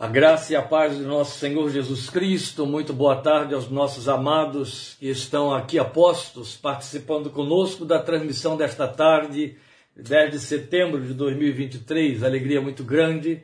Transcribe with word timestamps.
A 0.00 0.08
graça 0.08 0.54
e 0.54 0.56
a 0.56 0.62
paz 0.62 0.96
do 0.96 1.04
nosso 1.04 1.38
Senhor 1.38 1.68
Jesus 1.68 2.08
Cristo, 2.08 2.64
muito 2.64 2.90
boa 2.90 3.16
tarde 3.16 3.52
aos 3.52 3.68
nossos 3.68 4.08
amados 4.08 4.96
que 4.98 5.10
estão 5.10 5.52
aqui 5.52 5.78
apostos, 5.78 6.56
participando 6.56 7.28
conosco 7.28 7.84
da 7.84 7.98
transmissão 7.98 8.56
desta 8.56 8.88
tarde, 8.88 9.58
10 9.94 10.30
de 10.30 10.40
setembro 10.40 11.02
de 11.04 11.12
2023. 11.12 12.22
Alegria 12.22 12.62
muito 12.62 12.82
grande 12.82 13.42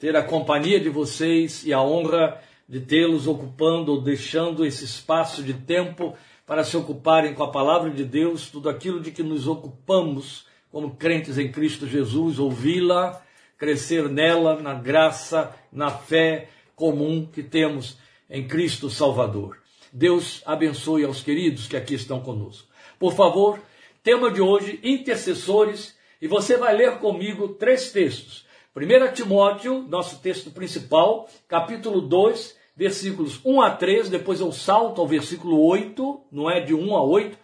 ter 0.00 0.16
a 0.16 0.24
companhia 0.24 0.80
de 0.80 0.88
vocês 0.88 1.64
e 1.64 1.72
a 1.72 1.80
honra 1.80 2.36
de 2.68 2.80
tê-los 2.80 3.28
ocupando 3.28 3.92
ou 3.92 4.00
deixando 4.00 4.66
esse 4.66 4.84
espaço 4.84 5.40
de 5.40 5.54
tempo 5.54 6.16
para 6.44 6.64
se 6.64 6.76
ocuparem 6.76 7.32
com 7.32 7.44
a 7.44 7.52
palavra 7.52 7.90
de 7.90 8.02
Deus, 8.02 8.50
tudo 8.50 8.68
aquilo 8.68 8.98
de 8.98 9.12
que 9.12 9.22
nos 9.22 9.46
ocupamos 9.46 10.46
como 10.68 10.96
crentes 10.96 11.38
em 11.38 11.52
Cristo 11.52 11.86
Jesus, 11.86 12.40
ouvi-la 12.40 13.22
crescer 13.62 14.08
nela, 14.08 14.60
na 14.60 14.74
graça, 14.74 15.54
na 15.72 15.88
fé 15.88 16.48
comum 16.74 17.24
que 17.24 17.44
temos 17.44 17.96
em 18.28 18.48
Cristo 18.48 18.90
Salvador. 18.90 19.56
Deus 19.92 20.42
abençoe 20.44 21.04
aos 21.04 21.22
queridos 21.22 21.68
que 21.68 21.76
aqui 21.76 21.94
estão 21.94 22.18
conosco. 22.18 22.66
Por 22.98 23.14
favor, 23.14 23.60
tema 24.02 24.32
de 24.32 24.40
hoje: 24.40 24.80
intercessores, 24.82 25.96
e 26.20 26.26
você 26.26 26.56
vai 26.56 26.76
ler 26.76 26.98
comigo 26.98 27.50
três 27.50 27.92
textos. 27.92 28.44
1 28.74 29.12
Timóteo, 29.12 29.86
nosso 29.88 30.18
texto 30.18 30.50
principal, 30.50 31.28
capítulo 31.46 32.00
2, 32.00 32.56
versículos 32.74 33.38
1 33.44 33.62
a 33.62 33.70
3, 33.70 34.08
depois 34.08 34.40
eu 34.40 34.50
salto 34.50 35.00
ao 35.00 35.06
versículo 35.06 35.64
8, 35.64 36.20
não 36.32 36.50
é 36.50 36.58
de 36.58 36.74
1 36.74 36.96
a 36.96 37.04
8. 37.04 37.38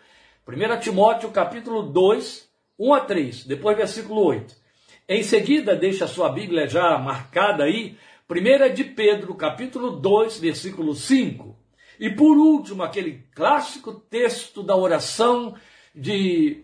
1 0.48 0.80
Timóteo, 0.80 1.30
capítulo 1.30 1.80
2, 1.80 2.48
1 2.76 2.92
a 2.92 3.00
3, 3.02 3.44
depois 3.44 3.76
versículo 3.76 4.20
8. 4.24 4.67
Em 5.10 5.22
seguida, 5.22 5.74
deixa 5.74 6.04
a 6.04 6.08
sua 6.08 6.28
Bíblia 6.28 6.68
já 6.68 6.98
marcada 6.98 7.64
aí, 7.64 7.96
1 8.28 8.74
de 8.74 8.84
Pedro, 8.84 9.34
capítulo 9.34 9.92
2, 9.92 10.38
versículo 10.38 10.94
5. 10.94 11.56
E 11.98 12.10
por 12.10 12.36
último, 12.36 12.82
aquele 12.82 13.24
clássico 13.34 13.94
texto 13.94 14.62
da 14.62 14.76
oração 14.76 15.54
de 15.94 16.62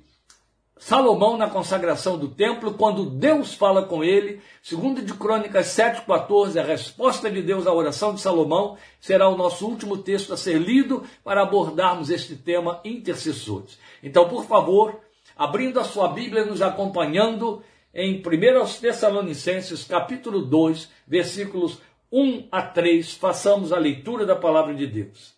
Salomão 0.76 1.38
na 1.38 1.48
consagração 1.48 2.18
do 2.18 2.28
templo, 2.28 2.74
quando 2.74 3.08
Deus 3.08 3.54
fala 3.54 3.86
com 3.86 4.04
ele, 4.04 4.42
segundo 4.62 5.00
de 5.00 5.14
Crônicas 5.14 5.68
7:14, 5.68 6.58
a 6.58 6.62
resposta 6.62 7.30
de 7.30 7.40
Deus 7.40 7.66
à 7.66 7.72
oração 7.72 8.14
de 8.14 8.20
Salomão 8.20 8.76
será 9.00 9.26
o 9.26 9.38
nosso 9.38 9.66
último 9.66 9.96
texto 9.96 10.34
a 10.34 10.36
ser 10.36 10.58
lido 10.58 11.02
para 11.24 11.40
abordarmos 11.40 12.10
este 12.10 12.36
tema 12.36 12.78
intercessores. 12.84 13.78
Então, 14.02 14.28
por 14.28 14.44
favor, 14.44 15.00
abrindo 15.34 15.80
a 15.80 15.84
sua 15.84 16.08
Bíblia, 16.08 16.44
nos 16.44 16.60
acompanhando, 16.60 17.62
em 17.94 18.16
1 18.16 18.80
Tessalonicenses, 18.80 19.84
capítulo 19.84 20.42
2, 20.42 20.90
versículos 21.06 21.80
1 22.10 22.48
a 22.50 22.60
3, 22.60 23.14
façamos 23.14 23.72
a 23.72 23.78
leitura 23.78 24.26
da 24.26 24.34
palavra 24.34 24.74
de 24.74 24.84
Deus. 24.84 25.32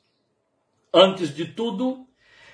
Antes 0.92 1.34
de 1.34 1.44
tudo, 1.44 2.06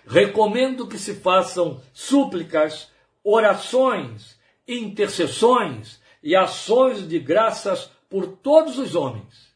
recomendo 0.05 0.89
que 0.89 0.99
se 0.99 1.15
façam 1.15 1.81
súplicas, 1.93 2.91
orações, 3.23 4.37
intercessões 4.67 6.01
e 6.21 6.35
ações 6.35 7.09
de 7.09 7.21
graças 7.21 7.89
por 8.11 8.27
todos 8.27 8.79
os 8.79 8.97
homens, 8.97 9.53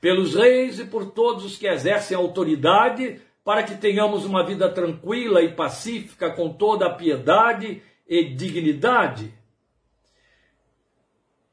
pelos 0.00 0.36
reis 0.36 0.78
e 0.78 0.84
por 0.84 1.10
todos 1.10 1.44
os 1.44 1.56
que 1.56 1.66
exercem 1.66 2.16
autoridade, 2.16 3.20
para 3.44 3.64
que 3.64 3.74
tenhamos 3.74 4.24
uma 4.24 4.46
vida 4.46 4.68
tranquila 4.68 5.42
e 5.42 5.52
pacífica 5.52 6.30
com 6.30 6.52
toda 6.52 6.86
a 6.86 6.94
piedade 6.94 7.82
e 8.08 8.24
dignidade 8.24 9.39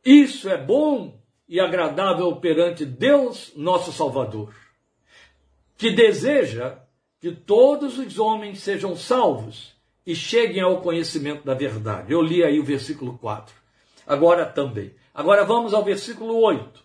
isso 0.07 0.47
é 0.47 0.57
bom 0.57 1.19
e 1.49 1.59
agradável 1.59 2.33
perante 2.37 2.85
Deus, 2.85 3.51
nosso 3.57 3.91
Salvador, 3.91 4.55
que 5.77 5.91
deseja 5.91 6.79
que 7.19 7.31
todos 7.31 7.97
os 7.97 8.17
homens 8.17 8.59
sejam 8.61 8.95
salvos 8.95 9.75
e 10.05 10.15
cheguem 10.15 10.61
ao 10.61 10.81
conhecimento 10.81 11.43
da 11.43 11.53
verdade. 11.53 12.13
Eu 12.13 12.21
li 12.21 12.41
aí 12.41 12.57
o 12.57 12.63
versículo 12.63 13.17
4. 13.17 13.53
Agora 14.07 14.45
também. 14.45 14.95
Agora 15.13 15.43
vamos 15.43 15.73
ao 15.73 15.83
versículo 15.83 16.39
8. 16.39 16.81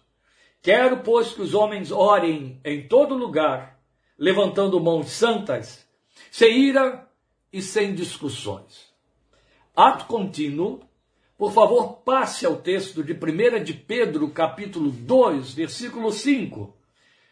Quero, 0.61 0.99
pois, 0.99 1.33
que 1.33 1.43
os 1.43 1.55
homens 1.55 1.93
orem 1.93 2.61
em 2.65 2.89
todo 2.89 3.17
lugar, 3.17 3.79
levantando 4.19 4.81
mãos 4.81 5.11
santas, 5.11 5.87
sem 6.29 6.59
ira 6.59 7.09
e 7.53 7.63
sem 7.63 7.95
discussões. 7.95 8.93
Ato 9.77 10.07
contínuo 10.07 10.81
por 11.43 11.51
favor, 11.51 11.95
passe 12.05 12.47
ao 12.47 12.55
texto 12.55 13.03
de 13.03 13.15
1 13.15 13.65
de 13.65 13.75
Pedro, 13.75 14.29
capítulo 14.29 14.93
2, 14.93 15.53
versículo 15.55 16.13
5, 16.13 16.73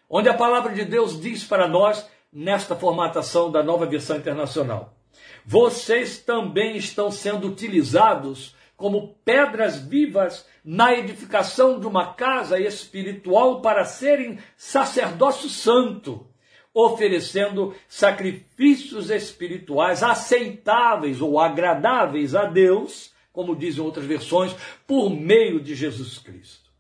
onde 0.09 0.28
a 0.28 0.34
palavra 0.34 0.72
de 0.75 0.84
Deus 0.84 1.21
diz 1.21 1.44
para 1.44 1.69
nós, 1.69 2.04
nesta 2.32 2.75
formatação 2.75 3.53
da 3.53 3.62
nova 3.62 3.87
versão 3.87 4.16
internacional: 4.16 4.97
Vocês 5.47 6.19
também 6.19 6.76
estão 6.76 7.12
sendo 7.12 7.47
utilizados 7.47 8.56
como 8.76 9.15
pedras 9.25 9.78
vivas 9.78 10.44
na 10.65 10.93
edificação 10.93 11.78
de 11.78 11.87
uma 11.87 12.12
casa 12.12 12.59
espiritual 12.59 13.60
para 13.60 13.84
serem 13.84 14.41
sacerdócio 14.56 15.49
santo, 15.49 16.26
oferecendo 16.75 17.76
sacrifícios 17.87 19.09
espirituais 19.09 20.03
aceitáveis 20.03 21.20
ou 21.20 21.38
agradáveis 21.38 22.34
a 22.34 22.47
Deus 22.47 23.12
como 23.33 23.57
dizem 23.57 23.83
outras 23.83 24.07
versões, 24.07 24.55
por 24.87 25.11
meio 25.11 25.61
de 25.61 25.75
Jesus 25.75 26.19
Cristo. 26.19 26.71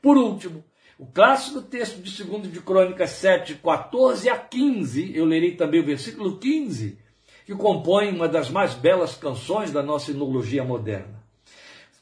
Por 0.00 0.16
último, 0.16 0.64
o 0.98 1.06
clássico 1.06 1.62
texto 1.62 2.00
de 2.00 2.24
2 2.24 2.52
de 2.52 2.60
Crônicas 2.60 3.10
7, 3.10 3.56
14 3.56 4.28
a 4.28 4.38
15, 4.38 5.16
eu 5.16 5.24
lerei 5.24 5.56
também 5.56 5.80
o 5.80 5.84
versículo 5.84 6.38
15, 6.38 6.98
que 7.44 7.54
compõe 7.54 8.08
uma 8.10 8.28
das 8.28 8.50
mais 8.50 8.74
belas 8.74 9.16
canções 9.16 9.72
da 9.72 9.82
nossa 9.82 10.10
inologia 10.10 10.62
moderna. 10.62 11.22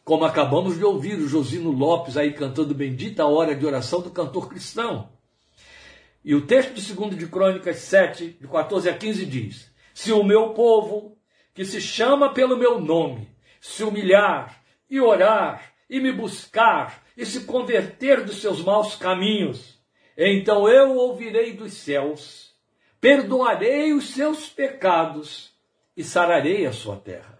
Como 0.05 0.25
acabamos 0.25 0.77
de 0.77 0.85
ouvir 0.85 1.19
o 1.19 1.29
Josino 1.29 1.71
Lopes 1.71 2.17
aí 2.17 2.33
cantando 2.33 2.75
Bendita 2.75 3.25
Hora 3.25 3.55
de 3.55 3.65
Oração 3.65 4.01
do 4.01 4.11
cantor 4.11 4.49
cristão. 4.49 5.09
E 6.25 6.35
o 6.35 6.47
texto 6.47 6.75
de 6.75 6.93
2 6.93 7.17
de 7.17 7.27
Crônicas 7.27 7.77
7, 7.77 8.37
de 8.41 8.49
14 8.49 8.89
a 8.89 8.95
15 8.97 9.25
diz: 9.25 9.71
Se 9.95 10.13
o 10.13 10.23
meu 10.23 10.51
povo, 10.51 11.17
que 11.55 11.65
se 11.65 11.81
chama 11.81 12.35
pelo 12.35 12.57
meu 12.57 12.81
nome, 12.81 13.29
se 13.61 13.85
humilhar 13.85 14.63
e 14.89 15.01
orar 15.01 15.73
e 15.89 16.01
me 16.01 16.11
buscar 16.11 17.05
e 17.17 17.27
se 17.27 17.45
converter 17.45 18.25
dos 18.25 18.41
seus 18.41 18.63
maus 18.63 18.97
caminhos, 18.97 19.79
então 20.17 20.69
eu 20.69 20.97
ouvirei 20.97 21.53
dos 21.53 21.75
céus, 21.75 22.55
perdoarei 23.01 23.93
os 23.93 24.11
seus 24.11 24.49
pecados 24.49 25.53
e 25.97 26.03
sararei 26.03 26.67
a 26.67 26.73
sua 26.73 26.97
terra. 26.97 27.39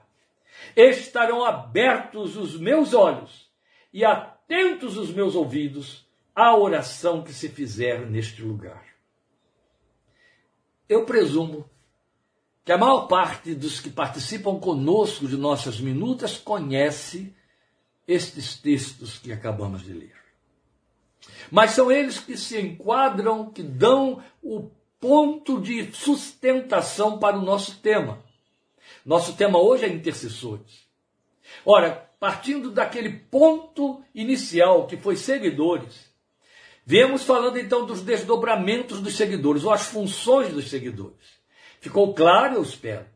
Estarão 0.77 1.45
abertos 1.45 2.37
os 2.37 2.59
meus 2.59 2.93
olhos 2.93 3.51
e 3.93 4.05
atentos 4.05 4.97
os 4.97 5.11
meus 5.11 5.35
ouvidos 5.35 6.07
à 6.35 6.57
oração 6.57 7.23
que 7.23 7.33
se 7.33 7.49
fizer 7.49 8.01
neste 8.07 8.43
lugar. 8.43 8.85
Eu 10.89 11.07
presumo 11.07 11.69
que 12.71 12.75
a 12.75 12.79
maior 12.79 13.09
parte 13.09 13.53
dos 13.53 13.81
que 13.81 13.91
participam 13.91 14.61
conosco 14.61 15.27
de 15.27 15.37
nossas 15.37 15.81
minutas 15.81 16.39
conhece 16.39 17.35
estes 18.07 18.57
textos 18.59 19.19
que 19.19 19.33
acabamos 19.33 19.83
de 19.83 19.93
ler. 19.93 20.15
Mas 21.51 21.73
são 21.73 21.91
eles 21.91 22.21
que 22.21 22.37
se 22.37 22.61
enquadram, 22.61 23.51
que 23.51 23.61
dão 23.61 24.23
o 24.41 24.71
ponto 25.01 25.61
de 25.61 25.91
sustentação 25.93 27.19
para 27.19 27.37
o 27.37 27.43
nosso 27.43 27.79
tema. 27.79 28.23
Nosso 29.05 29.33
tema 29.33 29.59
hoje 29.59 29.87
é 29.87 29.89
intercessores. 29.89 30.87
Ora, 31.67 32.09
partindo 32.21 32.71
daquele 32.71 33.11
ponto 33.11 34.01
inicial 34.15 34.87
que 34.87 34.97
foi 34.97 35.17
seguidores, 35.17 36.09
viemos 36.87 37.25
falando 37.25 37.59
então 37.59 37.85
dos 37.85 38.01
desdobramentos 38.01 39.01
dos 39.01 39.17
seguidores, 39.17 39.65
ou 39.65 39.73
as 39.73 39.89
funções 39.89 40.55
dos 40.55 40.71
seguidores. 40.71 41.40
Ficou 41.81 42.13
claro, 42.13 42.57
eu 42.57 42.63
espero, 42.63 43.07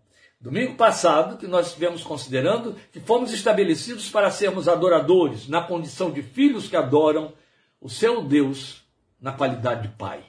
domingo 0.41 0.75
passado, 0.75 1.37
que 1.37 1.47
nós 1.47 1.69
estivemos 1.69 2.03
considerando 2.03 2.75
que 2.91 2.99
fomos 2.99 3.33
estabelecidos 3.33 4.09
para 4.09 4.31
sermos 4.31 4.69
adoradores, 4.69 5.47
na 5.49 5.63
condição 5.63 6.11
de 6.11 6.23
filhos 6.23 6.69
que 6.69 6.77
adoram 6.77 7.33
o 7.81 7.91
seu 7.91 8.23
Deus 8.23 8.83
na 9.21 9.33
qualidade 9.33 9.89
de 9.89 9.95
pai. 9.97 10.25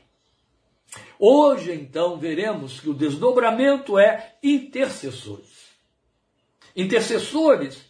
Hoje, 1.17 1.73
então, 1.73 2.17
veremos 2.17 2.79
que 2.79 2.89
o 2.89 2.93
desdobramento 2.93 3.97
é 3.97 4.35
intercessores. 4.43 5.65
Intercessores 6.75 7.85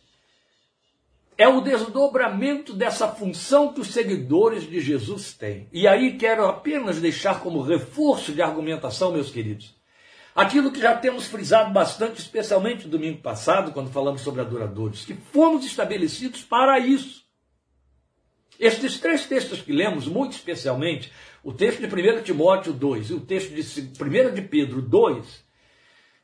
é 1.37 1.47
o 1.47 1.61
desdobramento 1.61 2.71
dessa 2.71 3.07
função 3.07 3.73
que 3.73 3.81
os 3.81 3.91
seguidores 3.91 4.63
de 4.63 4.79
Jesus 4.79 5.33
têm. 5.33 5.67
E 5.73 5.87
aí 5.87 6.17
quero 6.17 6.45
apenas 6.45 7.01
deixar 7.01 7.41
como 7.41 7.61
reforço 7.61 8.31
de 8.31 8.41
argumentação, 8.41 9.11
meus 9.11 9.31
queridos, 9.31 9.75
Aquilo 10.35 10.69
que 10.69 10.81
já 10.81 10.93
temos 10.93 11.27
frisado 11.27 11.71
bastante, 11.71 12.19
especialmente 12.19 12.89
domingo 12.89 13.21
passado, 13.21 13.71
quando 13.71 13.89
falamos 13.89 14.19
sobre 14.19 14.41
adoradores, 14.41 15.05
que 15.05 15.13
fomos 15.13 15.65
estabelecidos 15.65 16.43
para 16.43 16.77
isso. 16.77 17.23
Estes 18.59 18.99
três 18.99 19.25
textos 19.25 19.61
que 19.61 19.71
lemos, 19.71 20.07
muito 20.07 20.33
especialmente, 20.33 21.09
o 21.41 21.53
texto 21.53 21.79
de 21.79 21.87
1 21.87 22.23
Timóteo 22.23 22.73
2 22.73 23.11
e 23.11 23.13
o 23.13 23.21
texto 23.21 23.53
de 23.53 23.61
1 23.61 24.33
de 24.33 24.41
Pedro 24.41 24.81
2, 24.81 25.45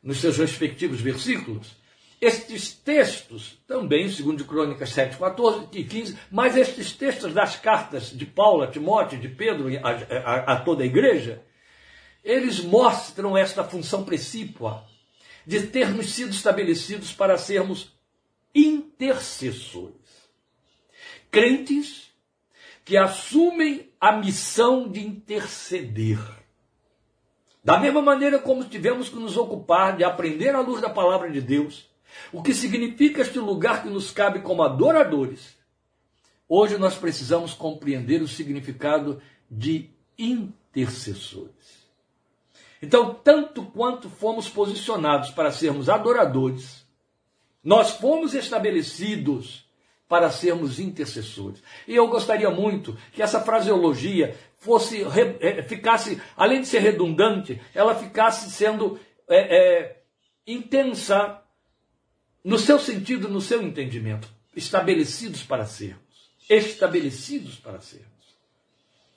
nos 0.03 0.19
seus 0.19 0.37
respectivos 0.37 0.99
versículos, 0.99 1.77
estes 2.19 2.73
textos, 2.73 3.57
também, 3.65 4.09
segundo 4.09 4.43
Crônicas 4.43 4.89
7, 4.89 5.17
14 5.17 5.67
e 5.71 5.83
15, 5.85 6.17
mas 6.29 6.57
estes 6.57 6.91
textos 6.91 7.33
das 7.33 7.55
cartas 7.55 8.11
de 8.11 8.25
Paulo 8.25 8.63
a 8.63 8.67
Timóteo, 8.67 9.17
de 9.17 9.29
Pedro 9.29 9.69
a, 9.81 9.89
a, 9.89 10.53
a 10.53 10.59
toda 10.59 10.83
a 10.83 10.85
igreja, 10.85 11.41
eles 12.23 12.59
mostram 12.59 13.37
esta 13.37 13.63
função 13.63 14.03
precípua 14.03 14.85
de 15.45 15.67
termos 15.67 16.11
sido 16.11 16.31
estabelecidos 16.31 17.11
para 17.13 17.37
sermos 17.37 17.93
intercessores. 18.53 19.95
Crentes 21.29 22.11
que 22.83 22.97
assumem 22.97 23.89
a 23.99 24.11
missão 24.11 24.89
de 24.89 24.99
interceder. 24.99 26.19
Da 27.63 27.79
mesma 27.79 28.01
maneira 28.01 28.39
como 28.39 28.65
tivemos 28.65 29.09
que 29.09 29.15
nos 29.15 29.37
ocupar 29.37 29.95
de 29.95 30.03
aprender 30.03 30.53
à 30.55 30.61
luz 30.61 30.81
da 30.81 30.89
palavra 30.89 31.29
de 31.31 31.39
Deus, 31.39 31.89
o 32.31 32.41
que 32.41 32.53
significa 32.53 33.21
este 33.21 33.39
lugar 33.39 33.83
que 33.83 33.89
nos 33.89 34.11
cabe 34.11 34.41
como 34.41 34.63
adoradores, 34.63 35.55
hoje 36.49 36.77
nós 36.77 36.95
precisamos 36.95 37.53
compreender 37.53 38.21
o 38.21 38.27
significado 38.27 39.21
de 39.49 39.89
intercessores. 40.17 41.80
Então, 42.81 43.13
tanto 43.13 43.63
quanto 43.63 44.09
fomos 44.09 44.49
posicionados 44.49 45.29
para 45.29 45.51
sermos 45.51 45.87
adoradores, 45.87 46.85
nós 47.63 47.91
fomos 47.91 48.33
estabelecidos 48.33 49.69
para 50.07 50.29
sermos 50.29 50.79
intercessores. 50.79 51.63
E 51.87 51.95
eu 51.95 52.07
gostaria 52.07 52.49
muito 52.49 52.97
que 53.13 53.21
essa 53.21 53.39
fraseologia 53.39 54.35
fosse 54.57 55.03
é, 55.39 55.63
ficasse, 55.63 56.21
além 56.35 56.61
de 56.61 56.67
ser 56.67 56.79
redundante, 56.79 57.61
ela 57.73 57.95
ficasse 57.95 58.51
sendo 58.51 58.99
é, 59.27 59.57
é, 59.57 60.01
intensa 60.45 61.41
no 62.43 62.57
seu 62.57 62.79
sentido, 62.79 63.29
no 63.29 63.39
seu 63.39 63.61
entendimento. 63.61 64.27
Estabelecidos 64.55 65.43
para 65.43 65.65
sermos. 65.65 66.01
Estabelecidos 66.49 67.55
para 67.55 67.79
sermos. 67.79 68.09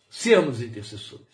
Sermos 0.09 0.63
intercessores. 0.63 1.34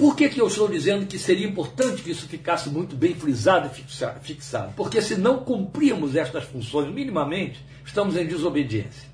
Por 0.00 0.16
que, 0.16 0.30
que 0.30 0.40
eu 0.40 0.46
estou 0.46 0.66
dizendo 0.66 1.04
que 1.04 1.18
seria 1.18 1.46
importante 1.46 2.00
que 2.00 2.10
isso 2.10 2.26
ficasse 2.26 2.70
muito 2.70 2.96
bem 2.96 3.14
frisado 3.14 3.66
e 3.70 4.22
fixado? 4.22 4.72
Porque 4.74 5.02
se 5.02 5.14
não 5.14 5.44
cumprirmos 5.44 6.16
estas 6.16 6.44
funções 6.44 6.90
minimamente, 6.90 7.62
estamos 7.84 8.16
em 8.16 8.26
desobediência. 8.26 9.10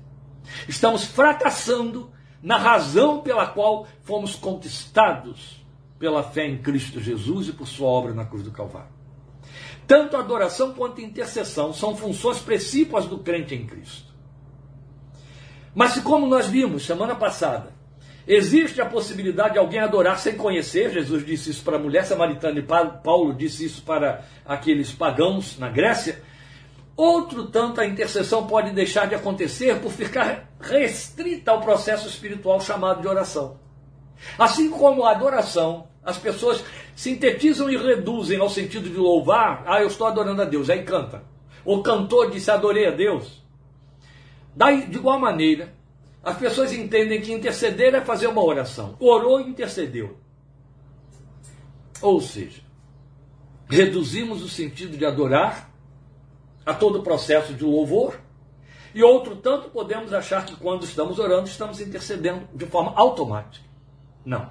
Estamos 0.65 1.03
fracassando 1.03 2.09
na 2.41 2.57
razão 2.57 3.19
pela 3.19 3.47
qual 3.47 3.85
fomos 4.03 4.35
conquistados 4.35 5.61
pela 5.99 6.23
fé 6.23 6.47
em 6.47 6.57
Cristo 6.59 7.01
Jesus 7.01 7.49
e 7.49 7.51
por 7.51 7.67
sua 7.67 7.89
obra 7.89 8.13
na 8.13 8.23
cruz 8.23 8.43
do 8.43 8.51
Calvário. 8.51 8.95
Tanto 9.85 10.15
a 10.15 10.21
adoração 10.21 10.71
quanto 10.73 11.01
a 11.01 11.03
intercessão 11.03 11.73
são 11.73 11.97
funções 11.97 12.39
precípuas 12.39 13.05
do 13.07 13.17
crente 13.17 13.53
em 13.53 13.65
Cristo. 13.65 14.13
Mas 15.75 15.91
se 15.91 16.01
como 16.01 16.25
nós 16.25 16.47
vimos 16.47 16.85
semana 16.85 17.13
passada, 17.13 17.76
Existe 18.27 18.81
a 18.81 18.85
possibilidade 18.85 19.53
de 19.53 19.59
alguém 19.59 19.79
adorar 19.79 20.19
sem 20.19 20.35
conhecer. 20.35 20.91
Jesus 20.91 21.25
disse 21.25 21.49
isso 21.49 21.63
para 21.63 21.77
a 21.77 21.79
mulher 21.79 22.05
samaritana 22.05 22.59
e 22.59 22.61
Paulo 22.61 23.33
disse 23.33 23.65
isso 23.65 23.81
para 23.83 24.25
aqueles 24.45 24.91
pagãos 24.91 25.57
na 25.57 25.69
Grécia. 25.69 26.21
Outro 26.97 27.45
tanto, 27.45 27.79
a 27.79 27.85
intercessão 27.85 28.45
pode 28.45 28.71
deixar 28.71 29.07
de 29.07 29.15
acontecer 29.15 29.79
por 29.79 29.91
ficar 29.91 30.49
restrita 30.59 31.51
ao 31.51 31.61
processo 31.61 32.07
espiritual 32.07 32.59
chamado 32.59 33.01
de 33.01 33.07
oração. 33.07 33.59
Assim 34.37 34.69
como 34.69 35.05
a 35.05 35.11
adoração, 35.11 35.87
as 36.03 36.17
pessoas 36.17 36.63
sintetizam 36.95 37.69
e 37.69 37.77
reduzem 37.77 38.39
ao 38.39 38.49
sentido 38.49 38.89
de 38.89 38.97
louvar. 38.97 39.63
Ah, 39.65 39.81
eu 39.81 39.87
estou 39.87 40.07
adorando 40.07 40.41
a 40.41 40.45
Deus, 40.45 40.69
aí 40.69 40.83
canta. 40.83 41.23
O 41.63 41.81
cantor 41.83 42.31
disse: 42.31 42.49
Adorei 42.49 42.87
a 42.87 42.91
Deus. 42.91 43.43
Daí, 44.55 44.87
de 44.87 44.97
igual 44.97 45.19
maneira, 45.19 45.76
as 46.23 46.37
pessoas 46.37 46.73
entendem 46.73 47.21
que 47.21 47.31
interceder 47.31 47.95
é 47.95 48.01
fazer 48.01 48.27
uma 48.27 48.43
oração. 48.43 48.95
Orou 48.99 49.39
e 49.39 49.49
intercedeu. 49.49 50.17
Ou 52.01 52.19
seja, 52.21 52.61
reduzimos 53.69 54.43
o 54.43 54.49
sentido 54.49 54.97
de 54.97 55.05
adorar 55.05 55.71
a 56.65 56.73
todo 56.73 56.99
o 56.99 57.03
processo 57.03 57.53
de 57.53 57.63
louvor. 57.63 58.19
E 58.93 59.03
outro 59.03 59.35
tanto 59.35 59.69
podemos 59.69 60.11
achar 60.11 60.45
que 60.45 60.55
quando 60.55 60.83
estamos 60.83 61.19
orando, 61.19 61.47
estamos 61.47 61.79
intercedendo 61.79 62.47
de 62.53 62.65
forma 62.65 62.93
automática. 62.95 63.65
Não. 64.25 64.49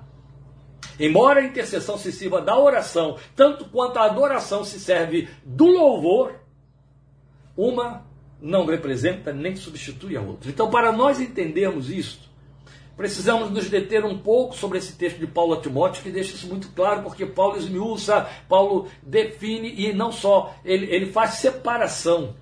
Embora 0.99 1.41
a 1.41 1.45
intercessão 1.45 1.99
se 1.99 2.11
sirva 2.11 2.41
da 2.41 2.59
oração, 2.59 3.19
tanto 3.35 3.67
quanto 3.67 3.99
a 3.99 4.05
adoração 4.05 4.65
se 4.65 4.81
serve 4.81 5.29
do 5.45 5.67
louvor, 5.67 6.41
uma 7.57 8.06
não 8.41 8.67
representa 8.67 9.33
nem 9.33 9.57
substitui 9.57 10.17
a 10.17 10.21
outra. 10.21 10.51
Então, 10.51 10.71
para 10.71 10.93
nós 10.93 11.21
entendermos 11.21 11.91
isto, 11.91 12.29
precisamos 12.97 13.51
nos 13.51 13.69
deter 13.69 14.05
um 14.05 14.19
pouco 14.19 14.55
sobre 14.55 14.79
esse 14.79 14.95
texto 14.95 15.19
de 15.19 15.27
Paulo 15.27 15.55
a 15.55 15.61
Timóteo, 15.61 16.03
que 16.03 16.11
deixa 16.11 16.35
isso 16.35 16.47
muito 16.47 16.69
claro, 16.71 17.03
porque 17.03 17.27
Paulo 17.27 17.59
esmiuça, 17.59 18.29
Paulo 18.49 18.89
define 19.03 19.75
e 19.77 19.93
não 19.93 20.11
só, 20.11 20.55
ele, 20.65 20.87
ele 20.87 21.13
faz 21.13 21.35
separação. 21.35 22.35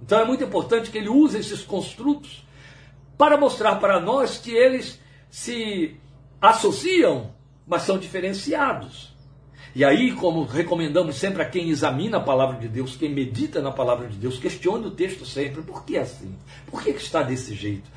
Então 0.00 0.18
é 0.18 0.24
muito 0.24 0.42
importante 0.42 0.90
que 0.90 0.98
ele 0.98 1.08
use 1.08 1.38
esses 1.38 1.62
construtos 1.62 2.44
para 3.16 3.36
mostrar 3.36 3.76
para 3.76 4.00
nós 4.00 4.38
que 4.38 4.50
eles 4.50 5.00
se 5.30 5.96
associam, 6.40 7.32
mas 7.66 7.82
são 7.82 7.98
diferenciados. 7.98 9.11
E 9.74 9.84
aí, 9.84 10.12
como 10.12 10.44
recomendamos 10.44 11.16
sempre 11.16 11.42
a 11.42 11.48
quem 11.48 11.70
examina 11.70 12.18
a 12.18 12.20
palavra 12.20 12.58
de 12.58 12.68
Deus, 12.68 12.94
quem 12.94 13.08
medita 13.08 13.62
na 13.62 13.72
palavra 13.72 14.06
de 14.06 14.18
Deus, 14.18 14.38
questione 14.38 14.86
o 14.86 14.90
texto 14.90 15.24
sempre. 15.24 15.62
Por 15.62 15.84
que 15.84 15.96
assim? 15.96 16.36
Por 16.66 16.82
que, 16.82 16.90
está 16.90 17.22
desse 17.22 17.54
jeito? 17.54 17.90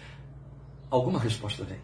Alguma 0.90 1.20
resposta 1.20 1.66
vem. 1.66 1.80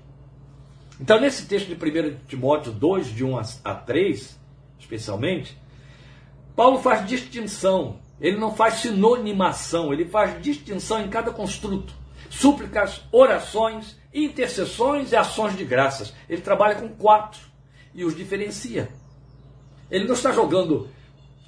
Então, 1.00 1.20
nesse 1.20 1.46
texto 1.46 1.68
de 1.68 1.74
1 1.74 2.20
Timóteo 2.28 2.72
2, 2.72 3.08
de 3.08 3.26
1 3.26 3.38
a 3.66 3.76
3, 3.76 4.40
especialmente, 4.80 5.58
Paulo 6.56 6.80
faz 6.80 7.06
distinção. 7.06 8.00
Ele 8.20 8.38
não 8.38 8.56
faz 8.56 8.76
sinonimação, 8.76 9.92
ele 9.92 10.06
faz 10.06 10.42
distinção 10.42 11.04
em 11.04 11.10
cada 11.10 11.32
construto. 11.32 11.94
Súplicas, 12.30 13.02
orações, 13.12 13.98
intercessões 14.14 15.12
e 15.12 15.18
ações 15.18 15.58
de 15.58 15.66
graças. 15.66 16.14
Ele 16.30 16.42
trabalha 16.42 16.76
com 16.76 16.88
quatro 16.88 17.42
e 17.94 18.06
os 18.06 18.16
diferencia. 18.16 19.01
Ele 19.92 20.06
não 20.06 20.14
está 20.14 20.32
jogando 20.32 20.88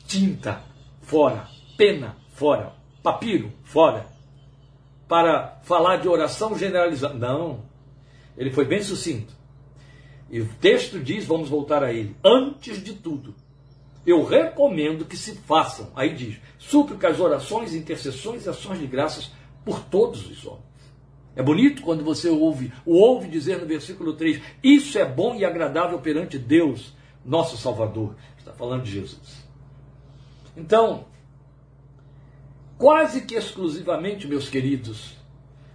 tinta 0.06 0.62
fora, 1.02 1.48
pena 1.78 2.18
fora, 2.34 2.74
papiro 3.02 3.52
fora, 3.64 4.06
para 5.08 5.60
falar 5.64 5.98
de 5.98 6.08
oração 6.08 6.58
generalizada. 6.58 7.14
Não. 7.14 7.62
Ele 8.38 8.52
foi 8.52 8.66
bem 8.66 8.84
sucinto. 8.84 9.34
E 10.30 10.42
o 10.42 10.50
texto 10.60 11.00
diz, 11.00 11.26
vamos 11.26 11.48
voltar 11.48 11.84
a 11.84 11.94
ele, 11.94 12.16
antes 12.24 12.84
de 12.84 12.94
tudo, 12.94 13.36
eu 14.06 14.24
recomendo 14.26 15.06
que 15.06 15.16
se 15.16 15.36
façam, 15.36 15.92
aí 15.96 16.14
diz, 16.14 16.38
súplicas, 16.58 17.20
orações, 17.20 17.74
intercessões 17.74 18.46
e 18.46 18.50
ações 18.50 18.80
de 18.80 18.88
graças 18.88 19.32
por 19.64 19.80
todos 19.82 20.30
os 20.30 20.46
homens. 20.46 20.64
É 21.36 21.42
bonito 21.42 21.82
quando 21.82 22.04
você 22.04 22.30
ouve, 22.30 22.74
o 22.86 22.96
ouve 22.96 23.28
dizer 23.28 23.60
no 23.60 23.66
versículo 23.66 24.14
3, 24.14 24.42
isso 24.64 24.98
é 24.98 25.06
bom 25.06 25.36
e 25.36 25.46
agradável 25.46 26.00
perante 26.00 26.38
Deus, 26.38 26.94
nosso 27.26 27.58
Salvador. 27.58 28.16
Está 28.44 28.52
falando 28.52 28.84
de 28.84 28.92
Jesus. 28.92 29.42
Então, 30.58 31.06
quase 32.78 33.22
que 33.22 33.36
exclusivamente, 33.36 34.28
meus 34.28 34.50
queridos, 34.50 35.16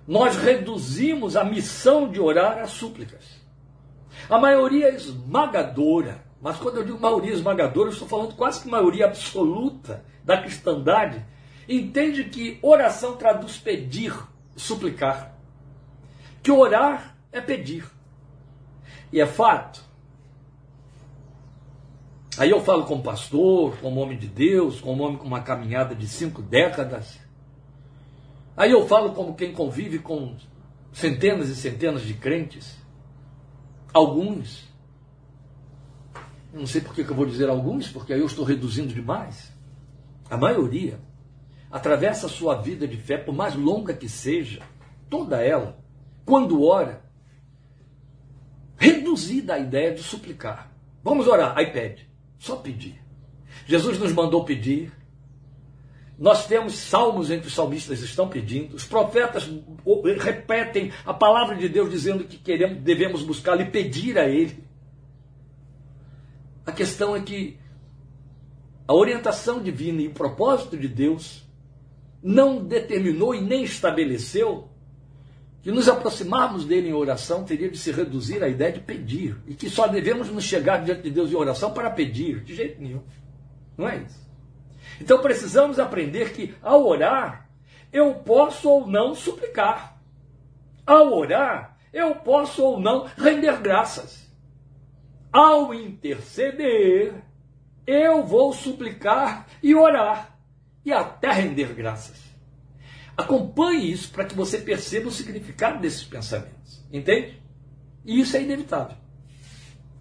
nós 0.07 0.37
reduzimos 0.37 1.35
a 1.35 1.45
missão 1.45 2.13
de 2.13 2.21
orar 2.21 2.59
a 2.59 2.67
súplicas. 2.67 3.25
A 4.29 4.39
maioria 4.39 4.95
esmagadora, 4.95 6.23
mas 6.43 6.59
quando 6.59 6.77
eu 6.77 6.85
digo 6.85 7.01
maioria 7.01 7.33
esmagadora, 7.33 7.89
eu 7.89 7.93
estou 7.95 8.07
falando 8.07 8.35
quase 8.35 8.61
que 8.61 8.69
maioria 8.69 9.07
absoluta 9.07 10.05
da 10.23 10.37
cristandade, 10.37 11.25
entende 11.67 12.25
que 12.25 12.59
oração 12.61 13.17
traduz 13.17 13.57
pedir, 13.57 14.15
suplicar. 14.55 15.35
Que 16.43 16.51
orar 16.51 17.17
é 17.33 17.41
pedir. 17.41 17.87
E 19.11 19.23
é 19.23 19.27
fato 19.27 19.88
Aí 22.39 22.51
eu 22.51 22.63
falo 22.63 22.85
como 22.85 23.03
pastor, 23.03 23.77
como 23.79 24.01
homem 24.01 24.17
de 24.17 24.29
Deus, 24.29 24.81
como 24.81 25.03
homem 25.03 25.19
com 25.19 25.27
uma 25.27 25.41
caminhada 25.41 25.93
de 25.93 26.07
cinco 26.07 26.41
décadas. 26.41 27.19
Aí 28.57 28.71
eu 28.71 28.87
falo 28.87 29.13
como 29.13 29.35
quem 29.35 29.53
convive 29.53 29.99
com 29.99 30.37
centenas 30.93 31.49
e 31.49 31.57
centenas 31.57 32.03
de 32.03 32.15
crentes. 32.15 32.79
Alguns. 33.93 34.69
Não 36.53 36.67
sei 36.67 36.81
por 36.81 36.95
que 36.95 37.01
eu 37.03 37.15
vou 37.15 37.27
dizer 37.27 37.49
alguns, 37.49 37.89
porque 37.89 38.13
aí 38.13 38.21
eu 38.21 38.27
estou 38.27 38.45
reduzindo 38.45 38.95
demais. 38.95 39.53
A 40.31 40.37
maioria 40.37 41.01
atravessa 41.71 42.27
a 42.27 42.31
sua 42.31 42.55
vida 42.55 42.87
de 42.87 42.97
fé, 42.97 43.19
por 43.19 43.35
mais 43.35 43.55
longa 43.57 43.93
que 43.93 44.09
seja, 44.09 44.63
toda 45.11 45.43
ela, 45.43 45.79
quando 46.25 46.63
ora, 46.63 47.03
reduzida 48.77 49.55
a 49.55 49.59
ideia 49.59 49.93
de 49.93 50.03
suplicar. 50.03 50.73
Vamos 51.03 51.27
orar, 51.27 51.57
aí 51.57 51.73
pede. 51.73 52.08
Só 52.39 52.57
pedir. 52.57 53.03
Jesus 53.67 53.99
nos 53.99 54.13
mandou 54.13 54.45
pedir. 54.45 54.93
Nós 56.19 56.47
temos 56.47 56.75
salmos 56.75 57.31
em 57.31 57.41
que 57.41 57.47
os 57.47 57.55
salmistas 57.55 58.01
estão 58.01 58.29
pedindo. 58.29 58.75
Os 58.75 58.85
profetas 58.85 59.49
repetem 60.19 60.93
a 61.05 61.15
palavra 61.15 61.57
de 61.57 61.69
Deus 61.69 61.91
dizendo 61.91 62.25
que 62.25 62.37
queremos, 62.37 62.79
devemos 62.79 63.23
buscá-lo 63.23 63.63
e 63.63 63.71
pedir 63.71 64.19
a 64.19 64.29
Ele. 64.29 64.65
A 66.67 66.73
questão 66.73 67.15
é 67.15 67.21
que 67.21 67.59
a 68.87 68.95
orientação 68.95 69.63
divina 69.63 70.03
e 70.03 70.09
o 70.09 70.13
propósito 70.13 70.77
de 70.77 70.89
Deus 70.89 71.47
não 72.23 72.65
determinou 72.65 73.35
e 73.35 73.41
nem 73.41 73.63
estabeleceu 73.63 74.69
que 75.69 75.73
nos 75.73 75.87
aproximarmos 75.87 76.65
dele 76.65 76.89
em 76.89 76.95
oração 76.95 77.45
teria 77.45 77.69
de 77.69 77.77
se 77.77 77.93
reduzir 77.93 78.43
à 78.43 78.49
ideia 78.49 78.73
de 78.73 78.81
pedir 78.81 79.37
e 79.47 79.55
que 79.55 79.69
só 79.69 79.87
devemos 79.87 80.31
nos 80.31 80.45
chegar 80.45 80.83
diante 80.83 81.03
de 81.03 81.11
Deus 81.11 81.31
em 81.31 81.35
oração 81.35 81.75
para 81.75 81.91
pedir, 81.91 82.43
de 82.43 82.55
jeito 82.55 82.81
nenhum. 82.81 83.03
Não 83.77 83.87
é 83.87 83.99
isso. 83.99 84.19
Então 84.99 85.21
precisamos 85.21 85.79
aprender 85.79 86.33
que 86.33 86.55
ao 86.63 86.87
orar, 86.87 87.51
eu 87.93 88.15
posso 88.15 88.67
ou 88.67 88.87
não 88.87 89.15
suplicar. 89.15 90.01
Ao 90.87 91.13
orar, 91.13 91.77
eu 91.93 92.15
posso 92.15 92.65
ou 92.65 92.81
não 92.81 93.05
render 93.19 93.61
graças. 93.61 94.27
Ao 95.31 95.75
interceder, 95.75 97.13
eu 97.87 98.25
vou 98.25 98.55
suplicar 98.55 99.47
e 99.63 99.75
orar 99.75 100.35
e 100.83 100.95
até 100.95 101.31
render 101.31 101.75
graças. 101.75 102.28
Acompanhe 103.19 103.91
isso 103.91 104.13
para 104.13 104.25
que 104.25 104.35
você 104.37 104.59
perceba 104.59 105.09
o 105.09 105.13
significado 105.13 105.81
desses 105.81 106.05
pensamentos. 106.05 106.87
Entende? 106.93 107.43
E 108.05 108.21
isso 108.21 108.37
é 108.37 108.43
inevitável. 108.43 108.97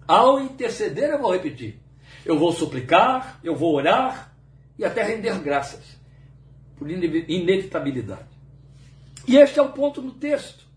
Ao 0.08 0.40
interceder, 0.40 1.10
eu 1.10 1.20
vou 1.20 1.34
repetir. 1.34 1.80
Eu 2.24 2.38
vou 2.38 2.54
suplicar, 2.54 3.40
eu 3.44 3.56
vou 3.56 3.74
orar 3.74 4.36
e 4.78 4.86
até 4.86 5.02
render 5.02 5.40
graças 5.40 5.98
por 6.78 6.88
inevitabilidade. 6.92 8.38
E 9.28 9.36
este 9.36 9.58
é 9.58 9.64
o 9.64 9.72
ponto 9.72 10.00
no 10.00 10.12
texto, 10.12 10.68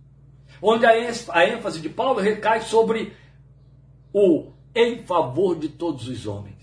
onde 0.63 0.87
a 0.87 1.47
ênfase 1.47 1.79
de 1.81 1.91
Paulo 1.91 2.21
recai 2.21 2.63
sobre 2.63 3.13
o 4.15 4.51
em 4.75 5.03
favor 5.03 5.59
de 5.59 5.69
todos 5.69 6.09
os 6.09 6.27
homens. 6.27 6.60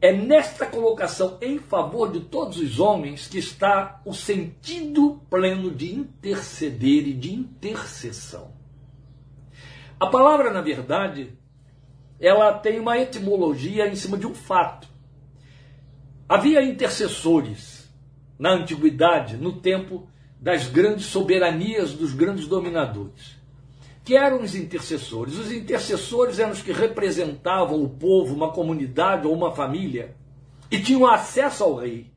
É 0.00 0.12
nesta 0.12 0.64
colocação 0.66 1.38
em 1.40 1.58
favor 1.58 2.12
de 2.12 2.20
todos 2.20 2.58
os 2.58 2.78
homens 2.78 3.26
que 3.26 3.38
está 3.38 4.00
o 4.04 4.14
sentido 4.14 5.20
pleno 5.28 5.72
de 5.72 5.92
interceder 5.92 7.08
e 7.08 7.12
de 7.12 7.34
intercessão. 7.34 8.52
A 9.98 10.06
palavra, 10.06 10.52
na 10.52 10.60
verdade, 10.60 11.32
ela 12.20 12.52
tem 12.52 12.78
uma 12.78 12.96
etimologia 12.98 13.88
em 13.88 13.96
cima 13.96 14.16
de 14.16 14.26
um 14.26 14.34
fato. 14.34 14.88
Havia 16.28 16.62
intercessores 16.62 17.92
na 18.38 18.52
antiguidade, 18.52 19.36
no 19.36 19.60
tempo 19.60 20.08
das 20.40 20.68
grandes 20.68 21.06
soberanias 21.06 21.92
dos 21.92 22.12
grandes 22.12 22.46
dominadores 22.46 23.37
que 24.08 24.16
eram 24.16 24.40
os 24.40 24.54
intercessores. 24.54 25.36
Os 25.36 25.52
intercessores 25.52 26.38
eram 26.38 26.52
os 26.52 26.62
que 26.62 26.72
representavam 26.72 27.84
o 27.84 27.90
povo, 27.90 28.34
uma 28.34 28.50
comunidade 28.50 29.26
ou 29.26 29.34
uma 29.34 29.54
família, 29.54 30.16
e 30.70 30.80
tinham 30.80 31.06
acesso 31.06 31.62
ao 31.62 31.74
rei, 31.74 32.10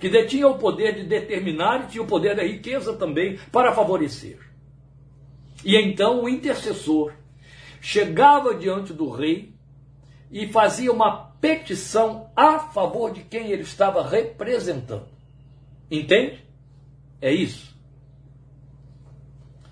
que 0.00 0.08
detinha 0.08 0.48
o 0.48 0.58
poder 0.58 0.96
de 0.96 1.04
determinar 1.04 1.84
e 1.84 1.92
tinha 1.92 2.02
o 2.02 2.08
poder 2.08 2.34
da 2.34 2.42
riqueza 2.42 2.92
também 2.92 3.38
para 3.52 3.72
favorecer. 3.72 4.40
E 5.64 5.76
então 5.76 6.24
o 6.24 6.28
intercessor 6.28 7.12
chegava 7.80 8.52
diante 8.52 8.92
do 8.92 9.08
rei 9.08 9.54
e 10.28 10.48
fazia 10.48 10.90
uma 10.90 11.26
petição 11.40 12.32
a 12.34 12.58
favor 12.58 13.12
de 13.12 13.20
quem 13.20 13.52
ele 13.52 13.62
estava 13.62 14.04
representando. 14.04 15.06
Entende? 15.88 16.44
É 17.20 17.32
isso. 17.32 17.75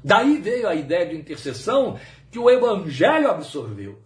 Daí 0.04 0.37
veio 0.37 0.68
a 0.68 0.75
ideia 0.75 1.06
de 1.06 1.16
intercessão 1.16 1.99
que 2.30 2.38
o 2.38 2.50
Evangelho 2.50 3.30
absorveu. 3.30 4.02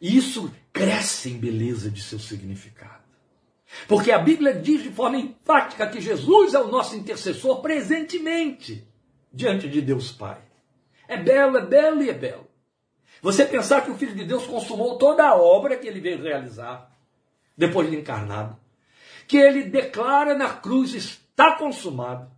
E 0.00 0.16
isso 0.16 0.54
cresce 0.72 1.30
em 1.30 1.38
beleza 1.38 1.90
de 1.90 2.00
seu 2.00 2.20
significado. 2.20 3.02
Porque 3.88 4.12
a 4.12 4.18
Bíblia 4.18 4.54
diz 4.54 4.84
de 4.84 4.90
forma 4.90 5.16
enfática 5.16 5.88
que 5.88 6.00
Jesus 6.00 6.54
é 6.54 6.60
o 6.60 6.68
nosso 6.68 6.94
intercessor 6.94 7.60
presentemente 7.60 8.86
diante 9.32 9.68
de 9.68 9.80
Deus 9.80 10.12
Pai. 10.12 10.40
É 11.08 11.16
belo, 11.16 11.58
é 11.58 11.66
belo 11.66 12.02
e 12.02 12.10
é 12.10 12.14
belo. 12.14 12.46
Você 13.20 13.44
pensar 13.44 13.82
que 13.82 13.90
o 13.90 13.96
Filho 13.96 14.14
de 14.14 14.24
Deus 14.24 14.46
consumou 14.46 14.96
toda 14.96 15.26
a 15.26 15.34
obra 15.34 15.76
que 15.76 15.88
ele 15.88 16.00
veio 16.00 16.22
realizar 16.22 16.94
depois 17.56 17.90
de 17.90 17.96
encarnado, 17.96 18.56
que 19.26 19.36
ele 19.36 19.64
declara 19.64 20.36
na 20.36 20.50
cruz 20.50 20.94
está 20.94 21.56
consumado, 21.56 22.30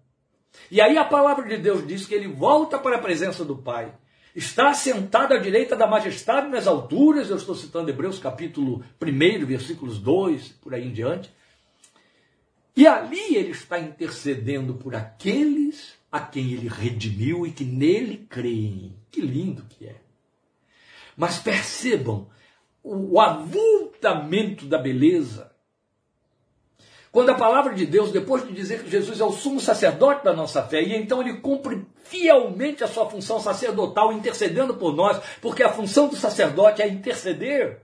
e 0.70 0.80
aí 0.80 0.98
a 0.98 1.04
palavra 1.04 1.48
de 1.48 1.56
Deus 1.56 1.86
diz 1.86 2.06
que 2.06 2.14
ele 2.14 2.28
volta 2.28 2.78
para 2.78 2.96
a 2.96 3.00
presença 3.00 3.44
do 3.44 3.56
Pai. 3.56 3.92
Está 4.34 4.74
sentado 4.74 5.32
à 5.32 5.38
direita 5.38 5.74
da 5.74 5.86
majestade 5.86 6.48
nas 6.48 6.66
alturas, 6.66 7.30
eu 7.30 7.36
estou 7.36 7.54
citando 7.54 7.88
Hebreus 7.88 8.18
capítulo 8.18 8.84
1, 9.00 9.46
versículos 9.46 9.98
2, 9.98 10.48
por 10.60 10.74
aí 10.74 10.86
em 10.86 10.92
diante. 10.92 11.30
E 12.76 12.86
ali 12.86 13.34
ele 13.34 13.52
está 13.52 13.78
intercedendo 13.78 14.74
por 14.74 14.94
aqueles 14.94 15.94
a 16.12 16.20
quem 16.20 16.52
ele 16.52 16.68
redimiu 16.68 17.46
e 17.46 17.50
que 17.50 17.64
nele 17.64 18.26
creem. 18.28 18.94
Que 19.10 19.22
lindo 19.22 19.64
que 19.70 19.86
é. 19.86 19.96
Mas 21.16 21.38
percebam 21.38 22.28
o 22.82 23.18
avultamento 23.18 24.66
da 24.66 24.76
beleza 24.76 25.50
quando 27.16 27.30
a 27.30 27.34
palavra 27.34 27.72
de 27.72 27.86
Deus, 27.86 28.12
depois 28.12 28.46
de 28.46 28.52
dizer 28.52 28.84
que 28.84 28.90
Jesus 28.90 29.18
é 29.20 29.24
o 29.24 29.32
sumo 29.32 29.58
sacerdote 29.58 30.22
da 30.22 30.34
nossa 30.34 30.62
fé, 30.62 30.82
e 30.82 30.94
então 30.94 31.22
ele 31.22 31.40
cumpre 31.40 31.86
fielmente 32.02 32.84
a 32.84 32.86
sua 32.86 33.08
função 33.08 33.40
sacerdotal, 33.40 34.12
intercedendo 34.12 34.74
por 34.74 34.94
nós, 34.94 35.18
porque 35.40 35.62
a 35.62 35.72
função 35.72 36.08
do 36.08 36.14
sacerdote 36.14 36.82
é 36.82 36.86
interceder. 36.86 37.80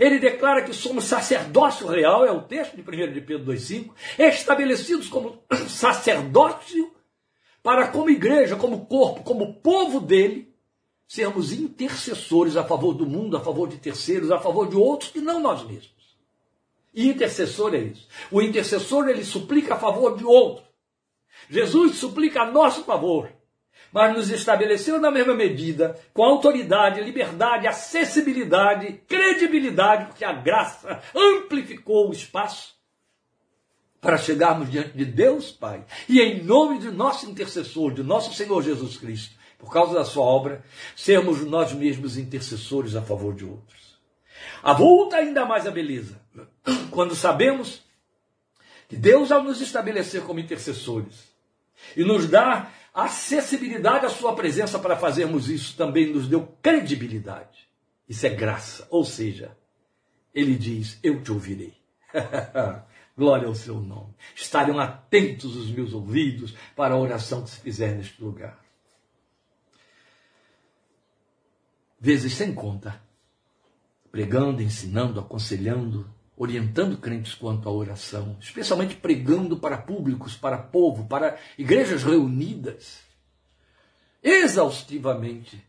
Ele 0.00 0.18
declara 0.18 0.64
que 0.64 0.74
somos 0.74 1.04
sacerdócio 1.04 1.86
real, 1.86 2.24
é 2.24 2.32
o 2.32 2.42
texto 2.42 2.74
de 2.74 2.82
1 2.82 3.12
de 3.12 3.20
Pedro 3.20 3.52
2,5, 3.52 3.92
estabelecidos 4.18 5.06
como 5.06 5.44
sacerdócio 5.68 6.90
para, 7.62 7.86
como 7.86 8.10
igreja, 8.10 8.56
como 8.56 8.84
corpo, 8.86 9.22
como 9.22 9.60
povo 9.60 10.00
dele, 10.00 10.52
sermos 11.06 11.52
intercessores 11.52 12.56
a 12.56 12.64
favor 12.64 12.94
do 12.94 13.06
mundo, 13.06 13.36
a 13.36 13.40
favor 13.40 13.68
de 13.68 13.76
terceiros, 13.76 14.32
a 14.32 14.40
favor 14.40 14.68
de 14.68 14.74
outros 14.74 15.12
que 15.12 15.20
não 15.20 15.38
nós 15.38 15.62
mesmos. 15.62 15.99
E 16.92 17.08
intercessor 17.08 17.74
é 17.74 17.78
isso. 17.78 18.08
O 18.30 18.42
intercessor 18.42 19.08
ele 19.08 19.24
suplica 19.24 19.74
a 19.74 19.78
favor 19.78 20.16
de 20.16 20.24
outro. 20.24 20.64
Jesus 21.48 21.96
suplica 21.96 22.42
a 22.42 22.50
nosso 22.50 22.84
favor, 22.84 23.30
mas 23.92 24.14
nos 24.14 24.30
estabeleceu 24.30 25.00
na 25.00 25.10
mesma 25.10 25.34
medida, 25.34 25.98
com 26.12 26.22
autoridade, 26.22 27.00
liberdade, 27.00 27.66
acessibilidade, 27.66 29.00
credibilidade, 29.08 30.06
porque 30.06 30.24
a 30.24 30.32
graça 30.32 31.00
amplificou 31.14 32.08
o 32.08 32.12
espaço 32.12 32.74
para 34.00 34.16
chegarmos 34.16 34.70
diante 34.70 34.96
de 34.96 35.04
Deus 35.04 35.50
Pai. 35.50 35.84
E 36.08 36.20
em 36.20 36.42
nome 36.42 36.78
de 36.78 36.90
nosso 36.90 37.28
intercessor, 37.28 37.92
de 37.92 38.02
nosso 38.02 38.32
Senhor 38.34 38.62
Jesus 38.62 38.96
Cristo, 38.96 39.34
por 39.58 39.72
causa 39.72 39.94
da 39.94 40.04
sua 40.04 40.24
obra, 40.24 40.64
sermos 40.96 41.44
nós 41.44 41.72
mesmos 41.72 42.16
intercessores 42.16 42.96
a 42.96 43.02
favor 43.02 43.34
de 43.34 43.44
outros. 43.44 43.98
Avulta 44.62 45.16
ainda 45.16 45.44
mais 45.44 45.66
a 45.66 45.70
beleza 45.70 46.20
quando 46.90 47.14
sabemos 47.14 47.82
que 48.88 48.96
Deus, 48.96 49.30
ao 49.30 49.42
nos 49.42 49.60
estabelecer 49.60 50.22
como 50.22 50.40
intercessores 50.40 51.28
e 51.96 52.04
nos 52.04 52.28
dar 52.28 52.74
acessibilidade 52.92 54.06
à 54.06 54.08
Sua 54.08 54.34
presença 54.34 54.78
para 54.78 54.96
fazermos 54.96 55.48
isso, 55.48 55.76
também 55.76 56.12
nos 56.12 56.26
deu 56.26 56.46
credibilidade. 56.62 57.68
Isso 58.08 58.26
é 58.26 58.30
graça. 58.30 58.86
Ou 58.90 59.04
seja, 59.04 59.56
Ele 60.34 60.56
diz: 60.56 60.98
Eu 61.02 61.22
te 61.22 61.30
ouvirei. 61.30 61.74
Glória 63.16 63.46
ao 63.46 63.54
seu 63.54 63.76
nome. 63.80 64.14
Estarão 64.34 64.78
atentos 64.78 65.54
os 65.54 65.70
meus 65.70 65.92
ouvidos 65.92 66.54
para 66.74 66.94
a 66.94 66.98
oração 66.98 67.44
que 67.44 67.50
se 67.50 67.60
fizer 67.60 67.94
neste 67.94 68.22
lugar. 68.22 68.58
Vezes 72.00 72.32
sem 72.32 72.54
conta 72.54 73.00
pregando, 74.10 74.62
ensinando, 74.62 75.20
aconselhando, 75.20 76.08
orientando 76.40 76.96
crentes 76.96 77.34
quanto 77.34 77.68
à 77.68 77.72
oração, 77.72 78.34
especialmente 78.40 78.96
pregando 78.96 79.58
para 79.58 79.76
públicos, 79.76 80.34
para 80.34 80.56
povo, 80.56 81.04
para 81.04 81.38
igrejas 81.58 82.02
reunidas, 82.02 83.00
exaustivamente. 84.22 85.62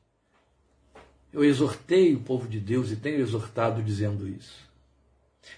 Eu 1.34 1.44
exortei 1.44 2.16
o 2.16 2.22
povo 2.22 2.48
de 2.48 2.58
Deus 2.58 2.90
e 2.90 2.96
tenho 2.96 3.20
exortado 3.20 3.84
dizendo 3.84 4.25
isso. 4.25 4.66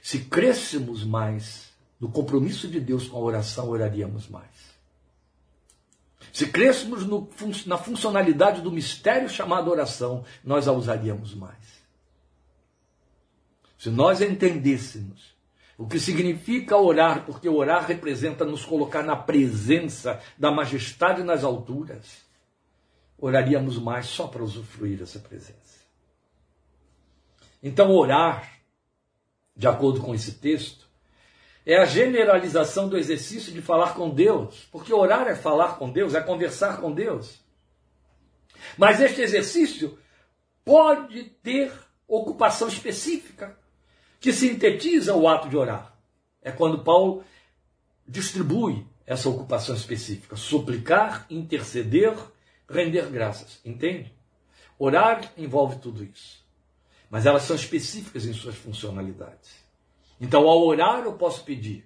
Se 0.02 0.18
crescemos 0.18 1.04
mais 1.04 1.70
no 2.00 2.10
compromisso 2.10 2.68
de 2.68 2.80
Deus 2.80 3.08
com 3.08 3.18
a 3.18 3.22
oração, 3.22 3.70
oraríamos 3.70 4.28
mais. 4.28 4.74
Se 6.32 6.48
crescêssemos 6.48 7.06
no, 7.06 7.30
na 7.68 7.78
funcionalidade 7.78 8.62
do 8.62 8.72
mistério 8.72 9.30
chamado 9.30 9.70
oração, 9.70 10.26
nós 10.44 10.68
a 10.68 10.72
usaríamos 10.72 11.36
mais. 11.36 11.73
Se 13.84 13.90
nós 13.90 14.22
entendêssemos 14.22 15.36
o 15.78 15.86
que 15.86 16.00
significa 16.00 16.78
orar, 16.78 17.26
porque 17.26 17.50
orar 17.50 17.86
representa 17.86 18.46
nos 18.46 18.64
colocar 18.64 19.04
na 19.04 19.14
presença 19.14 20.22
da 20.38 20.50
majestade 20.50 21.22
nas 21.22 21.44
alturas, 21.44 22.22
oraríamos 23.18 23.78
mais 23.78 24.06
só 24.06 24.26
para 24.26 24.42
usufruir 24.42 25.00
dessa 25.00 25.20
presença. 25.20 25.82
Então, 27.62 27.92
orar, 27.92 28.54
de 29.54 29.68
acordo 29.68 30.00
com 30.00 30.16
esse 30.16 30.36
texto, 30.36 30.88
é 31.66 31.76
a 31.76 31.84
generalização 31.84 32.88
do 32.88 32.98
exercício 32.98 33.52
de 33.52 33.62
falar 33.62 33.96
com 33.96 34.10
Deus, 34.10 34.66
porque 34.72 34.94
orar 34.94 35.28
é 35.28 35.36
falar 35.36 35.78
com 35.78 35.92
Deus, 35.92 36.16
é 36.16 36.22
conversar 36.22 36.80
com 36.80 36.90
Deus. 36.90 37.38
Mas 38.78 39.02
este 39.02 39.20
exercício 39.20 40.00
pode 40.64 41.26
ter 41.44 41.70
ocupação 42.08 42.70
específica, 42.70 43.62
que 44.24 44.32
sintetiza 44.32 45.14
o 45.14 45.28
ato 45.28 45.50
de 45.50 45.58
orar. 45.58 45.94
É 46.42 46.50
quando 46.50 46.82
Paulo 46.82 47.26
distribui 48.08 48.88
essa 49.06 49.28
ocupação 49.28 49.76
específica: 49.76 50.38
suplicar, 50.38 51.26
interceder, 51.30 52.18
render 52.70 53.10
graças. 53.10 53.60
Entende? 53.66 54.14
Orar 54.80 55.30
envolve 55.38 55.76
tudo 55.80 56.06
isso. 56.06 56.42
Mas 57.10 57.26
elas 57.26 57.44
são 57.44 57.54
específicas 57.54 58.26
em 58.26 58.32
suas 58.32 58.56
funcionalidades. 58.56 59.62
Então, 60.22 60.48
ao 60.48 60.66
orar, 60.66 61.04
eu 61.04 61.18
posso 61.18 61.44
pedir 61.44 61.86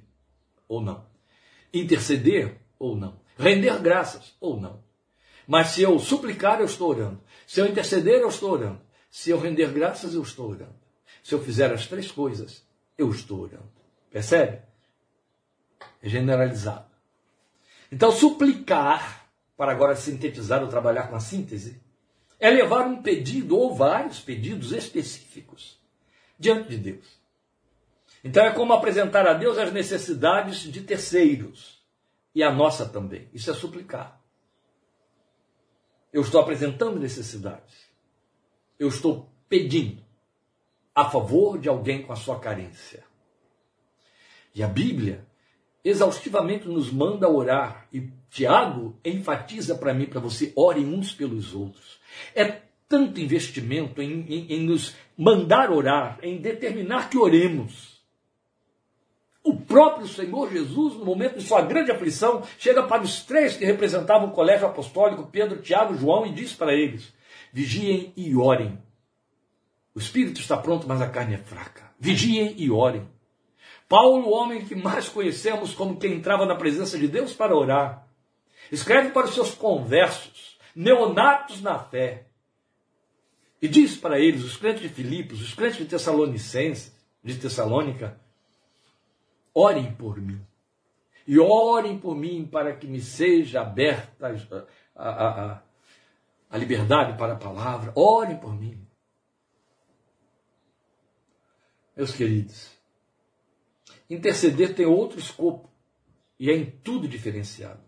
ou 0.68 0.80
não, 0.80 1.08
interceder 1.74 2.56
ou 2.78 2.96
não, 2.96 3.20
render 3.36 3.80
graças 3.80 4.36
ou 4.40 4.62
não. 4.62 4.84
Mas 5.48 5.70
se 5.70 5.82
eu 5.82 5.98
suplicar, 5.98 6.60
eu 6.60 6.68
estou 6.68 6.90
orando. 6.90 7.20
Se 7.48 7.60
eu 7.60 7.66
interceder, 7.66 8.22
eu 8.22 8.30
estou 8.30 8.52
orando. 8.52 8.80
Se 9.10 9.32
eu 9.32 9.40
render 9.40 9.72
graças, 9.72 10.14
eu 10.14 10.22
estou 10.22 10.52
orando. 10.52 10.87
Se 11.28 11.36
eu 11.36 11.44
fizer 11.44 11.74
as 11.74 11.86
três 11.86 12.10
coisas, 12.10 12.66
eu 12.98 13.12
estou 13.12 13.42
orando. 13.42 13.70
Percebe? 14.10 14.62
É 16.02 16.08
generalizado. 16.08 16.90
Então, 17.92 18.14
suplicar, 18.14 19.28
para 19.58 19.74
agora 19.74 19.94
sintetizar 19.98 20.64
ou 20.64 20.70
trabalhar 20.70 21.10
com 21.10 21.18
a 21.18 21.20
síntese, 21.20 21.82
é 22.40 22.50
levar 22.50 22.88
um 22.88 23.02
pedido 23.02 23.58
ou 23.58 23.76
vários 23.76 24.22
pedidos 24.22 24.72
específicos 24.72 25.78
diante 26.40 26.70
de 26.70 26.78
Deus. 26.78 27.20
Então 28.24 28.46
é 28.46 28.54
como 28.54 28.72
apresentar 28.72 29.28
a 29.28 29.34
Deus 29.34 29.58
as 29.58 29.74
necessidades 29.74 30.60
de 30.60 30.80
terceiros 30.80 31.86
e 32.34 32.42
a 32.42 32.54
nossa 32.54 32.88
também. 32.88 33.28
Isso 33.34 33.52
é 33.52 33.54
suplicar. 33.54 34.18
Eu 36.14 36.22
estou 36.22 36.40
apresentando 36.40 36.98
necessidades. 36.98 37.76
Eu 38.80 38.88
estou 38.88 39.30
pedindo 39.50 40.07
a 40.98 41.06
favor 41.06 41.60
de 41.60 41.70
alguém 41.70 42.02
com 42.02 42.12
a 42.12 42.16
sua 42.16 42.40
carência. 42.40 43.04
E 44.56 44.64
a 44.64 44.68
Bíblia 44.68 45.28
exaustivamente 45.84 46.68
nos 46.68 46.92
manda 46.92 47.30
orar. 47.30 47.88
E 47.94 48.10
Tiago 48.32 48.98
enfatiza 49.06 49.76
para 49.76 49.94
mim, 49.94 50.08
para 50.08 50.20
você, 50.20 50.52
orem 50.56 50.86
uns 50.86 51.14
pelos 51.14 51.54
outros. 51.54 52.00
É 52.34 52.62
tanto 52.90 53.20
investimento 53.20 54.02
em, 54.02 54.26
em, 54.28 54.54
em 54.54 54.66
nos 54.66 54.96
mandar 55.16 55.72
orar, 55.72 56.18
em 56.24 56.42
determinar 56.42 57.10
que 57.10 57.18
oremos 57.18 57.98
o 59.48 59.56
próprio 59.56 60.06
Senhor 60.08 60.52
Jesus, 60.52 60.96
no 60.96 61.06
momento 61.06 61.38
de 61.38 61.44
sua 61.46 61.62
grande 61.62 61.90
aflição, 61.90 62.44
chega 62.60 62.84
para 62.84 63.02
os 63.02 63.24
três 63.24 63.56
que 63.56 63.64
representavam 63.64 64.28
o 64.28 64.34
colégio 64.34 64.68
apostólico, 64.68 65.30
Pedro, 65.32 65.62
Tiago 65.62 65.94
e 65.94 65.98
João, 65.98 66.26
e 66.26 66.34
diz 66.34 66.54
para 66.54 66.74
eles: 66.74 67.14
vigiem 67.54 68.12
e 68.18 68.36
orem. 68.36 68.78
O 69.98 70.00
espírito 70.00 70.40
está 70.40 70.56
pronto, 70.56 70.88
mas 70.88 71.02
a 71.02 71.10
carne 71.10 71.34
é 71.34 71.40
fraca. 71.40 71.92
Vigiem 72.00 72.54
e 72.56 72.70
orem. 72.70 73.10
Paulo, 73.90 74.28
o 74.28 74.32
homem 74.32 74.64
que 74.64 74.76
mais 74.76 75.10
conhecemos 75.10 75.74
como 75.74 75.98
quem 75.98 76.14
entrava 76.14 76.46
na 76.46 76.56
presença 76.56 77.00
de 77.00 77.08
Deus 77.08 77.34
para 77.34 77.58
orar, 77.58 78.08
escreve 78.72 79.10
para 79.10 79.26
os 79.26 79.34
seus 79.34 79.56
conversos, 79.56 80.60
neonatos 80.76 81.64
na 81.64 81.80
fé, 81.80 82.28
e 83.60 83.68
diz 83.68 83.98
para 83.98 84.20
eles, 84.20 84.44
os 84.44 84.56
crentes 84.56 84.84
de 84.84 84.90
Filipos, 84.90 85.42
os 85.42 85.56
crentes 85.56 85.80
de 85.80 85.86
Tessalonicenses, 85.86 86.96
de 87.24 87.34
Tessalônica, 87.34 88.22
orem 89.52 89.92
por 89.94 90.22
mim. 90.22 90.40
E 91.26 91.40
orem 91.40 91.98
por 91.98 92.16
mim 92.16 92.46
para 92.46 92.76
que 92.76 92.86
me 92.86 93.02
seja 93.02 93.62
aberta 93.62 94.68
a, 94.96 95.10
a, 95.10 95.54
a, 95.54 95.62
a 96.52 96.58
liberdade 96.60 97.18
para 97.18 97.34
a 97.34 97.38
palavra. 97.38 97.92
Orem 97.96 98.38
por 98.38 98.54
mim. 98.56 98.87
Meus 101.98 102.14
queridos, 102.14 102.70
interceder 104.08 104.76
tem 104.76 104.86
outro 104.86 105.18
escopo 105.18 105.68
e 106.40 106.52
é 106.52 106.56
em 106.56 106.70
tudo 106.70 107.08
diferenciado. 107.08 107.82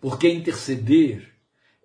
Porque 0.00 0.28
interceder 0.28 1.32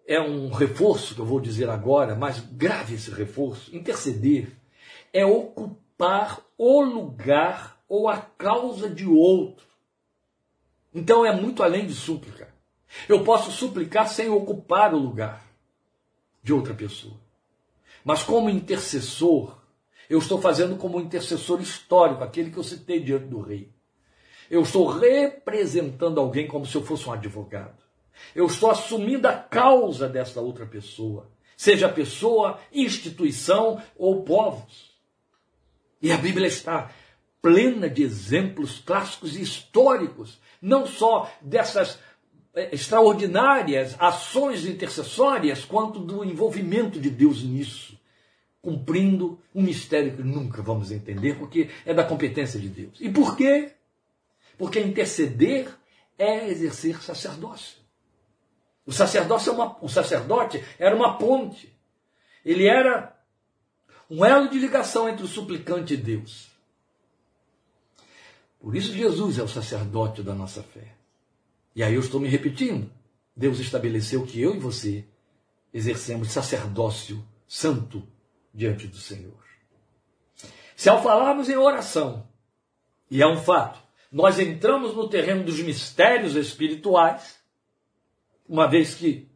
é 0.07 0.19
um 0.19 0.49
reforço 0.49 1.13
que 1.13 1.21
eu 1.21 1.25
vou 1.27 1.39
dizer 1.39 1.69
agora, 1.69 2.15
mas 2.15 2.39
grave 2.39 2.95
esse 2.95 3.11
reforço. 3.11 3.75
Interceder 3.75 4.51
é 5.13 5.23
ocupar 5.23 6.43
o 6.57 6.81
lugar 6.81 7.79
ou 7.87 8.09
a 8.09 8.17
causa 8.17 8.89
de 8.89 9.05
outro. 9.05 9.67
Então 10.91 11.23
é 11.23 11.31
muito 11.31 11.61
além 11.61 11.85
de 11.85 11.93
súplica. 11.93 12.51
Eu 13.07 13.23
posso 13.23 13.51
suplicar 13.51 14.09
sem 14.09 14.27
ocupar 14.27 14.95
o 14.95 14.97
lugar 14.97 15.45
de 16.41 16.51
outra 16.51 16.73
pessoa. 16.73 17.19
Mas 18.03 18.23
como 18.23 18.49
intercessor, 18.49 19.58
eu 20.09 20.17
estou 20.17 20.41
fazendo 20.41 20.75
como 20.75 20.99
intercessor 20.99 21.61
histórico, 21.61 22.23
aquele 22.23 22.49
que 22.49 22.57
eu 22.57 22.63
citei 22.63 22.99
diante 22.99 23.25
do 23.25 23.41
rei. 23.41 23.71
Eu 24.49 24.63
estou 24.63 24.87
representando 24.87 26.19
alguém 26.19 26.47
como 26.47 26.65
se 26.65 26.75
eu 26.75 26.83
fosse 26.83 27.07
um 27.07 27.13
advogado. 27.13 27.77
Eu 28.33 28.47
estou 28.47 28.71
assumindo 28.71 29.27
a 29.27 29.33
causa 29.33 30.09
dessa 30.09 30.41
outra 30.41 30.65
pessoa, 30.65 31.29
seja 31.55 31.87
pessoa, 31.87 32.59
instituição 32.73 33.81
ou 33.95 34.23
povos. 34.23 34.89
E 36.01 36.11
a 36.11 36.17
Bíblia 36.17 36.47
está 36.47 36.91
plena 37.41 37.87
de 37.87 38.01
exemplos 38.01 38.79
clássicos 38.79 39.37
e 39.37 39.41
históricos, 39.41 40.39
não 40.61 40.87
só 40.87 41.31
dessas 41.39 41.99
eh, 42.53 42.69
extraordinárias 42.73 43.95
ações 43.99 44.65
intercessórias, 44.65 45.63
quanto 45.63 45.99
do 45.99 46.23
envolvimento 46.25 46.99
de 46.99 47.09
Deus 47.09 47.43
nisso, 47.43 47.98
cumprindo 48.61 49.39
um 49.55 49.61
mistério 49.61 50.15
que 50.15 50.23
nunca 50.23 50.61
vamos 50.61 50.91
entender, 50.91 51.37
porque 51.37 51.69
é 51.85 51.93
da 51.93 52.03
competência 52.03 52.59
de 52.59 52.67
Deus. 52.67 52.97
E 52.99 53.09
por 53.09 53.35
quê? 53.35 53.71
Porque 54.57 54.79
interceder 54.79 55.69
é 56.17 56.49
exercer 56.49 57.01
sacerdócio. 57.01 57.79
O 58.85 58.91
sacerdócio 58.91 59.51
é 59.51 59.53
uma, 59.53 59.77
o 59.81 59.87
sacerdote 59.87 60.63
era 60.77 60.95
uma 60.95 61.17
ponte. 61.17 61.73
Ele 62.43 62.67
era 62.67 63.15
um 64.09 64.25
elo 64.25 64.49
de 64.49 64.59
ligação 64.59 65.07
entre 65.07 65.23
o 65.23 65.27
suplicante 65.27 65.93
e 65.93 65.97
Deus. 65.97 66.49
Por 68.59 68.75
isso 68.75 68.91
Jesus 68.91 69.37
é 69.37 69.43
o 69.43 69.47
sacerdote 69.47 70.21
da 70.21 70.33
nossa 70.33 70.61
fé. 70.61 70.95
E 71.73 71.83
aí 71.83 71.93
eu 71.93 72.01
estou 72.01 72.19
me 72.19 72.27
repetindo. 72.27 72.91
Deus 73.35 73.59
estabeleceu 73.59 74.25
que 74.25 74.41
eu 74.41 74.55
e 74.55 74.59
você 74.59 75.05
exercemos 75.73 76.31
sacerdócio 76.31 77.25
santo 77.47 78.05
diante 78.53 78.87
do 78.87 78.97
Senhor. 78.97 79.43
Se 80.75 80.89
ao 80.89 81.03
falarmos 81.03 81.49
em 81.49 81.57
oração, 81.57 82.27
e 83.11 83.21
é 83.21 83.27
um 83.27 83.37
fato, 83.37 83.81
nós 84.11 84.39
entramos 84.39 84.95
no 84.95 85.09
terreno 85.09 85.43
dos 85.43 85.59
mistérios 85.59 86.35
espirituais, 86.35 87.39
uma 88.47 88.67
vez 88.67 88.95
que 88.95 89.29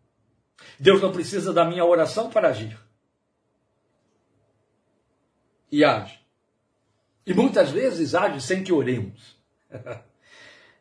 Deus 0.79 1.01
não 1.01 1.11
precisa 1.11 1.53
da 1.53 1.65
minha 1.65 1.85
oração 1.85 2.29
para 2.29 2.49
agir. 2.49 2.79
E 5.71 5.83
age. 5.83 6.19
E 7.25 7.33
muitas 7.33 7.71
vezes 7.71 8.15
age 8.15 8.41
sem 8.41 8.63
que 8.63 8.71
oremos. 8.71 9.37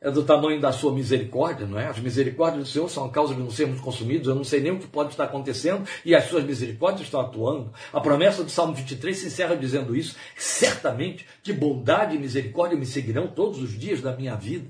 É 0.05 0.11
do 0.11 0.25
tamanho 0.25 0.61
da 0.61 0.73
sua 0.73 0.93
misericórdia, 0.93 1.65
não 1.65 1.79
é? 1.79 1.87
As 1.87 2.01
misericórdias 2.01 2.65
do 2.65 2.69
Senhor 2.69 2.89
são 2.91 3.05
a 3.05 3.11
causa 3.11 3.37
de 3.37 3.41
não 3.41 3.53
sermos 3.53 3.81
consumidos. 3.81 4.27
Eu 4.27 4.35
não 4.35 4.43
sei 4.43 4.61
nem 4.61 4.73
o 4.73 4.81
que 4.81 4.89
pode 4.89 5.11
estar 5.11 5.25
acontecendo 5.25 5.89
e 6.05 6.13
as 6.13 6.25
suas 6.25 6.43
misericórdias 6.43 7.03
estão 7.03 7.21
atuando. 7.21 7.73
A 7.93 8.01
promessa 8.01 8.43
do 8.43 8.51
Salmo 8.51 8.75
23 8.75 9.17
se 9.17 9.29
encerra 9.29 9.57
dizendo 9.57 9.95
isso. 9.95 10.17
Certamente 10.37 11.25
que 11.41 11.53
bondade 11.53 12.17
e 12.17 12.19
misericórdia 12.19 12.77
me 12.77 12.85
seguirão 12.85 13.29
todos 13.29 13.63
os 13.63 13.79
dias 13.79 14.01
da 14.01 14.13
minha 14.13 14.35
vida. 14.35 14.69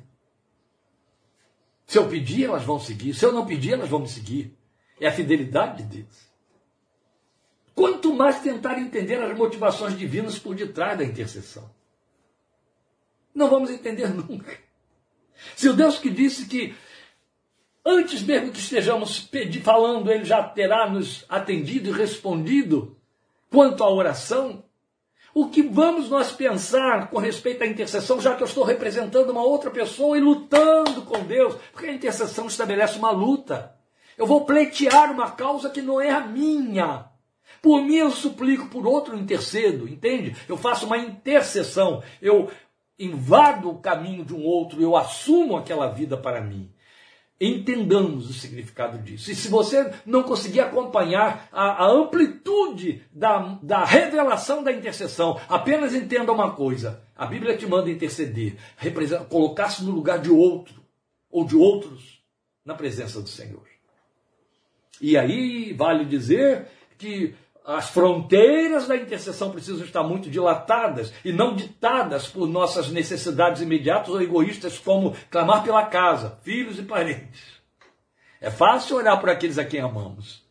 Se 1.87 1.97
eu 1.97 2.07
pedir, 2.07 2.45
elas 2.45 2.63
vão 2.63 2.79
seguir. 2.79 3.15
Se 3.15 3.25
eu 3.25 3.33
não 3.33 3.47
pedir, 3.47 3.73
elas 3.73 3.89
vão 3.89 4.01
me 4.01 4.09
seguir. 4.09 4.55
É 5.01 5.09
a 5.09 5.13
fidelidade 5.13 5.83
de 5.83 5.97
Deus. 5.97 6.33
Quanto 7.75 8.13
mais 8.13 8.41
tentar 8.41 8.79
entender 8.79 9.17
as 9.23 9.35
motivações 9.35 9.97
divinas 9.97 10.39
por 10.39 10.55
detrás 10.55 10.99
da 10.99 11.05
intercessão. 11.05 11.71
Não 13.35 13.49
vamos 13.49 13.71
entender 13.71 14.09
nunca. 14.13 14.72
Se 15.57 15.69
o 15.69 15.75
Deus 15.75 15.99
que 15.99 16.11
disse 16.11 16.47
que 16.47 16.75
antes 17.85 18.23
mesmo 18.23 18.53
que 18.53 18.59
estejamos 18.59 19.29
falando, 19.63 20.11
ele 20.11 20.25
já 20.25 20.43
terá 20.43 20.89
nos 20.89 21.25
atendido 21.29 21.91
e 21.91 21.93
respondido 21.93 22.97
quanto 23.51 23.85
à 23.85 23.91
oração. 23.91 24.65
O 25.35 25.49
que 25.49 25.63
vamos 25.63 26.11
nós 26.11 26.31
pensar 26.31 27.09
com 27.09 27.19
respeito 27.19 27.65
à 27.65 27.67
intercessão, 27.67 28.21
já 28.21 28.35
que 28.35 28.43
eu 28.43 28.47
estou 28.47 28.65
representando 28.65 29.31
uma 29.31 29.43
outra 29.43 29.71
pessoa 29.71 30.17
e 30.17 30.21
lutando 30.21 31.03
com 31.03 31.25
Deus? 31.25 31.55
Porque 31.73 31.87
a 31.87 31.95
intercessão 31.95 32.47
estabelece 32.47 32.99
uma 32.99 33.11
luta. 33.11 33.75
Eu 34.19 34.27
vou 34.27 34.45
pleitear 34.45 35.11
uma 35.11 35.31
causa 35.31 35.71
que 35.71 35.81
não 35.81 35.99
é 35.99 36.11
a 36.11 36.21
minha. 36.21 37.07
Por 37.63 37.81
mim 37.81 37.97
eu 37.97 38.11
suplico, 38.11 38.69
por 38.69 38.87
outro 38.87 39.17
intercedo, 39.17 39.89
entende? 39.89 40.37
Eu 40.49 40.57
faço 40.57 40.85
uma 40.85 40.99
intercessão, 40.99 42.03
eu 42.21 42.51
invado 42.99 43.71
o 43.71 43.79
caminho 43.79 44.25
de 44.25 44.35
um 44.35 44.45
outro, 44.45 44.81
eu 44.83 44.97
assumo 44.97 45.57
aquela 45.57 45.89
vida 45.89 46.17
para 46.17 46.41
mim. 46.41 46.71
Entendamos 47.41 48.31
o 48.31 48.33
significado 48.33 48.99
disso. 48.99 49.31
E 49.31 49.35
se 49.35 49.49
você 49.49 49.93
não 50.07 50.23
conseguir 50.23 50.61
acompanhar 50.61 51.49
a, 51.51 51.85
a 51.85 51.91
amplitude 51.91 53.03
da, 53.13 53.59
da 53.61 53.85
revelação 53.85 54.63
da 54.63 54.71
intercessão, 54.71 55.41
apenas 55.49 55.93
entenda 55.93 56.31
uma 56.31 56.53
coisa: 56.53 57.03
a 57.17 57.27
Bíblia 57.27 57.57
te 57.57 57.67
manda 57.67 57.91
interceder, 57.91 58.57
colocar-se 59.29 59.83
no 59.83 59.91
lugar 59.91 60.21
de 60.21 60.31
outro 60.31 60.81
ou 61.29 61.45
de 61.45 61.57
outros 61.57 62.23
na 62.65 62.75
presença 62.75 63.21
do 63.21 63.29
Senhor. 63.29 63.67
E 65.01 65.19
aí 65.19 65.73
vale 65.73 66.05
dizer 66.05 66.69
que 66.97 67.35
as 67.65 67.91
fronteiras 67.91 68.89
da 68.89 68.97
intercessão 68.97 69.51
precisam 69.51 69.85
estar 69.85 70.03
muito 70.03 70.29
dilatadas 70.29 71.13
e 71.25 71.33
não 71.33 71.55
ditadas 71.55 72.27
por 72.27 72.49
nossas 72.49 72.91
necessidades 72.91 73.63
imediatas 73.63 74.09
ou 74.09 74.21
egoístas, 74.21 74.79
como 74.79 75.17
clamar 75.31 75.63
pela 75.63 75.87
casa, 75.87 76.39
filhos 76.43 76.79
e 76.79 76.83
parentes. 76.83 77.41
É 78.41 78.51
fácil 78.51 78.97
olhar 78.97 79.17
por 79.19 79.31
aqueles 79.31 79.59
a 79.59 79.65
quem 79.65 79.81
amamos 79.81 80.45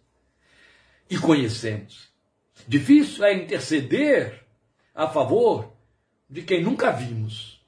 e 1.09 1.17
conhecemos. 1.17 2.09
Difícil 2.65 3.25
é 3.25 3.33
interceder 3.33 4.45
a 4.95 5.07
favor 5.07 5.73
de 6.29 6.41
quem 6.41 6.63
nunca 6.63 6.91
vimos, 6.91 7.61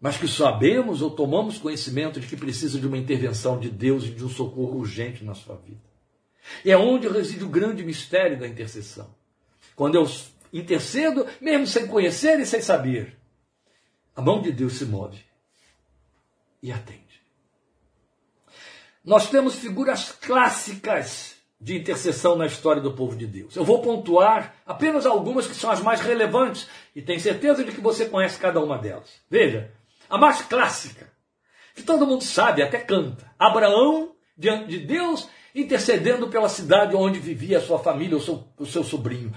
mas 0.00 0.16
que 0.16 0.28
sabemos 0.28 1.02
ou 1.02 1.10
tomamos 1.10 1.58
conhecimento 1.58 2.20
de 2.20 2.28
que 2.28 2.36
precisa 2.36 2.78
de 2.78 2.86
uma 2.86 2.98
intervenção 2.98 3.58
de 3.58 3.68
Deus 3.68 4.04
e 4.04 4.10
de 4.10 4.24
um 4.24 4.28
socorro 4.28 4.78
urgente 4.78 5.24
na 5.24 5.34
sua 5.34 5.56
vida. 5.56 5.95
E 6.64 6.70
é 6.70 6.76
onde 6.76 7.08
reside 7.08 7.44
o 7.44 7.48
grande 7.48 7.84
mistério 7.84 8.38
da 8.38 8.46
intercessão. 8.46 9.14
Quando 9.74 9.96
eu 9.96 10.06
intercedo, 10.52 11.26
mesmo 11.40 11.66
sem 11.66 11.86
conhecer 11.86 12.38
e 12.40 12.46
sem 12.46 12.60
saber, 12.60 13.16
a 14.14 14.22
mão 14.22 14.40
de 14.40 14.50
Deus 14.50 14.74
se 14.74 14.84
move 14.84 15.22
e 16.62 16.72
atende. 16.72 17.02
Nós 19.04 19.30
temos 19.30 19.56
figuras 19.56 20.10
clássicas 20.12 21.36
de 21.60 21.76
intercessão 21.76 22.36
na 22.36 22.46
história 22.46 22.82
do 22.82 22.92
povo 22.92 23.16
de 23.16 23.26
Deus. 23.26 23.54
Eu 23.56 23.64
vou 23.64 23.80
pontuar 23.80 24.54
apenas 24.66 25.06
algumas 25.06 25.46
que 25.46 25.54
são 25.54 25.70
as 25.70 25.80
mais 25.80 26.00
relevantes 26.00 26.66
e 26.94 27.00
tenho 27.00 27.20
certeza 27.20 27.64
de 27.64 27.72
que 27.72 27.80
você 27.80 28.06
conhece 28.06 28.38
cada 28.38 28.60
uma 28.60 28.78
delas. 28.78 29.20
Veja, 29.30 29.72
a 30.08 30.18
mais 30.18 30.42
clássica, 30.42 31.10
que 31.74 31.82
todo 31.82 32.06
mundo 32.06 32.24
sabe, 32.24 32.62
até 32.62 32.78
canta. 32.78 33.30
Abraão 33.38 34.14
diante 34.36 34.68
de 34.68 34.78
Deus 34.80 35.28
intercedendo 35.56 36.28
pela 36.28 36.50
cidade 36.50 36.94
onde 36.94 37.18
vivia 37.18 37.60
sua 37.60 37.78
família, 37.78 38.16
o 38.16 38.20
seu, 38.20 38.44
o 38.58 38.66
seu 38.66 38.84
sobrinho, 38.84 39.32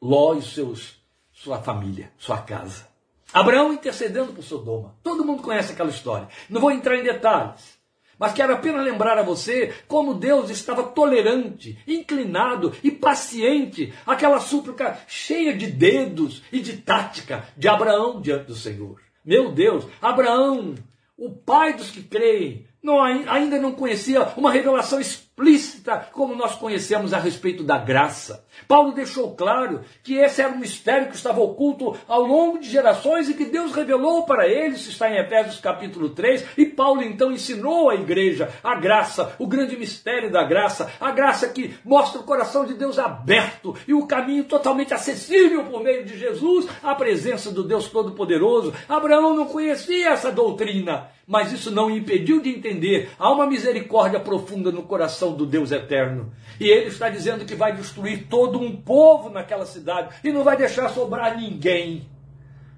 Ló 0.00 0.34
e 0.34 0.42
seus, 0.42 1.02
sua 1.32 1.58
família, 1.60 2.12
sua 2.16 2.38
casa. 2.38 2.86
Abraão 3.32 3.72
intercedendo 3.72 4.32
por 4.32 4.44
Sodoma. 4.44 4.94
Todo 5.02 5.24
mundo 5.24 5.42
conhece 5.42 5.72
aquela 5.72 5.90
história. 5.90 6.28
Não 6.48 6.60
vou 6.60 6.70
entrar 6.70 6.96
em 6.96 7.02
detalhes. 7.02 7.76
Mas 8.18 8.32
quero 8.32 8.54
apenas 8.54 8.84
lembrar 8.84 9.18
a 9.18 9.22
você 9.22 9.74
como 9.88 10.14
Deus 10.14 10.48
estava 10.48 10.84
tolerante, 10.84 11.78
inclinado 11.86 12.72
e 12.82 12.90
paciente 12.90 13.92
aquela 14.06 14.40
súplica 14.40 14.98
cheia 15.06 15.54
de 15.54 15.66
dedos 15.66 16.42
e 16.50 16.60
de 16.60 16.78
tática 16.78 17.46
de 17.56 17.68
Abraão 17.68 18.20
diante 18.20 18.46
do 18.46 18.54
Senhor. 18.54 19.00
Meu 19.24 19.52
Deus, 19.52 19.84
Abraão, 20.00 20.76
o 21.18 21.30
pai 21.30 21.74
dos 21.74 21.90
que 21.90 22.02
creem, 22.02 22.66
não, 22.82 23.02
ainda 23.02 23.58
não 23.58 23.72
conhecia 23.72 24.22
uma 24.36 24.52
revelação 24.52 25.00
explícita 25.36 25.98
como 26.12 26.34
nós 26.34 26.54
conhecemos 26.54 27.12
a 27.12 27.18
respeito 27.18 27.62
da 27.62 27.76
graça. 27.76 28.45
Paulo 28.66 28.92
deixou 28.92 29.34
claro 29.34 29.80
que 30.02 30.14
esse 30.14 30.42
era 30.42 30.52
um 30.52 30.58
mistério 30.58 31.08
que 31.08 31.16
estava 31.16 31.40
oculto 31.40 31.96
ao 32.08 32.22
longo 32.22 32.58
de 32.58 32.68
gerações 32.68 33.28
e 33.28 33.34
que 33.34 33.44
Deus 33.44 33.72
revelou 33.72 34.24
para 34.24 34.48
ele, 34.48 34.74
isso 34.74 34.90
está 34.90 35.10
em 35.10 35.18
Efésios 35.18 35.60
capítulo 35.60 36.10
3, 36.10 36.44
e 36.56 36.66
Paulo 36.66 37.02
então 37.02 37.32
ensinou 37.32 37.90
à 37.90 37.94
igreja 37.94 38.48
a 38.62 38.74
graça, 38.74 39.34
o 39.38 39.46
grande 39.46 39.76
mistério 39.76 40.30
da 40.30 40.44
graça, 40.44 40.90
a 41.00 41.10
graça 41.10 41.48
que 41.48 41.74
mostra 41.84 42.20
o 42.20 42.24
coração 42.24 42.64
de 42.64 42.74
Deus 42.74 42.98
aberto 42.98 43.74
e 43.86 43.94
o 43.94 44.06
caminho 44.06 44.44
totalmente 44.44 44.94
acessível 44.94 45.64
por 45.64 45.82
meio 45.82 46.04
de 46.04 46.18
Jesus, 46.18 46.66
à 46.82 46.94
presença 46.94 47.50
do 47.50 47.62
Deus 47.62 47.88
Todo-Poderoso. 47.88 48.72
Abraão 48.88 49.34
não 49.34 49.46
conhecia 49.46 50.10
essa 50.10 50.32
doutrina 50.32 51.16
mas 51.26 51.52
isso 51.52 51.70
não 51.70 51.90
impediu 51.90 52.40
de 52.40 52.50
entender. 52.50 53.10
Há 53.18 53.30
uma 53.32 53.46
misericórdia 53.46 54.20
profunda 54.20 54.70
no 54.70 54.84
coração 54.84 55.34
do 55.34 55.44
Deus 55.44 55.72
eterno. 55.72 56.32
E 56.60 56.68
ele 56.68 56.86
está 56.86 57.08
dizendo 57.08 57.44
que 57.44 57.54
vai 57.54 57.74
destruir 57.74 58.26
todo 58.30 58.45
um 58.54 58.76
povo 58.76 59.30
naquela 59.30 59.66
cidade 59.66 60.14
e 60.22 60.30
não 60.30 60.44
vai 60.44 60.56
deixar 60.56 60.88
sobrar 60.90 61.36
ninguém. 61.36 62.08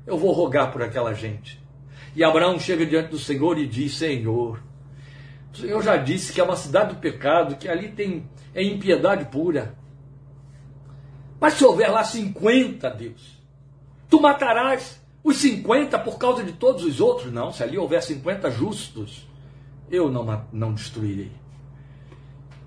Eu 0.07 0.17
vou 0.17 0.33
rogar 0.33 0.73
por 0.73 0.83
aquela 0.83 1.13
gente. 1.13 1.61
E 2.17 2.25
Abraão 2.25 2.59
chega 2.59 2.87
diante 2.87 3.11
do 3.11 3.19
Senhor 3.19 3.59
e 3.59 3.67
diz: 3.67 3.97
Senhor, 3.97 4.63
o 5.53 5.57
Senhor 5.57 5.83
já 5.83 5.97
disse 5.97 6.33
que 6.33 6.41
é 6.41 6.45
uma 6.45 6.57
cidade 6.57 6.95
do 6.95 7.01
pecado, 7.01 7.57
que 7.57 7.69
ali 7.69 7.89
tem 7.89 8.29
é 8.55 8.63
impiedade 8.63 9.27
pura. 9.27 9.75
Mas 11.41 11.55
se 11.55 11.65
houver 11.65 11.91
lá 11.91 12.03
50, 12.03 12.91
Deus, 12.91 13.39
tu 14.09 14.21
matarás 14.21 15.01
os 15.23 15.37
50 15.37 15.99
por 16.01 16.19
causa 16.19 16.43
de 16.43 16.53
todos 16.53 16.85
os 16.85 17.01
outros? 17.01 17.33
Não, 17.33 17.53
se 17.53 17.63
ali 17.63 17.79
houver 17.79 18.03
50 18.03 18.51
justos, 18.51 19.29
eu 19.91 20.11
não, 20.11 20.45
não 20.53 20.75
destruirei. 20.75 21.31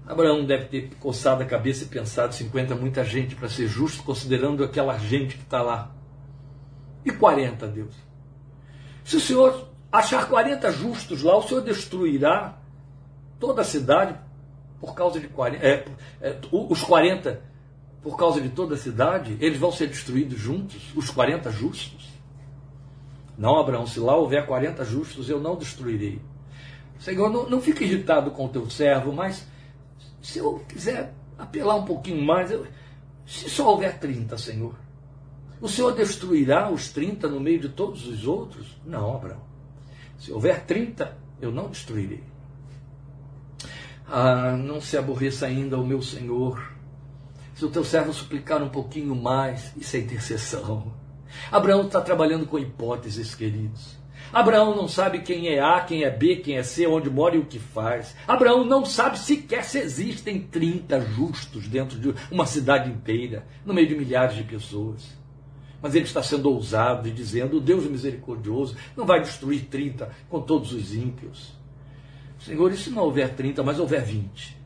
Abraão 0.05 0.45
deve 0.45 0.65
ter 0.65 0.95
coçado 0.99 1.43
a 1.43 1.45
cabeça 1.45 1.83
e 1.83 1.87
pensado: 1.87 2.33
50 2.33 2.73
é 2.73 2.77
muita 2.77 3.03
gente 3.03 3.35
para 3.35 3.49
ser 3.49 3.67
justo, 3.67 4.03
considerando 4.03 4.63
aquela 4.63 4.97
gente 4.97 5.37
que 5.37 5.43
está 5.43 5.61
lá. 5.61 5.91
E 7.05 7.11
40, 7.11 7.67
Deus? 7.67 7.95
Se 9.03 9.15
o 9.15 9.19
Senhor 9.19 9.67
achar 9.91 10.27
40 10.27 10.71
justos 10.71 11.21
lá, 11.23 11.37
o 11.37 11.43
Senhor 11.43 11.61
destruirá 11.61 12.57
toda 13.39 13.61
a 13.61 13.65
cidade 13.65 14.15
por 14.79 14.93
causa 14.93 15.19
de 15.19 15.27
40. 15.27 15.65
É, 15.65 15.85
é, 16.21 16.37
os 16.51 16.83
40 16.83 17.41
por 18.01 18.17
causa 18.17 18.41
de 18.41 18.49
toda 18.49 18.73
a 18.73 18.77
cidade, 18.77 19.37
eles 19.39 19.59
vão 19.59 19.71
ser 19.71 19.87
destruídos 19.87 20.39
juntos, 20.39 20.91
os 20.95 21.09
40 21.11 21.51
justos. 21.51 22.09
Não, 23.37 23.59
Abraão, 23.59 23.85
se 23.85 23.99
lá 23.99 24.15
houver 24.15 24.45
40 24.45 24.83
justos, 24.83 25.29
eu 25.29 25.39
não 25.39 25.55
destruirei. 25.55 26.19
Senhor, 26.99 27.29
não, 27.29 27.49
não 27.49 27.61
fique 27.61 27.83
irritado 27.83 28.31
com 28.31 28.45
o 28.45 28.49
teu 28.49 28.69
servo, 28.69 29.11
mas 29.11 29.47
se 30.21 30.39
eu 30.39 30.59
quiser 30.67 31.13
apelar 31.37 31.75
um 31.75 31.85
pouquinho 31.85 32.23
mais, 32.23 32.51
eu, 32.51 32.65
se 33.25 33.49
só 33.49 33.69
houver 33.69 33.99
30, 33.99 34.37
Senhor, 34.37 34.75
o 35.59 35.67
Senhor 35.67 35.93
destruirá 35.93 36.71
os 36.71 36.89
30 36.89 37.27
no 37.27 37.39
meio 37.39 37.59
de 37.59 37.69
todos 37.69 38.07
os 38.07 38.25
outros? 38.25 38.77
Não, 38.85 39.15
Abraão. 39.15 39.41
Se 40.17 40.31
houver 40.31 40.65
30, 40.65 41.17
eu 41.39 41.51
não 41.51 41.69
destruirei. 41.69 42.23
Ah, 44.07 44.57
não 44.57 44.81
se 44.81 44.97
aborreça 44.97 45.45
ainda 45.45 45.77
o 45.77 45.85
meu 45.85 46.01
Senhor. 46.01 46.73
Se 47.55 47.63
o 47.63 47.69
teu 47.69 47.83
servo 47.83 48.11
suplicar 48.11 48.61
um 48.61 48.69
pouquinho 48.69 49.15
mais, 49.15 49.71
isso 49.77 49.95
é 49.95 49.99
intercessão. 49.99 50.91
Abraão 51.51 51.85
está 51.85 52.01
trabalhando 52.01 52.45
com 52.45 52.59
hipóteses, 52.59 53.35
queridos. 53.35 54.00
Abraão 54.33 54.75
não 54.75 54.87
sabe 54.87 55.19
quem 55.19 55.49
é 55.49 55.59
A, 55.59 55.81
quem 55.81 56.03
é 56.03 56.09
B, 56.09 56.37
quem 56.37 56.57
é 56.57 56.63
C, 56.63 56.87
onde 56.87 57.09
mora 57.09 57.35
e 57.35 57.39
o 57.39 57.45
que 57.45 57.59
faz. 57.59 58.15
Abraão 58.27 58.63
não 58.63 58.85
sabe 58.85 59.19
sequer 59.19 59.63
se 59.63 59.79
existem 59.79 60.41
30 60.41 61.01
justos 61.01 61.67
dentro 61.67 61.99
de 61.99 62.13
uma 62.31 62.45
cidade 62.45 62.89
inteira, 62.89 63.45
no 63.65 63.73
meio 63.73 63.87
de 63.87 63.95
milhares 63.95 64.35
de 64.35 64.43
pessoas. 64.43 65.19
Mas 65.81 65.95
ele 65.95 66.05
está 66.05 66.23
sendo 66.23 66.49
ousado 66.49 67.07
e 67.07 67.11
dizendo: 67.11 67.57
o 67.57 67.61
Deus 67.61 67.85
misericordioso 67.85 68.75
não 68.95 69.05
vai 69.05 69.19
destruir 69.19 69.65
30 69.65 70.09
com 70.29 70.39
todos 70.41 70.71
os 70.71 70.93
ímpios. 70.93 71.53
Senhor, 72.39 72.71
e 72.71 72.77
se 72.77 72.89
não 72.89 73.03
houver 73.03 73.35
30, 73.35 73.61
mas 73.63 73.79
houver 73.79 74.03
20? 74.03 74.57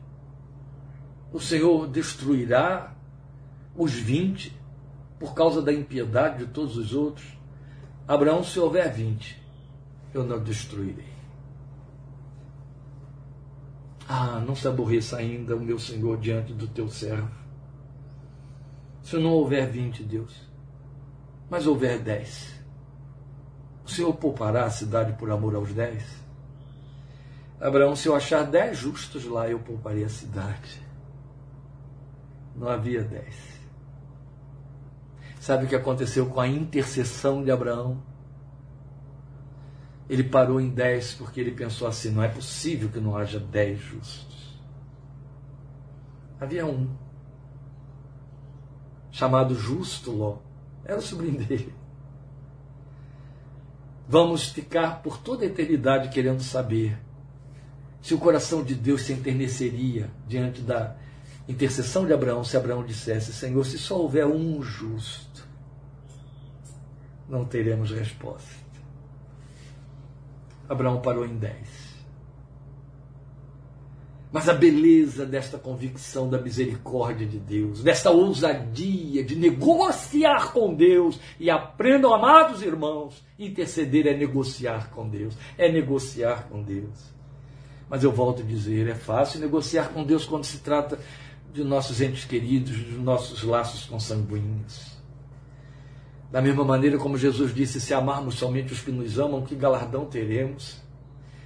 O 1.32 1.40
Senhor 1.40 1.88
destruirá 1.88 2.94
os 3.76 3.92
20 3.92 4.52
por 5.18 5.34
causa 5.34 5.60
da 5.60 5.72
impiedade 5.72 6.44
de 6.44 6.52
todos 6.52 6.76
os 6.76 6.94
outros. 6.94 7.26
Abraão, 8.06 8.44
se 8.44 8.58
houver 8.58 8.92
vinte, 8.92 9.42
eu 10.12 10.24
não 10.24 10.42
destruirei. 10.42 11.16
Ah, 14.08 14.40
não 14.46 14.54
se 14.54 14.68
aborreça 14.68 15.16
ainda 15.16 15.56
o 15.56 15.60
meu 15.60 15.78
Senhor 15.78 16.16
diante 16.18 16.52
do 16.52 16.68
teu 16.68 16.88
servo. 16.88 17.30
Se 19.02 19.16
não 19.16 19.30
houver 19.30 19.68
vinte, 19.70 20.02
Deus, 20.02 20.48
mas 21.48 21.66
houver 21.66 22.00
dez, 22.00 22.54
o 23.84 23.90
Senhor 23.90 24.12
poupará 24.14 24.64
a 24.64 24.70
cidade 24.70 25.12
por 25.12 25.30
amor 25.30 25.54
aos 25.54 25.72
dez? 25.72 26.04
Abraão, 27.60 27.96
se 27.96 28.08
eu 28.08 28.14
achar 28.14 28.44
dez 28.44 28.78
justos 28.78 29.24
lá, 29.24 29.48
eu 29.48 29.58
pouparei 29.60 30.04
a 30.04 30.08
cidade. 30.08 30.82
Não 32.54 32.68
havia 32.68 33.02
dez. 33.02 33.56
Sabe 35.40 35.64
o 35.64 35.68
que 35.68 35.76
aconteceu 35.76 36.26
com 36.26 36.40
a 36.40 36.48
intercessão 36.48 37.44
de 37.44 37.50
Abraão? 37.50 38.02
Ele 40.08 40.22
parou 40.22 40.60
em 40.60 40.70
dez 40.70 41.14
porque 41.14 41.40
ele 41.40 41.50
pensou 41.50 41.88
assim: 41.88 42.10
não 42.10 42.22
é 42.22 42.28
possível 42.28 42.88
que 42.88 43.00
não 43.00 43.16
haja 43.16 43.40
dez 43.40 43.78
justos. 43.80 44.60
Havia 46.40 46.66
um, 46.66 46.94
chamado 49.10 49.54
Justo 49.54 50.12
Ló, 50.12 50.38
era 50.84 50.98
o 50.98 51.02
sobrinho 51.02 51.42
dele. 51.42 51.74
Vamos 54.06 54.50
ficar 54.50 55.02
por 55.02 55.18
toda 55.18 55.42
a 55.42 55.46
eternidade 55.46 56.10
querendo 56.10 56.42
saber 56.42 56.98
se 58.00 58.14
o 58.14 58.18
coração 58.18 58.62
de 58.62 58.74
Deus 58.74 59.02
se 59.02 59.12
enterneceria 59.12 60.10
diante 60.28 60.60
da 60.60 60.94
intercessão 61.48 62.06
de 62.06 62.12
Abraão, 62.12 62.44
se 62.44 62.56
Abraão 62.56 62.84
dissesse: 62.84 63.32
Senhor, 63.32 63.64
se 63.64 63.78
só 63.78 63.98
houver 63.98 64.26
um 64.26 64.62
justo, 64.62 65.48
não 67.28 67.44
teremos 67.44 67.90
resposta. 67.90 68.65
Abraão 70.68 71.00
parou 71.00 71.24
em 71.24 71.36
dez. 71.36 71.96
Mas 74.32 74.48
a 74.48 74.54
beleza 74.54 75.24
desta 75.24 75.56
convicção 75.56 76.28
da 76.28 76.38
misericórdia 76.38 77.26
de 77.26 77.38
Deus, 77.38 77.82
desta 77.82 78.10
ousadia 78.10 79.24
de 79.24 79.36
negociar 79.36 80.52
com 80.52 80.74
Deus, 80.74 81.18
e 81.38 81.48
aprendam, 81.48 82.12
amados 82.12 82.60
irmãos, 82.60 83.24
interceder 83.38 84.06
é 84.06 84.16
negociar 84.16 84.90
com 84.90 85.08
Deus, 85.08 85.34
é 85.56 85.70
negociar 85.70 86.48
com 86.48 86.62
Deus. 86.62 87.14
Mas 87.88 88.02
eu 88.02 88.12
volto 88.12 88.42
a 88.42 88.44
dizer, 88.44 88.88
é 88.88 88.94
fácil 88.94 89.40
negociar 89.40 89.90
com 89.90 90.04
Deus 90.04 90.24
quando 90.24 90.44
se 90.44 90.58
trata 90.58 90.98
de 91.52 91.62
nossos 91.62 92.00
entes 92.00 92.24
queridos, 92.24 92.76
dos 92.76 92.98
nossos 92.98 93.42
laços 93.42 93.86
consanguíneos. 93.86 94.95
Da 96.36 96.42
mesma 96.42 96.66
maneira 96.66 96.98
como 96.98 97.16
Jesus 97.16 97.54
disse, 97.54 97.80
se 97.80 97.94
amarmos 97.94 98.34
somente 98.34 98.70
os 98.70 98.80
que 98.82 98.92
nos 98.92 99.18
amam, 99.18 99.42
que 99.42 99.54
galardão 99.54 100.04
teremos? 100.04 100.82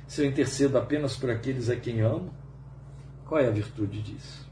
Se 0.08 0.20
eu 0.20 0.26
intercedo 0.26 0.76
apenas 0.76 1.16
por 1.16 1.30
aqueles 1.30 1.70
a 1.70 1.76
quem 1.76 2.00
amo? 2.00 2.34
Qual 3.24 3.40
é 3.40 3.46
a 3.46 3.52
virtude 3.52 4.02
disso? 4.02 4.50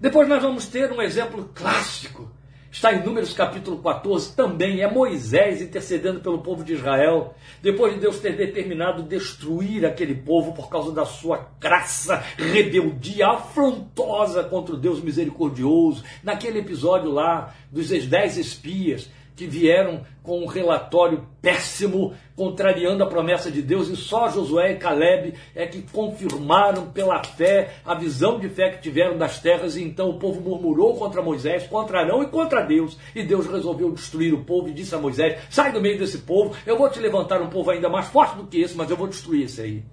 Depois 0.00 0.26
nós 0.26 0.40
vamos 0.40 0.66
ter 0.68 0.90
um 0.90 1.02
exemplo 1.02 1.50
clássico 1.54 2.30
Está 2.76 2.92
em 2.92 3.02
Números 3.02 3.32
capítulo 3.32 3.78
14 3.78 4.36
também, 4.36 4.82
é 4.82 4.92
Moisés 4.92 5.62
intercedendo 5.62 6.20
pelo 6.20 6.42
povo 6.42 6.62
de 6.62 6.74
Israel, 6.74 7.34
depois 7.62 7.94
de 7.94 8.00
Deus 8.00 8.18
ter 8.18 8.36
determinado 8.36 9.02
destruir 9.02 9.86
aquele 9.86 10.14
povo 10.14 10.52
por 10.52 10.68
causa 10.68 10.92
da 10.92 11.06
sua 11.06 11.38
crassa 11.58 12.22
rebeldia 12.36 13.28
afrontosa 13.28 14.44
contra 14.44 14.74
o 14.74 14.78
Deus 14.78 15.00
misericordioso, 15.00 16.04
naquele 16.22 16.58
episódio 16.58 17.10
lá 17.10 17.54
dos 17.72 17.88
dez 17.88 18.36
espias 18.36 19.08
que 19.36 19.46
vieram 19.46 20.00
com 20.22 20.42
um 20.42 20.46
relatório 20.46 21.24
péssimo, 21.40 22.14
contrariando 22.34 23.04
a 23.04 23.06
promessa 23.06 23.50
de 23.50 23.62
Deus, 23.62 23.88
e 23.88 23.94
só 23.94 24.28
Josué 24.28 24.72
e 24.72 24.76
Caleb 24.76 25.34
é 25.54 25.66
que 25.66 25.82
confirmaram 25.82 26.86
pela 26.86 27.22
fé 27.22 27.74
a 27.84 27.94
visão 27.94 28.40
de 28.40 28.48
fé 28.48 28.70
que 28.70 28.82
tiveram 28.82 29.16
das 29.16 29.38
terras, 29.38 29.76
e 29.76 29.84
então 29.84 30.08
o 30.08 30.18
povo 30.18 30.40
murmurou 30.40 30.96
contra 30.96 31.22
Moisés, 31.22 31.66
contra 31.68 32.00
Arão 32.00 32.22
e 32.22 32.26
contra 32.26 32.62
Deus, 32.62 32.98
e 33.14 33.22
Deus 33.22 33.46
resolveu 33.46 33.92
destruir 33.92 34.34
o 34.34 34.42
povo 34.42 34.68
e 34.68 34.72
disse 34.72 34.94
a 34.94 34.98
Moisés: 34.98 35.38
sai 35.48 35.70
do 35.70 35.80
meio 35.80 35.98
desse 35.98 36.18
povo, 36.18 36.56
eu 36.66 36.76
vou 36.76 36.88
te 36.88 36.98
levantar 36.98 37.40
um 37.40 37.50
povo 37.50 37.70
ainda 37.70 37.88
mais 37.88 38.06
forte 38.06 38.36
do 38.36 38.46
que 38.46 38.60
esse, 38.60 38.76
mas 38.76 38.90
eu 38.90 38.96
vou 38.96 39.06
destruir 39.06 39.44
esse 39.44 39.60
aí. 39.60 39.84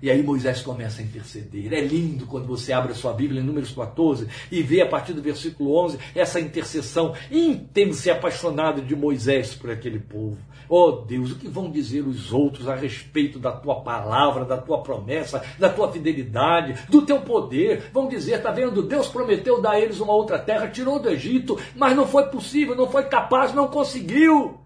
E 0.00 0.10
aí 0.10 0.22
Moisés 0.22 0.60
começa 0.62 1.00
a 1.00 1.04
interceder. 1.04 1.72
É 1.72 1.80
lindo 1.80 2.26
quando 2.26 2.46
você 2.46 2.72
abre 2.72 2.92
a 2.92 2.94
sua 2.94 3.12
Bíblia 3.12 3.40
em 3.40 3.44
Números 3.44 3.72
14 3.72 4.28
e 4.50 4.62
vê 4.62 4.80
a 4.80 4.86
partir 4.86 5.12
do 5.12 5.22
versículo 5.22 5.76
11 5.84 5.98
essa 6.14 6.40
intercessão 6.40 7.14
intensa 7.30 8.08
e 8.08 8.10
apaixonada 8.12 8.80
de 8.80 8.94
Moisés 8.94 9.54
por 9.54 9.70
aquele 9.70 9.98
povo. 9.98 10.38
Oh 10.68 10.92
Deus, 10.92 11.32
o 11.32 11.36
que 11.36 11.48
vão 11.48 11.70
dizer 11.70 12.06
os 12.06 12.32
outros 12.32 12.68
a 12.68 12.74
respeito 12.74 13.38
da 13.38 13.50
tua 13.52 13.76
palavra, 13.80 14.44
da 14.44 14.58
tua 14.58 14.82
promessa, 14.82 15.42
da 15.58 15.70
tua 15.70 15.90
fidelidade, 15.90 16.78
do 16.88 17.02
teu 17.02 17.20
poder? 17.22 17.90
Vão 17.92 18.06
dizer, 18.06 18.42
tá 18.42 18.50
vendo? 18.50 18.82
Deus 18.82 19.08
prometeu 19.08 19.60
dar 19.60 19.72
a 19.72 19.80
eles 19.80 19.98
uma 19.98 20.12
outra 20.12 20.38
terra, 20.38 20.68
tirou 20.68 21.00
do 21.00 21.08
Egito, 21.08 21.58
mas 21.74 21.96
não 21.96 22.06
foi 22.06 22.26
possível, 22.26 22.76
não 22.76 22.88
foi 22.88 23.04
capaz, 23.04 23.54
não 23.54 23.68
conseguiu. 23.68 24.60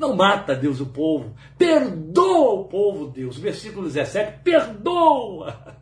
Não 0.00 0.16
mata 0.16 0.56
Deus 0.56 0.80
o 0.80 0.86
povo, 0.86 1.34
perdoa 1.58 2.60
o 2.62 2.64
povo, 2.64 3.08
Deus. 3.08 3.36
Versículo 3.36 3.86
17: 3.86 4.38
perdoa. 4.42 5.76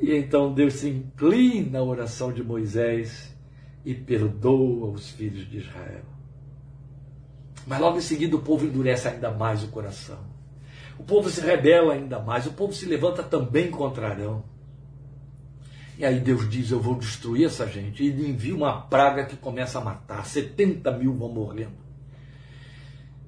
E 0.00 0.14
então 0.14 0.54
Deus 0.54 0.74
se 0.74 0.88
inclina 0.88 1.78
à 1.78 1.82
oração 1.82 2.32
de 2.32 2.42
Moisés 2.42 3.36
e 3.84 3.94
perdoa 3.94 4.92
os 4.92 5.10
filhos 5.10 5.46
de 5.46 5.58
Israel. 5.58 6.04
Mas 7.66 7.80
logo 7.80 7.98
em 7.98 8.00
seguida 8.00 8.34
o 8.34 8.40
povo 8.40 8.64
endurece 8.64 9.08
ainda 9.08 9.30
mais 9.30 9.62
o 9.62 9.68
coração. 9.68 10.20
O 10.98 11.04
povo 11.04 11.28
se 11.28 11.42
rebela 11.42 11.92
ainda 11.92 12.18
mais, 12.18 12.46
o 12.46 12.52
povo 12.52 12.72
se 12.72 12.86
levanta 12.86 13.22
também 13.22 13.70
contra 13.70 14.08
Arão. 14.08 14.42
E 15.98 16.04
aí 16.04 16.18
Deus 16.18 16.48
diz: 16.48 16.70
Eu 16.70 16.80
vou 16.80 16.94
destruir 16.94 17.44
essa 17.44 17.66
gente. 17.66 18.02
E 18.02 18.08
envia 18.08 18.54
uma 18.54 18.80
praga 18.80 19.26
que 19.26 19.36
começa 19.36 19.78
a 19.78 19.84
matar. 19.84 20.24
70 20.24 20.90
mil 20.92 21.12
vão 21.12 21.28
morrendo. 21.28 21.85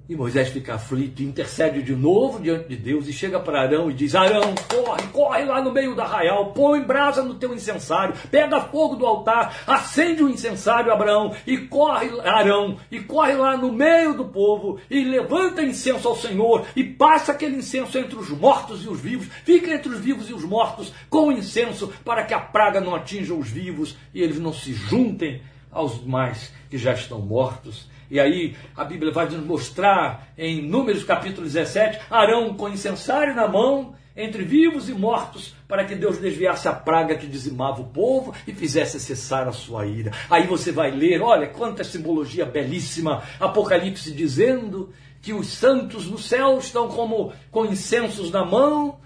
E 0.08 0.16
Moisés 0.16 0.48
fica 0.48 0.76
aflito, 0.76 1.22
intercede 1.22 1.82
de 1.82 1.94
novo 1.94 2.40
diante 2.40 2.66
de 2.66 2.76
Deus 2.76 3.06
e 3.06 3.12
chega 3.12 3.38
para 3.38 3.60
Arão 3.60 3.90
e 3.90 3.94
diz: 3.94 4.14
Arão, 4.14 4.54
corre, 4.66 5.06
corre 5.08 5.44
lá 5.44 5.60
no 5.60 5.70
meio 5.70 5.94
do 5.94 6.00
arraial, 6.00 6.50
põe 6.54 6.80
brasa 6.80 7.22
no 7.22 7.34
teu 7.34 7.52
incensário, 7.52 8.14
pega 8.30 8.58
fogo 8.58 8.96
do 8.96 9.04
altar, 9.04 9.64
acende 9.66 10.22
o 10.22 10.30
incensário, 10.30 10.90
Abraão, 10.90 11.36
e 11.46 11.58
corre, 11.58 12.08
Arão, 12.20 12.78
e 12.90 13.00
corre 13.00 13.34
lá 13.34 13.54
no 13.54 13.70
meio 13.70 14.14
do 14.14 14.24
povo 14.24 14.80
e 14.90 15.04
levanta 15.04 15.62
incenso 15.62 16.08
ao 16.08 16.16
Senhor 16.16 16.64
e 16.74 16.82
passa 16.82 17.32
aquele 17.32 17.56
incenso 17.56 17.98
entre 17.98 18.16
os 18.18 18.30
mortos 18.30 18.82
e 18.82 18.88
os 18.88 18.98
vivos, 18.98 19.28
fica 19.44 19.74
entre 19.74 19.92
os 19.92 20.00
vivos 20.00 20.30
e 20.30 20.32
os 20.32 20.42
mortos 20.42 20.90
com 21.10 21.30
incenso 21.30 21.92
para 22.02 22.24
que 22.24 22.32
a 22.32 22.40
praga 22.40 22.80
não 22.80 22.94
atinja 22.94 23.34
os 23.34 23.50
vivos 23.50 23.94
e 24.14 24.22
eles 24.22 24.40
não 24.40 24.54
se 24.54 24.72
juntem 24.72 25.42
aos 25.70 26.02
mais 26.02 26.50
que 26.70 26.78
já 26.78 26.94
estão 26.94 27.20
mortos. 27.20 27.86
E 28.10 28.18
aí 28.18 28.56
a 28.76 28.84
Bíblia 28.84 29.12
vai 29.12 29.28
nos 29.28 29.44
mostrar 29.44 30.28
em 30.36 30.62
Números 30.62 31.04
capítulo 31.04 31.46
17, 31.46 32.00
Arão 32.10 32.54
com 32.54 32.68
incensário 32.68 33.34
na 33.34 33.46
mão, 33.46 33.94
entre 34.16 34.42
vivos 34.42 34.88
e 34.88 34.92
mortos, 34.92 35.54
para 35.68 35.84
que 35.84 35.94
Deus 35.94 36.18
desviasse 36.18 36.66
a 36.66 36.72
praga 36.72 37.16
que 37.16 37.26
dizimava 37.26 37.80
o 37.82 37.86
povo 37.86 38.34
e 38.46 38.52
fizesse 38.52 38.98
cessar 38.98 39.46
a 39.46 39.52
sua 39.52 39.86
ira. 39.86 40.10
Aí 40.28 40.44
você 40.44 40.72
vai 40.72 40.90
ler, 40.90 41.22
olha 41.22 41.46
quanta 41.46 41.84
simbologia 41.84 42.44
belíssima, 42.44 43.22
Apocalipse 43.38 44.10
dizendo 44.10 44.92
que 45.22 45.32
os 45.32 45.46
santos 45.48 46.06
no 46.06 46.18
céu 46.18 46.58
estão 46.58 46.88
como 46.88 47.32
com 47.50 47.66
incensos 47.66 48.32
na 48.32 48.44
mão, 48.44 48.98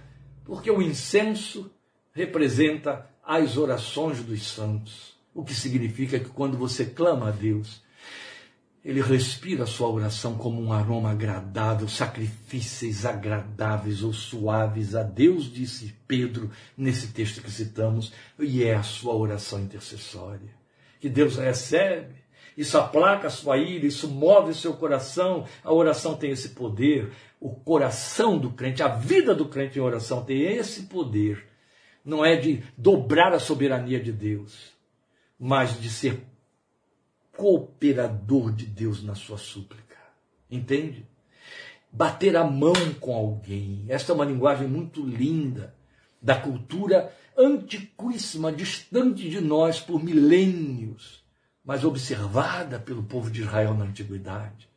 porque 0.45 0.71
o 0.71 0.81
incenso 0.81 1.71
representa 2.15 3.07
as 3.23 3.59
orações 3.59 4.23
dos 4.23 4.47
santos. 4.49 5.12
O 5.35 5.45
que 5.45 5.55
significa 5.55 6.19
que 6.19 6.29
quando 6.31 6.57
você 6.57 6.87
clama 6.87 7.29
a 7.29 7.31
Deus, 7.31 7.82
ele 8.85 9.01
respira 9.01 9.62
a 9.62 9.66
sua 9.66 9.88
oração 9.88 10.37
como 10.37 10.61
um 10.61 10.73
aroma 10.73 11.11
agradável, 11.11 11.87
sacrifícios 11.88 13.07
agradáveis 13.07 14.03
ou 14.03 14.12
suaves 14.12 14.95
a 14.97 15.03
Deus, 15.05 15.53
disse 15.53 15.95
Pedro 16.07 16.51
nesse 16.77 17.09
texto 17.09 17.40
que 17.40 17.51
citamos, 17.51 18.12
e 18.38 18.64
é 18.64 18.75
a 18.75 18.83
sua 18.83 19.14
oração 19.14 19.61
intercessória. 19.61 20.51
Que 21.01 21.09
Deus 21.09 21.37
recebe, 21.37 22.23
isso 22.57 22.77
aplaca 22.77 23.29
a 23.29 23.31
sua 23.31 23.57
ira, 23.57 23.87
isso 23.87 24.09
move 24.09 24.55
seu 24.55 24.75
coração. 24.75 25.47
A 25.64 25.73
oração 25.73 26.14
tem 26.14 26.31
esse 26.31 26.51
poder. 26.51 27.11
O 27.40 27.51
coração 27.51 28.38
do 28.38 28.51
crente, 28.51 28.83
a 28.83 28.88
vida 28.88 29.35
do 29.35 29.49
crente 29.49 29.79
em 29.79 29.83
oração 29.83 30.25
tem 30.25 30.42
esse 30.42 30.83
poder. 30.83 31.47
Não 32.05 32.25
é 32.25 32.37
de 32.37 32.62
dobrar 32.77 33.33
a 33.33 33.38
soberania 33.38 34.01
de 34.01 34.12
Deus, 34.12 34.73
mas 35.38 35.81
de 35.81 35.88
ser 35.88 36.23
cooperador 37.42 38.52
de 38.52 38.64
Deus 38.64 39.02
na 39.02 39.16
sua 39.16 39.37
súplica. 39.37 39.96
Entende? 40.48 41.05
Bater 41.90 42.37
a 42.37 42.44
mão 42.44 42.72
com 43.00 43.12
alguém. 43.12 43.85
Esta 43.88 44.12
é 44.12 44.14
uma 44.14 44.24
linguagem 44.24 44.68
muito 44.68 45.05
linda 45.05 45.74
da 46.22 46.37
cultura 46.37 47.12
antiquíssima, 47.37 48.52
distante 48.52 49.28
de 49.28 49.40
nós 49.40 49.81
por 49.81 50.00
milênios, 50.00 51.24
mas 51.64 51.83
observada 51.83 52.78
pelo 52.78 53.02
povo 53.02 53.28
de 53.28 53.40
Israel 53.40 53.74
na 53.74 53.87
antiguidade. 53.87 54.68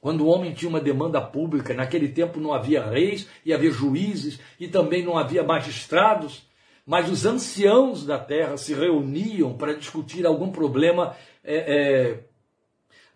Quando 0.00 0.22
o 0.22 0.26
homem 0.26 0.52
tinha 0.52 0.68
uma 0.68 0.80
demanda 0.80 1.20
pública, 1.20 1.72
naquele 1.72 2.08
tempo 2.08 2.40
não 2.40 2.52
havia 2.52 2.84
reis 2.84 3.28
e 3.46 3.52
havia 3.52 3.70
juízes 3.70 4.40
e 4.58 4.66
também 4.66 5.04
não 5.04 5.16
havia 5.16 5.44
magistrados, 5.44 6.42
mas 6.84 7.08
os 7.08 7.24
anciãos 7.24 8.04
da 8.04 8.18
terra 8.18 8.56
se 8.56 8.74
reuniam 8.74 9.56
para 9.56 9.76
discutir 9.76 10.26
algum 10.26 10.50
problema 10.50 11.14
é, 11.44 11.56
é, 11.56 12.18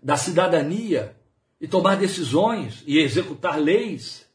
da 0.03 0.17
cidadania 0.17 1.17
e 1.61 1.67
tomar 1.67 1.97
decisões 1.97 2.83
e 2.87 2.99
executar 2.99 3.59
leis. 3.59 4.27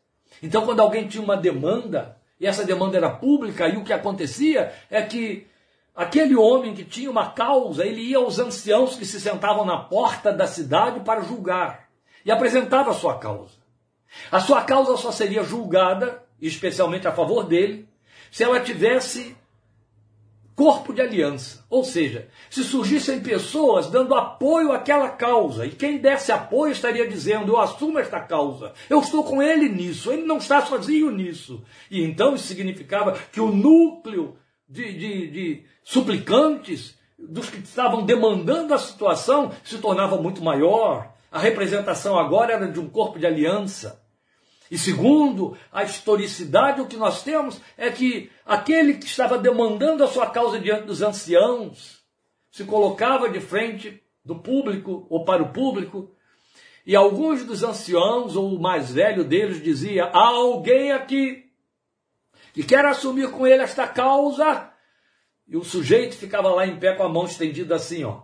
Então, 0.42 0.66
quando 0.66 0.80
alguém 0.80 1.08
tinha 1.08 1.24
uma 1.24 1.38
demanda, 1.38 2.18
e 2.40 2.48
essa 2.48 2.64
demanda 2.64 2.98
era 2.98 3.10
pública, 3.10 3.68
e 3.68 3.78
o 3.78 3.84
que 3.84 3.94
acontecia 3.94 4.74
é 4.90 5.02
que 5.02 5.48
aquele 5.96 6.36
homem 6.36 6.74
que 6.74 6.84
tinha 6.84 7.12
uma 7.12 7.32
causa, 7.32 7.86
ele 7.86 8.02
ia 8.02 8.18
aos 8.18 8.40
anciãos 8.40 8.96
que 8.96 9.06
se 9.06 9.20
sentavam 9.20 9.66
na 9.66 9.78
porta 9.78 10.34
da 10.34 10.48
cidade 10.48 11.02
para 11.02 11.22
julgar, 11.22 11.90
e 12.26 12.32
apresentava 12.32 12.92
a 12.92 12.96
sua 12.96 13.18
causa. 13.20 13.62
A 14.32 14.40
sua 14.40 14.64
causa 14.64 14.98
só 14.98 15.12
seria 15.12 15.44
julgada, 15.44 16.24
especialmente 16.42 17.08
a 17.08 17.12
favor 17.12 17.44
dele, 17.44 17.88
se 18.32 18.44
ela 18.44 18.60
tivesse 18.60 19.36
corpo 20.62 20.94
de 20.94 21.02
aliança. 21.02 21.66
Ou 21.68 21.84
seja, 21.84 22.28
se 22.48 22.64
surgissem 22.64 23.20
pessoas 23.20 23.88
dando 23.88 24.14
apoio 24.14 24.72
àquela 24.72 25.10
causa, 25.10 25.66
e 25.66 25.72
quem 25.72 25.98
desse 25.98 26.32
apoio 26.32 26.72
estaria 26.72 27.08
dizendo: 27.08 27.54
Eu 27.54 27.60
assumo 27.60 27.98
esta 27.98 28.20
causa, 28.20 28.72
eu 28.88 29.00
estou 29.00 29.24
com 29.24 29.42
ele 29.42 29.68
nisso, 29.68 30.12
ele 30.12 30.22
não 30.22 30.38
está 30.38 30.64
sozinho 30.64 31.10
nisso. 31.10 31.64
E 31.90 32.04
então 32.04 32.36
isso 32.36 32.46
significava 32.46 33.18
que 33.32 33.42
o 33.42 33.52
núcleo 33.52 34.38
de, 34.70 34.94
de, 34.94 35.32
de 35.32 35.64
suplicantes, 35.84 36.96
dos 37.18 37.50
que 37.50 37.58
estavam 37.58 38.06
demandando 38.06 38.76
a 38.76 38.78
situação, 38.78 39.52
se 39.64 39.80
tornava 39.80 40.16
muito 40.18 40.44
maior. 40.44 41.12
A 41.32 41.40
representação 41.40 42.20
agora 42.20 42.54
era 42.54 42.68
de 42.68 42.80
um 42.80 42.88
corpo 42.88 43.18
de 43.18 43.26
aliança. 43.26 44.01
E 44.72 44.78
segundo 44.78 45.58
a 45.70 45.84
historicidade, 45.84 46.80
o 46.80 46.88
que 46.88 46.96
nós 46.96 47.24
temos 47.24 47.60
é 47.78 47.92
que 47.92 48.32
aquele 48.46 48.94
que 48.94 49.06
estava 49.06 49.38
demandando 49.38 50.02
a 50.02 50.08
sua 50.08 50.30
causa 50.30 50.58
diante 50.58 50.86
dos 50.86 51.02
anciãos 51.02 52.02
se 52.50 52.64
colocava 52.64 53.28
de 53.28 53.42
frente 53.42 54.02
do 54.24 54.40
público 54.40 55.06
ou 55.10 55.26
para 55.26 55.44
o 55.44 55.52
público, 55.52 56.16
e 56.86 56.96
alguns 56.96 57.44
dos 57.44 57.64
anciãos 57.64 58.38
ou 58.38 58.56
o 58.56 58.62
mais 58.62 58.94
velho 58.94 59.26
deles 59.26 59.62
dizia: 59.62 60.06
há 60.06 60.28
alguém 60.28 60.94
aqui 60.94 61.52
que 62.54 62.64
quer 62.64 62.86
assumir 62.86 63.30
com 63.30 63.46
ele 63.46 63.64
esta 63.64 63.86
causa. 63.86 64.72
E 65.46 65.58
o 65.58 65.66
sujeito 65.66 66.16
ficava 66.16 66.48
lá 66.50 66.66
em 66.66 66.80
pé 66.80 66.96
com 66.96 67.04
a 67.04 67.10
mão 67.10 67.26
estendida 67.26 67.76
assim, 67.76 68.06
ó. 68.06 68.22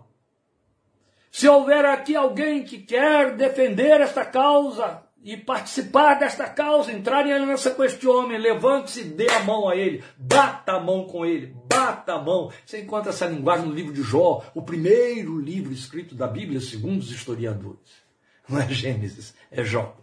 Se 1.30 1.46
houver 1.46 1.84
aqui 1.84 2.16
alguém 2.16 2.64
que 2.64 2.78
quer 2.78 3.36
defender 3.36 4.00
esta 4.00 4.24
causa, 4.24 5.06
e 5.22 5.36
participar 5.36 6.14
desta 6.14 6.48
causa, 6.48 6.92
entrar 6.92 7.26
em 7.26 7.32
aliança 7.32 7.70
com 7.70 7.82
este 7.82 8.06
homem, 8.06 8.38
levante-se, 8.38 9.04
dê 9.04 9.28
a 9.30 9.40
mão 9.40 9.68
a 9.68 9.76
ele, 9.76 10.02
bata 10.16 10.72
a 10.72 10.80
mão 10.80 11.06
com 11.06 11.26
ele, 11.26 11.54
bata 11.68 12.14
a 12.14 12.22
mão. 12.22 12.52
Você 12.64 12.80
encontra 12.80 13.10
essa 13.10 13.26
linguagem 13.26 13.66
no 13.66 13.74
livro 13.74 13.92
de 13.92 14.02
Jó, 14.02 14.44
o 14.54 14.62
primeiro 14.62 15.38
livro 15.38 15.72
escrito 15.72 16.14
da 16.14 16.26
Bíblia, 16.26 16.60
segundo 16.60 17.00
os 17.00 17.10
historiadores. 17.10 18.06
Não 18.48 18.60
é 18.60 18.68
Gênesis, 18.68 19.34
é 19.50 19.64
Jó. 19.64 19.96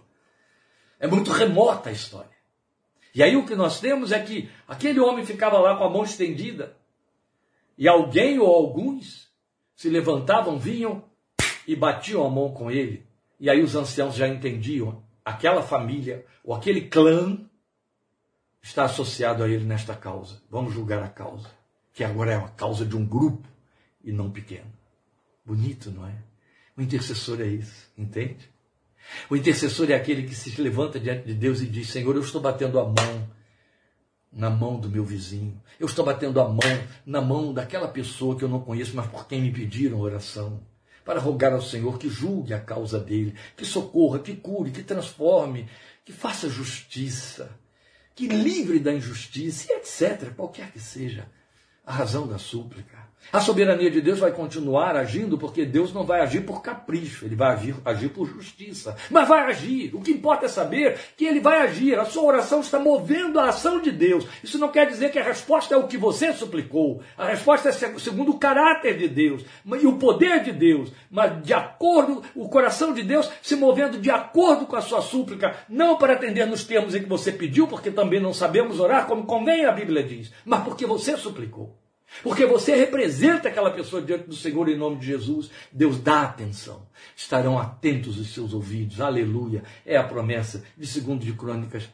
É 1.00 1.08
muito 1.08 1.32
remota 1.32 1.90
a 1.90 1.94
história. 1.94 2.36
E 3.14 3.24
aí 3.24 3.36
o 3.38 3.46
que 3.46 3.56
nós 3.56 3.80
temos 3.80 4.12
é 4.12 4.20
que 4.20 4.50
aquele 4.68 5.00
homem 5.00 5.26
ficava 5.26 5.58
lá 5.58 5.78
com 5.78 5.86
a 5.86 5.90
mão 5.90 6.04
estendida, 6.04 6.76
e 7.78 7.88
alguém 7.88 8.40
ou 8.40 8.54
alguns 8.54 9.30
se 9.76 9.90
levantavam, 9.90 10.60
vinham 10.60 11.04
e 11.68 11.76
batiam 11.76 12.26
a 12.26 12.30
mão 12.30 12.54
com 12.54 12.70
ele. 12.70 13.06
E 13.40 13.50
aí 13.50 13.62
os 13.62 13.76
anciãos 13.76 14.16
já 14.16 14.28
entendiam 14.28 15.05
aquela 15.26 15.64
família 15.64 16.24
ou 16.44 16.54
aquele 16.54 16.82
clã 16.82 17.38
está 18.62 18.86
associado 18.86 19.44
a 19.44 19.50
ele 19.50 19.66
nesta 19.66 19.96
causa. 19.96 20.42
Vamos 20.50 20.74
julgar 20.74 21.02
a 21.02 21.10
causa, 21.10 21.50
que 21.92 22.04
agora 22.04 22.34
é 22.34 22.38
uma 22.38 22.50
causa 22.50 22.86
de 22.86 22.96
um 22.96 23.04
grupo 23.04 23.48
e 24.04 24.12
não 24.12 24.30
pequeno. 24.30 24.72
Bonito, 25.44 25.90
não 25.90 26.08
é? 26.08 26.16
O 26.78 26.82
intercessor 26.82 27.42
é 27.42 27.48
isso, 27.48 27.90
entende? 27.98 28.50
O 29.30 29.36
intercessor 29.36 29.90
é 29.90 29.96
aquele 29.96 30.24
que 30.24 30.36
se 30.36 30.62
levanta 30.62 31.00
diante 31.00 31.26
de 31.26 31.34
Deus 31.34 31.62
e 31.62 31.68
diz: 31.68 31.90
Senhor, 31.90 32.16
eu 32.16 32.22
estou 32.22 32.42
batendo 32.42 32.80
a 32.80 32.86
mão 32.86 33.36
na 34.32 34.50
mão 34.50 34.80
do 34.80 34.90
meu 34.90 35.06
vizinho, 35.06 35.62
eu 35.80 35.86
estou 35.86 36.04
batendo 36.04 36.42
a 36.42 36.50
mão 36.50 36.60
na 37.06 37.22
mão 37.22 37.54
daquela 37.54 37.88
pessoa 37.88 38.36
que 38.36 38.44
eu 38.44 38.50
não 38.50 38.60
conheço, 38.60 38.96
mas 38.96 39.08
por 39.08 39.28
quem 39.28 39.42
me 39.42 39.52
pediram 39.52 40.00
oração 40.00 40.62
para 41.06 41.20
rogar 41.20 41.54
ao 41.54 41.62
Senhor 41.62 42.00
que 42.00 42.10
julgue 42.10 42.54
a 42.54 42.60
causa 42.60 43.00
dele, 43.00 43.36
que 43.56 43.64
socorra, 43.64 44.20
que 44.20 44.36
cure, 44.36 44.72
que 44.72 44.82
transforme, 44.82 45.70
que 46.04 46.12
faça 46.12 46.50
justiça, 46.50 47.58
que 48.16 48.28
livre 48.28 48.80
da 48.80 48.92
injustiça, 48.92 49.72
etc., 49.74 50.34
qualquer 50.36 50.72
que 50.72 50.80
seja 50.80 51.30
a 51.86 51.94
razão 51.94 52.28
da 52.28 52.40
súplica. 52.40 52.95
A 53.32 53.40
soberania 53.40 53.92
de 53.92 54.02
Deus 54.02 54.20
vai 54.20 54.32
continuar 54.32 54.96
agindo 54.96 55.38
porque 55.38 55.66
Deus 55.66 55.94
não 55.94 56.06
vai 56.06 56.22
agir 56.22 56.42
por 56.42 56.62
capricho, 56.62 57.26
ele 57.26 57.36
vai 57.36 57.54
agir, 57.54 57.76
agir 57.84 58.10
por 58.10 58.28
justiça. 58.28 58.96
Mas 59.10 59.28
vai 59.28 59.42
agir. 59.42 59.94
O 59.94 60.02
que 60.02 60.12
importa 60.12 60.46
é 60.46 60.50
saber 60.50 60.98
que 61.18 61.26
ele 61.26 61.40
vai 61.40 61.62
agir. 61.62 62.00
A 62.00 62.06
sua 62.06 62.24
oração 62.24 62.62
está 62.62 62.80
movendo 62.80 63.40
a 63.40 63.50
ação 63.50 63.82
de 63.82 63.92
Deus. 63.92 64.26
Isso 64.44 64.58
não 64.58 64.70
quer 64.70 64.88
dizer 64.88 65.12
que 65.12 65.20
a 65.20 65.24
resposta 65.24 65.74
é 65.74 65.78
o 65.78 65.88
que 65.88 65.98
você 65.98 66.34
suplicou. 66.34 67.02
A 67.18 67.26
resposta 67.26 67.70
é 67.70 67.72
segundo 67.72 68.32
o 68.32 68.40
caráter 68.40 68.98
de 68.98 69.08
Deus 69.08 69.44
e 69.82 69.86
o 69.86 69.98
poder 69.98 70.44
de 70.44 70.52
Deus, 70.52 70.92
mas 71.10 71.44
de 71.44 71.54
acordo, 71.54 72.24
o 72.36 72.48
coração 72.50 72.94
de 72.94 73.04
Deus 73.04 73.30
se 73.42 73.56
movendo 73.56 74.00
de 74.00 74.10
acordo 74.10 74.66
com 74.66 74.76
a 74.76 74.82
sua 74.82 75.02
súplica, 75.02 75.56
não 75.68 75.98
para 75.98 76.14
atender 76.14 76.46
nos 76.46 76.64
termos 76.64 76.96
em 76.96 77.04
que 77.04 77.10
você 77.10 77.32
pediu, 77.32 77.68
porque 77.68 77.92
também 77.92 78.20
não 78.20 78.34
sabemos 78.34 78.80
orar 78.80 79.08
como 79.08 79.26
convém 79.26 79.66
a 79.66 79.72
Bíblia 79.72 80.04
diz, 80.04 80.32
mas 80.46 80.64
porque 80.64 80.86
você 80.86 81.18
suplicou. 81.18 81.85
Porque 82.24 82.46
você 82.46 82.76
representa 82.76 83.50
aquela 83.50 83.72
pessoa 83.72 84.02
diante 84.02 84.28
do 84.28 84.36
Senhor 84.36 84.68
em 84.70 84.78
nome 84.78 84.98
de 84.98 85.08
Jesus. 85.08 85.50
Deus 85.72 86.00
dá 86.00 86.22
atenção. 86.24 86.88
Estarão 87.16 87.60
atentos 87.60 88.20
os 88.20 88.34
seus 88.34 88.54
ouvidos. 88.54 89.02
Aleluia. 89.02 89.64
É 89.86 89.98
a 89.98 90.04
promessa 90.04 90.64
de 90.78 91.02
2 91.02 91.20
de 91.20 91.34
Crônicas 91.34 91.90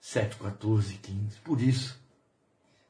7, 0.00 0.36
14 0.36 0.94
e 0.94 0.98
15. 0.98 1.40
Por 1.44 1.60
isso, 1.60 2.00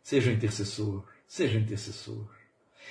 seja 0.03 0.33
intercessor. 0.33 1.05
Seja 1.27 1.59
intercessor. 1.59 2.29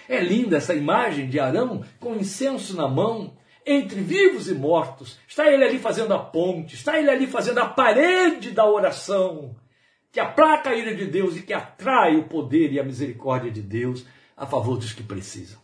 É 0.10 0.20
linda 0.20 0.58
essa 0.58 0.76
imagem 0.76 1.30
de 1.30 1.40
Arão 1.40 1.84
com 2.00 2.16
incenso 2.16 2.76
na 2.76 2.88
mão, 2.88 3.38
entre 3.66 4.02
vivos 4.02 4.50
e 4.50 4.54
mortos. 4.54 5.18
Está 5.28 5.50
ele 5.50 5.64
ali 5.64 5.80
fazendo 5.80 6.14
a 6.14 6.20
ponte, 6.20 6.76
está 6.76 7.00
ele 7.00 7.10
ali 7.10 7.28
fazendo 7.28 7.60
a 7.60 7.66
parede 7.66 8.52
da 8.52 8.70
oração 8.70 9.56
que 10.16 10.20
aplaca 10.22 10.70
a 10.70 10.76
ira 10.78 10.96
de 10.96 11.08
Deus 11.08 11.36
e 11.36 11.42
que 11.42 11.52
atrai 11.52 12.16
o 12.16 12.24
poder 12.24 12.72
e 12.72 12.80
a 12.80 12.84
misericórdia 12.86 13.52
de 13.52 13.62
Deus 13.62 14.06
a 14.38 14.46
favor 14.46 14.78
dos 14.78 14.94
que 14.94 15.04
precisam. 15.04 15.60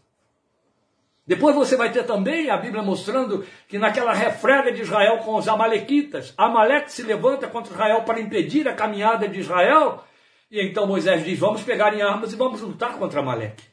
Depois 1.25 1.55
você 1.55 1.77
vai 1.77 1.89
ter 1.89 2.03
também 2.03 2.49
a 2.49 2.57
Bíblia 2.57 2.83
mostrando 2.83 3.45
que 3.69 3.79
naquela 3.79 4.11
refrega 4.11 4.69
de 4.73 4.81
Israel 4.81 5.19
com 5.19 5.35
os 5.35 5.47
amalequitas, 5.47 6.33
Amaleque 6.37 6.91
se 6.91 7.01
levanta 7.01 7.47
contra 7.47 7.71
Israel 7.71 8.01
para 8.01 8.19
impedir 8.19 8.67
a 8.67 8.73
caminhada 8.73 9.25
de 9.25 9.39
Israel, 9.39 10.03
e 10.51 10.61
então 10.61 10.85
Moisés 10.85 11.23
diz: 11.23 11.39
Vamos 11.39 11.63
pegar 11.63 11.95
em 11.95 12.01
armas 12.01 12.33
e 12.33 12.35
vamos 12.35 12.59
lutar 12.59 12.97
contra 12.97 13.21
Amaleque. 13.21 13.63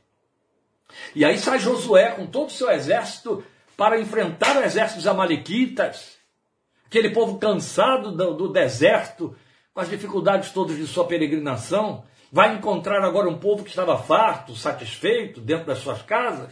E 1.13 1.25
aí 1.25 1.39
sai 1.39 1.59
Josué 1.59 2.13
com 2.13 2.25
todo 2.25 2.51
o 2.51 2.53
seu 2.53 2.71
exército 2.71 3.43
para 3.77 3.99
enfrentar 3.99 4.57
o 4.57 4.63
exército 4.63 4.99
dos 4.99 5.09
amalequitas, 5.09 6.19
aquele 6.87 7.11
povo 7.11 7.37
cansado 7.37 8.13
do, 8.13 8.35
do 8.35 8.49
deserto, 8.53 9.37
as 9.81 9.89
dificuldades 9.89 10.51
todas 10.51 10.77
de 10.77 10.87
sua 10.87 11.07
peregrinação, 11.07 12.03
vai 12.33 12.55
encontrar 12.55 13.05
agora 13.05 13.29
um 13.29 13.39
povo 13.39 13.63
que 13.63 13.71
estava 13.71 13.97
farto, 13.97 14.57
satisfeito 14.57 15.41
dentro 15.41 15.67
das 15.67 15.79
suas 15.79 16.03
casas, 16.03 16.51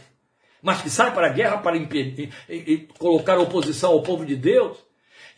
mas 0.61 0.81
que 0.81 0.89
sai 0.89 1.13
para 1.13 1.27
a 1.27 1.31
guerra 1.31 1.57
para 1.57 1.77
impedir, 1.77 2.33
e, 2.47 2.55
e 2.55 2.77
colocar 2.97 3.37
oposição 3.37 3.91
ao 3.91 4.01
povo 4.01 4.25
de 4.25 4.35
Deus. 4.35 4.77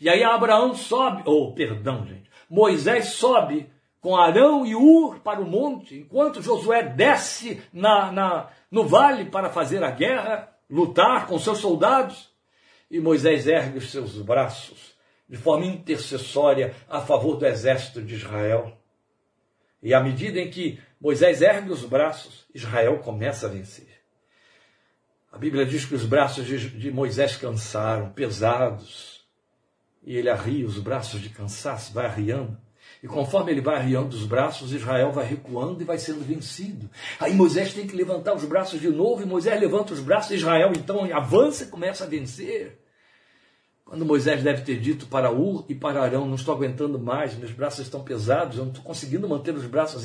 E 0.00 0.08
aí 0.08 0.22
Abraão 0.22 0.74
sobe, 0.74 1.22
ou 1.26 1.48
oh, 1.48 1.52
perdão, 1.52 2.06
gente, 2.06 2.30
Moisés 2.48 3.08
sobe 3.08 3.68
com 4.00 4.16
Arão 4.16 4.64
e 4.64 4.74
Ur 4.74 5.18
para 5.18 5.40
o 5.40 5.46
monte, 5.46 5.98
enquanto 5.98 6.40
Josué 6.40 6.82
desce 6.82 7.60
na, 7.72 8.10
na, 8.12 8.48
no 8.70 8.86
vale 8.86 9.26
para 9.26 9.50
fazer 9.50 9.82
a 9.82 9.90
guerra, 9.90 10.48
lutar 10.70 11.26
com 11.26 11.38
seus 11.38 11.58
soldados. 11.58 12.30
E 12.90 12.98
Moisés 12.98 13.46
ergue 13.46 13.78
os 13.78 13.90
seus 13.90 14.16
braços 14.22 14.99
de 15.30 15.36
forma 15.36 15.64
intercessória 15.64 16.74
a 16.88 17.00
favor 17.00 17.36
do 17.36 17.46
exército 17.46 18.02
de 18.02 18.16
Israel. 18.16 18.76
E 19.80 19.94
à 19.94 20.02
medida 20.02 20.40
em 20.40 20.50
que 20.50 20.80
Moisés 21.00 21.40
ergue 21.40 21.70
os 21.70 21.84
braços, 21.84 22.44
Israel 22.52 22.98
começa 22.98 23.46
a 23.46 23.48
vencer. 23.48 23.88
A 25.30 25.38
Bíblia 25.38 25.64
diz 25.64 25.84
que 25.84 25.94
os 25.94 26.04
braços 26.04 26.44
de 26.46 26.90
Moisés 26.90 27.36
cansaram, 27.36 28.10
pesados, 28.10 29.24
e 30.02 30.16
ele 30.16 30.28
arria 30.28 30.66
os 30.66 30.78
braços 30.78 31.20
de 31.20 31.30
cansaço, 31.30 31.92
vai 31.92 32.06
arriando. 32.06 32.58
E 33.00 33.06
conforme 33.06 33.52
ele 33.52 33.60
vai 33.60 33.76
arriando 33.76 34.12
os 34.12 34.26
braços, 34.26 34.72
Israel 34.72 35.12
vai 35.12 35.24
recuando 35.24 35.80
e 35.80 35.84
vai 35.84 35.98
sendo 35.98 36.24
vencido. 36.24 36.90
Aí 37.20 37.32
Moisés 37.32 37.72
tem 37.72 37.86
que 37.86 37.94
levantar 37.94 38.34
os 38.34 38.44
braços 38.44 38.80
de 38.80 38.88
novo, 38.88 39.22
e 39.22 39.26
Moisés 39.26 39.58
levanta 39.60 39.94
os 39.94 40.00
braços, 40.00 40.32
Israel 40.32 40.72
então 40.76 41.04
avança 41.14 41.62
e 41.62 41.68
começa 41.68 42.02
a 42.02 42.08
vencer. 42.08 42.79
Quando 43.90 44.06
Moisés 44.06 44.40
deve 44.40 44.62
ter 44.62 44.78
dito 44.78 45.06
para 45.06 45.32
Ur 45.32 45.64
e 45.68 45.74
para 45.74 46.00
Arão: 46.00 46.24
Não 46.24 46.36
estou 46.36 46.54
aguentando 46.54 46.96
mais, 46.96 47.34
meus 47.34 47.50
braços 47.50 47.80
estão 47.80 48.04
pesados, 48.04 48.56
eu 48.56 48.62
não 48.62 48.70
estou 48.70 48.84
conseguindo 48.84 49.28
manter 49.28 49.52
os 49.52 49.66
braços 49.66 50.04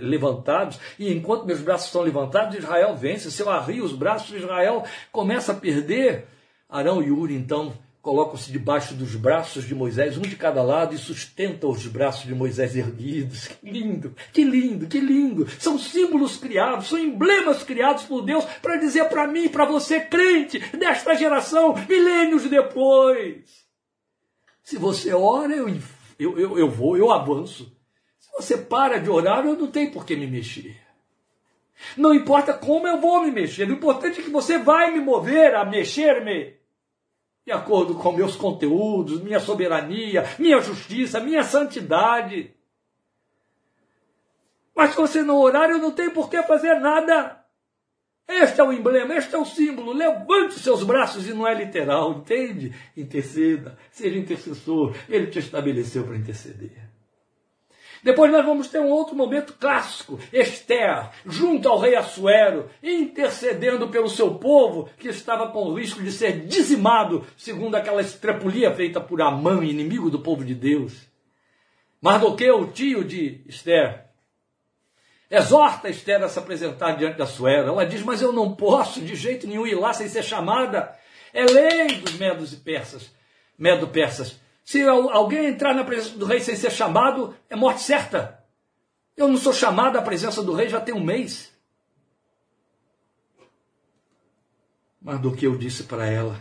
levantados, 0.00 0.80
e 0.98 1.12
enquanto 1.12 1.44
meus 1.44 1.60
braços 1.60 1.88
estão 1.88 2.00
levantados, 2.00 2.56
Israel 2.56 2.96
vence. 2.96 3.30
Se 3.30 3.42
eu 3.42 3.50
arrio 3.50 3.84
os 3.84 3.92
braços, 3.92 4.34
Israel 4.34 4.82
começa 5.12 5.52
a 5.52 5.54
perder. 5.54 6.26
Arão 6.70 7.02
e 7.02 7.10
Ur 7.10 7.30
então 7.30 7.74
colocam-se 8.08 8.50
debaixo 8.50 8.94
dos 8.94 9.14
braços 9.14 9.66
de 9.66 9.74
Moisés, 9.74 10.16
um 10.16 10.22
de 10.22 10.34
cada 10.34 10.62
lado, 10.62 10.94
e 10.94 10.98
sustentam 10.98 11.68
os 11.68 11.86
braços 11.86 12.24
de 12.24 12.34
Moisés 12.34 12.74
erguidos. 12.74 13.48
Que 13.48 13.70
lindo, 13.70 14.16
que 14.32 14.44
lindo, 14.44 14.86
que 14.86 14.98
lindo. 14.98 15.46
São 15.58 15.78
símbolos 15.78 16.38
criados, 16.38 16.88
são 16.88 16.98
emblemas 16.98 17.62
criados 17.62 18.04
por 18.04 18.22
Deus 18.22 18.46
para 18.62 18.78
dizer 18.78 19.10
para 19.10 19.26
mim, 19.26 19.46
para 19.46 19.66
você, 19.66 20.00
crente 20.00 20.58
desta 20.74 21.14
geração, 21.16 21.74
milênios 21.86 22.44
depois. 22.44 23.44
Se 24.62 24.78
você 24.78 25.12
ora, 25.12 25.54
eu, 25.54 25.68
eu, 26.18 26.38
eu, 26.38 26.58
eu 26.58 26.70
vou, 26.70 26.96
eu 26.96 27.12
avanço. 27.12 27.70
Se 28.18 28.30
você 28.32 28.56
para 28.56 28.98
de 28.98 29.10
orar, 29.10 29.44
eu 29.44 29.54
não 29.54 29.66
tenho 29.66 29.92
por 29.92 30.06
que 30.06 30.16
me 30.16 30.26
mexer. 30.26 30.80
Não 31.94 32.14
importa 32.14 32.54
como 32.54 32.88
eu 32.88 32.98
vou 32.98 33.20
me 33.22 33.30
mexer, 33.30 33.68
o 33.68 33.74
importante 33.74 34.20
é 34.20 34.22
que 34.22 34.30
você 34.30 34.56
vai 34.56 34.92
me 34.92 35.00
mover 35.00 35.54
a 35.54 35.62
mexer-me 35.62 36.57
de 37.48 37.52
acordo 37.52 37.94
com 37.94 38.12
meus 38.12 38.36
conteúdos, 38.36 39.22
minha 39.22 39.40
soberania, 39.40 40.22
minha 40.38 40.60
justiça, 40.60 41.18
minha 41.18 41.42
santidade. 41.42 42.54
Mas 44.76 44.90
se 44.90 44.96
você 44.98 45.22
não 45.22 45.38
orar, 45.38 45.70
eu 45.70 45.78
não 45.78 45.90
tenho 45.90 46.10
por 46.10 46.28
que 46.28 46.42
fazer 46.42 46.78
nada. 46.78 47.42
Este 48.28 48.60
é 48.60 48.64
o 48.64 48.70
emblema, 48.70 49.14
este 49.14 49.34
é 49.34 49.38
o 49.38 49.46
símbolo. 49.46 49.94
Levante 49.94 50.58
seus 50.60 50.84
braços 50.84 51.26
e 51.26 51.32
não 51.32 51.48
é 51.48 51.54
literal, 51.54 52.12
entende? 52.12 52.74
Interceda, 52.94 53.78
seja 53.90 54.18
intercessor. 54.18 54.94
Ele 55.08 55.28
te 55.28 55.38
estabeleceu 55.38 56.04
para 56.04 56.16
interceder. 56.16 56.87
Depois 58.02 58.30
nós 58.30 58.44
vamos 58.44 58.68
ter 58.68 58.78
um 58.78 58.90
outro 58.90 59.16
momento 59.16 59.54
clássico, 59.54 60.18
Esther, 60.32 61.10
junto 61.26 61.68
ao 61.68 61.78
rei 61.78 61.96
Assuero, 61.96 62.70
intercedendo 62.82 63.88
pelo 63.88 64.08
seu 64.08 64.34
povo, 64.36 64.88
que 64.98 65.08
estava 65.08 65.48
com 65.48 65.64
o 65.64 65.74
risco 65.74 66.02
de 66.02 66.12
ser 66.12 66.46
dizimado, 66.46 67.26
segundo 67.36 67.74
aquela 67.74 68.00
estrepulia 68.00 68.72
feita 68.74 69.00
por 69.00 69.20
Amã, 69.20 69.64
inimigo 69.64 70.10
do 70.10 70.20
povo 70.20 70.44
de 70.44 70.54
Deus. 70.54 71.08
Mardoqueu, 72.00 72.70
tio 72.72 73.04
de 73.04 73.42
Esther, 73.46 74.04
exorta 75.30 75.88
Esther 75.88 76.22
a 76.22 76.28
se 76.28 76.38
apresentar 76.38 76.92
diante 76.92 77.16
de 77.16 77.22
Assuero. 77.22 77.68
Ela 77.68 77.84
diz, 77.84 78.02
mas 78.02 78.22
eu 78.22 78.32
não 78.32 78.54
posso 78.54 79.00
de 79.00 79.16
jeito 79.16 79.46
nenhum 79.46 79.66
ir 79.66 79.74
lá 79.74 79.92
sem 79.92 80.08
ser 80.08 80.22
chamada. 80.22 80.96
É 81.32 81.44
lei 81.44 81.96
dos 81.98 82.14
medos 82.14 82.52
e 82.52 82.56
persas, 82.56 83.10
medo-persas. 83.58 84.40
Se 84.68 84.82
alguém 84.82 85.46
entrar 85.46 85.72
na 85.72 85.82
presença 85.82 86.18
do 86.18 86.26
rei 86.26 86.40
sem 86.40 86.54
ser 86.54 86.70
chamado, 86.70 87.34
é 87.48 87.56
morte 87.56 87.80
certa. 87.80 88.44
Eu 89.16 89.26
não 89.26 89.38
sou 89.38 89.50
chamado 89.50 89.96
à 89.96 90.02
presença 90.02 90.42
do 90.42 90.52
rei 90.52 90.68
já 90.68 90.78
tem 90.78 90.94
um 90.94 91.02
mês. 91.02 91.58
Mas 95.00 95.18
do 95.22 95.34
que 95.34 95.46
eu 95.46 95.56
disse 95.56 95.84
para 95.84 96.04
ela, 96.04 96.38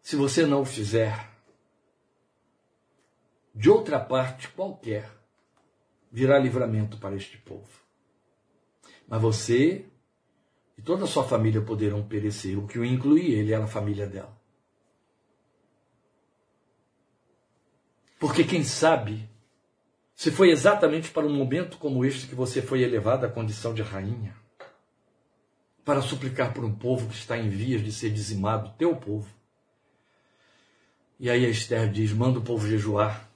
se 0.00 0.14
você 0.14 0.46
não 0.46 0.60
o 0.60 0.64
fizer, 0.64 1.28
de 3.52 3.68
outra 3.68 3.98
parte 3.98 4.48
qualquer, 4.50 5.10
virá 6.08 6.38
livramento 6.38 6.98
para 6.98 7.16
este 7.16 7.36
povo. 7.36 7.82
Mas 9.08 9.20
você 9.20 9.86
e 10.78 10.82
toda 10.82 11.02
a 11.02 11.08
sua 11.08 11.24
família 11.24 11.60
poderão 11.60 12.06
perecer, 12.06 12.56
o 12.56 12.64
que 12.64 12.78
o 12.78 12.84
inclui 12.84 13.32
ele 13.32 13.52
era 13.52 13.64
a 13.64 13.66
família 13.66 14.06
dela. 14.06 14.37
Porque 18.18 18.44
quem 18.44 18.64
sabe 18.64 19.28
se 20.18 20.32
foi 20.32 20.50
exatamente 20.50 21.10
para 21.12 21.24
um 21.24 21.32
momento 21.32 21.78
como 21.78 22.04
este 22.04 22.26
que 22.26 22.34
você 22.34 22.60
foi 22.60 22.82
elevada 22.82 23.28
à 23.28 23.30
condição 23.30 23.72
de 23.72 23.82
rainha, 23.82 24.34
para 25.84 26.02
suplicar 26.02 26.52
por 26.52 26.64
um 26.64 26.74
povo 26.74 27.08
que 27.08 27.14
está 27.14 27.38
em 27.38 27.48
vias 27.48 27.84
de 27.84 27.92
ser 27.92 28.10
dizimado, 28.10 28.74
teu 28.76 28.96
povo. 28.96 29.32
E 31.20 31.30
aí 31.30 31.46
a 31.46 31.48
Esther 31.48 31.88
diz: 31.88 32.12
manda 32.12 32.40
o 32.40 32.42
povo 32.42 32.66
jejuar. 32.66 33.30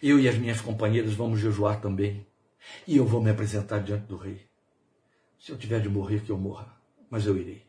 Eu 0.00 0.20
e 0.20 0.28
as 0.28 0.36
minhas 0.36 0.60
companheiras 0.60 1.12
vamos 1.12 1.40
jejuar 1.40 1.80
também. 1.80 2.24
E 2.86 2.96
eu 2.96 3.04
vou 3.04 3.20
me 3.20 3.30
apresentar 3.30 3.80
diante 3.80 4.06
do 4.06 4.16
rei. 4.16 4.46
Se 5.40 5.50
eu 5.50 5.58
tiver 5.58 5.80
de 5.80 5.88
morrer, 5.88 6.20
que 6.20 6.30
eu 6.30 6.38
morra, 6.38 6.72
mas 7.10 7.26
eu 7.26 7.36
irei. 7.36 7.66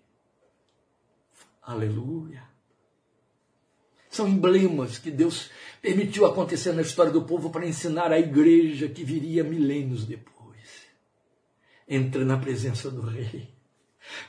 Aleluia. 1.59 2.52
São 4.14 4.28
emblemas 4.28 4.99
que 4.99 5.09
Deus 5.09 5.49
permitiu 5.82 6.28
acontecer 6.28 6.72
na 6.72 6.84
história 6.84 7.11
do 7.11 7.24
povo 7.24 7.49
para 7.49 7.66
ensinar 7.66 8.11
a 8.11 8.20
igreja 8.20 8.88
que 8.88 9.03
viria 9.03 9.43
milênios 9.43 10.05
depois. 10.05 10.86
Entra 11.89 12.24
na 12.24 12.38
presença 12.38 12.91
do 12.91 13.01
rei. 13.01 13.49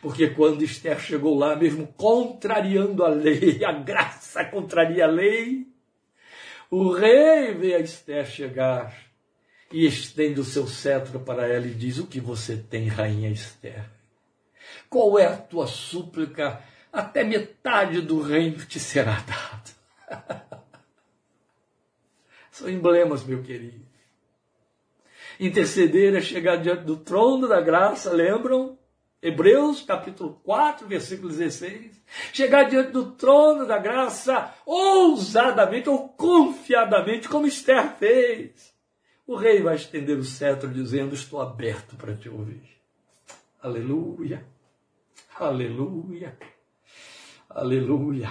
Porque 0.00 0.30
quando 0.30 0.64
Esther 0.64 0.98
chegou 0.98 1.36
lá, 1.38 1.54
mesmo 1.54 1.86
contrariando 1.98 3.04
a 3.04 3.08
lei, 3.08 3.60
a 3.62 3.72
graça 3.72 4.42
contraria 4.46 5.04
a 5.04 5.08
lei, 5.08 5.66
o 6.70 6.90
rei 6.90 7.52
vê 7.52 7.74
a 7.74 7.80
Esther 7.80 8.24
chegar 8.24 8.96
e 9.70 9.84
estende 9.84 10.40
o 10.40 10.44
seu 10.44 10.66
cetro 10.66 11.20
para 11.20 11.46
ela 11.46 11.66
e 11.66 11.74
diz: 11.74 11.98
O 11.98 12.06
que 12.06 12.20
você 12.20 12.56
tem, 12.56 12.88
rainha 12.88 13.28
Esther? 13.28 13.84
Qual 14.88 15.18
é 15.18 15.26
a 15.26 15.36
tua 15.36 15.66
súplica? 15.66 16.62
Até 16.90 17.22
metade 17.22 18.00
do 18.00 18.22
reino 18.22 18.64
te 18.64 18.80
será 18.80 19.20
dado. 19.20 19.73
São 22.50 22.68
emblemas, 22.68 23.24
meu 23.24 23.42
querido. 23.42 23.84
Interceder 25.40 26.14
é 26.14 26.20
chegar 26.20 26.56
diante 26.56 26.84
do 26.84 26.96
trono 26.96 27.48
da 27.48 27.60
graça, 27.60 28.12
lembram? 28.12 28.78
Hebreus 29.20 29.80
capítulo 29.80 30.38
4, 30.44 30.86
versículo 30.86 31.30
16. 31.30 32.02
Chegar 32.32 32.64
diante 32.64 32.92
do 32.92 33.12
trono 33.12 33.66
da 33.66 33.78
graça 33.78 34.54
ousadamente 34.66 35.88
ou 35.88 36.10
confiadamente, 36.10 37.28
como 37.28 37.46
Esther 37.46 37.96
fez. 37.96 38.74
O 39.26 39.34
rei 39.34 39.62
vai 39.62 39.76
estender 39.76 40.18
o 40.18 40.22
cetro 40.22 40.68
dizendo: 40.68 41.14
Estou 41.14 41.40
aberto 41.40 41.96
para 41.96 42.14
te 42.14 42.28
ouvir. 42.28 42.62
Aleluia, 43.62 44.46
aleluia, 45.38 46.36
aleluia. 47.48 48.30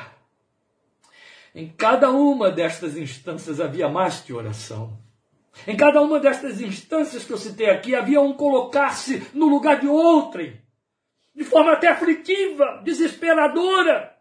Em 1.55 1.67
cada 1.67 2.09
uma 2.09 2.49
destas 2.49 2.97
instâncias 2.97 3.59
havia 3.59 3.87
mais 3.87 4.19
que 4.19 4.33
oração. 4.33 4.97
Em 5.67 5.77
cada 5.77 6.01
uma 6.01 6.19
destas 6.19 6.59
instâncias 6.59 7.23
que 7.23 7.31
eu 7.31 7.37
citei 7.37 7.69
aqui, 7.69 7.93
havia 7.93 8.19
um 8.19 8.33
colocar-se 8.33 9.27
no 9.35 9.45
lugar 9.47 9.79
de 9.79 9.87
outrem, 9.87 10.59
de 11.35 11.43
forma 11.43 11.73
até 11.73 11.89
aflitiva, 11.89 12.81
desesperadora. 12.83 14.17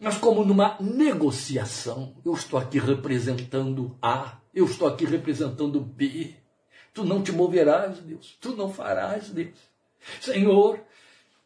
Mas 0.00 0.16
como 0.16 0.42
numa 0.42 0.76
negociação, 0.80 2.16
eu 2.24 2.32
estou 2.32 2.58
aqui 2.58 2.78
representando 2.78 3.96
A, 4.00 4.38
eu 4.54 4.64
estou 4.64 4.88
aqui 4.88 5.04
representando 5.04 5.80
B. 5.80 6.34
Tu 6.94 7.04
não 7.04 7.22
te 7.22 7.30
moverás, 7.30 7.98
Deus, 8.00 8.36
tu 8.40 8.56
não 8.56 8.72
farás, 8.72 9.28
Deus. 9.28 9.56
Senhor, 10.20 10.80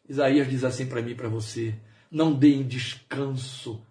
Isaías 0.07 0.49
diz 0.49 0.63
assim 0.63 0.87
para 0.87 1.01
mim 1.01 1.11
e 1.11 1.15
para 1.15 1.29
você: 1.29 1.75
não 2.09 2.33
deem 2.33 2.65
descanso 2.65 3.85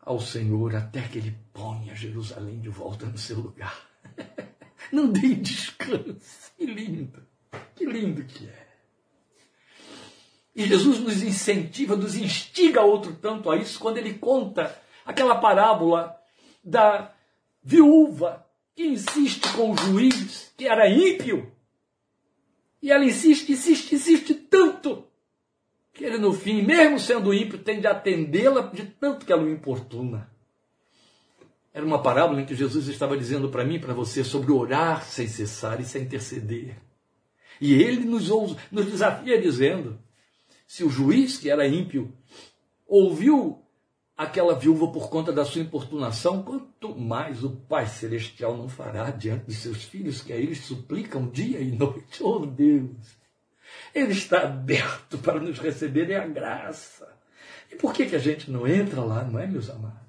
ao 0.00 0.20
Senhor 0.20 0.74
até 0.74 1.02
que 1.02 1.18
Ele 1.18 1.36
ponha 1.52 1.94
Jerusalém 1.94 2.60
de 2.60 2.68
volta 2.68 3.06
no 3.06 3.18
seu 3.18 3.38
lugar. 3.38 3.88
Não 4.92 5.10
dê 5.10 5.34
descanso. 5.34 6.52
Que 6.56 6.66
lindo, 6.66 7.22
que 7.74 7.84
lindo 7.86 8.24
que 8.24 8.46
é. 8.46 8.66
E 10.54 10.64
Jesus 10.66 10.98
nos 10.98 11.22
incentiva, 11.22 11.96
nos 11.96 12.16
instiga 12.16 12.82
outro 12.82 13.14
tanto 13.14 13.50
a 13.50 13.56
isso 13.56 13.78
quando 13.78 13.98
ele 13.98 14.14
conta 14.14 14.76
aquela 15.06 15.36
parábola 15.36 16.16
da 16.62 17.14
viúva 17.62 18.44
que 18.74 18.86
insiste 18.86 19.48
com 19.54 19.70
o 19.72 19.76
juiz, 19.76 20.52
que 20.56 20.66
era 20.66 20.88
ímpio. 20.88 21.52
E 22.82 22.90
ela 22.90 23.04
insiste, 23.04 23.52
insiste, 23.52 23.94
insiste 23.94 24.39
que 26.00 26.06
ele 26.06 26.16
no 26.16 26.32
fim, 26.32 26.62
mesmo 26.62 26.98
sendo 26.98 27.34
ímpio, 27.34 27.58
tem 27.58 27.78
de 27.78 27.86
atendê-la 27.86 28.62
de 28.62 28.86
tanto 28.86 29.26
que 29.26 29.30
ela 29.30 29.42
o 29.42 29.50
importuna. 29.50 30.30
Era 31.74 31.84
uma 31.84 32.02
parábola 32.02 32.40
em 32.40 32.46
que 32.46 32.54
Jesus 32.54 32.88
estava 32.88 33.18
dizendo 33.18 33.50
para 33.50 33.66
mim 33.66 33.78
para 33.78 33.92
você 33.92 34.24
sobre 34.24 34.50
orar 34.50 35.04
sem 35.04 35.28
cessar 35.28 35.78
e 35.78 35.84
sem 35.84 36.04
interceder. 36.04 36.74
E 37.60 37.74
ele 37.74 38.06
nos, 38.06 38.30
nos 38.72 38.86
desafia 38.86 39.38
dizendo: 39.42 40.00
se 40.66 40.82
o 40.82 40.88
juiz, 40.88 41.36
que 41.36 41.50
era 41.50 41.68
ímpio, 41.68 42.10
ouviu 42.88 43.62
aquela 44.16 44.54
viúva 44.54 44.88
por 44.88 45.10
conta 45.10 45.30
da 45.30 45.44
sua 45.44 45.60
importunação, 45.60 46.42
quanto 46.42 46.98
mais 46.98 47.44
o 47.44 47.50
Pai 47.50 47.86
Celestial 47.86 48.56
não 48.56 48.70
fará 48.70 49.10
diante 49.10 49.48
de 49.48 49.54
seus 49.54 49.84
filhos, 49.84 50.22
que 50.22 50.32
a 50.32 50.36
eles 50.36 50.60
suplicam 50.60 51.28
dia 51.28 51.60
e 51.60 51.70
noite. 51.70 52.22
Oh 52.22 52.46
Deus! 52.46 53.19
Ele 53.94 54.12
está 54.12 54.42
aberto 54.42 55.18
para 55.18 55.40
nos 55.40 55.58
receber, 55.58 56.10
é 56.10 56.16
a 56.16 56.26
graça. 56.26 57.08
E 57.70 57.76
por 57.76 57.92
que, 57.92 58.06
que 58.06 58.16
a 58.16 58.20
gente 58.20 58.50
não 58.50 58.66
entra 58.66 59.00
lá, 59.02 59.24
não 59.24 59.38
é, 59.38 59.46
meus 59.46 59.70
amados? 59.70 60.00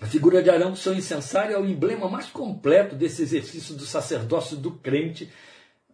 A 0.00 0.06
figura 0.06 0.42
de 0.42 0.50
Arão, 0.50 0.74
seu 0.74 0.94
incensário, 0.94 1.54
é 1.54 1.58
o 1.58 1.64
emblema 1.64 2.08
mais 2.08 2.26
completo 2.26 2.96
desse 2.96 3.22
exercício 3.22 3.74
do 3.74 3.86
sacerdócio 3.86 4.56
do 4.56 4.72
crente 4.72 5.32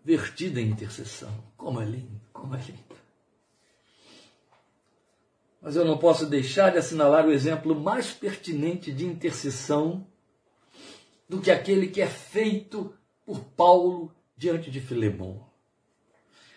vertido 0.02 0.58
em 0.58 0.68
intercessão. 0.70 1.32
Como 1.56 1.80
é 1.80 1.84
lindo, 1.84 2.20
como 2.32 2.54
é 2.54 2.58
lindo. 2.58 2.96
Mas 5.60 5.76
eu 5.76 5.84
não 5.84 5.98
posso 5.98 6.24
deixar 6.24 6.70
de 6.70 6.78
assinalar 6.78 7.26
o 7.26 7.32
exemplo 7.32 7.78
mais 7.78 8.10
pertinente 8.10 8.90
de 8.90 9.04
intercessão 9.04 10.06
do 11.28 11.40
que 11.40 11.50
aquele 11.50 11.88
que 11.88 12.00
é 12.00 12.06
feito 12.06 12.94
por 13.26 13.40
Paulo 13.40 14.10
diante 14.38 14.70
de 14.70 14.80
Filemão. 14.80 15.46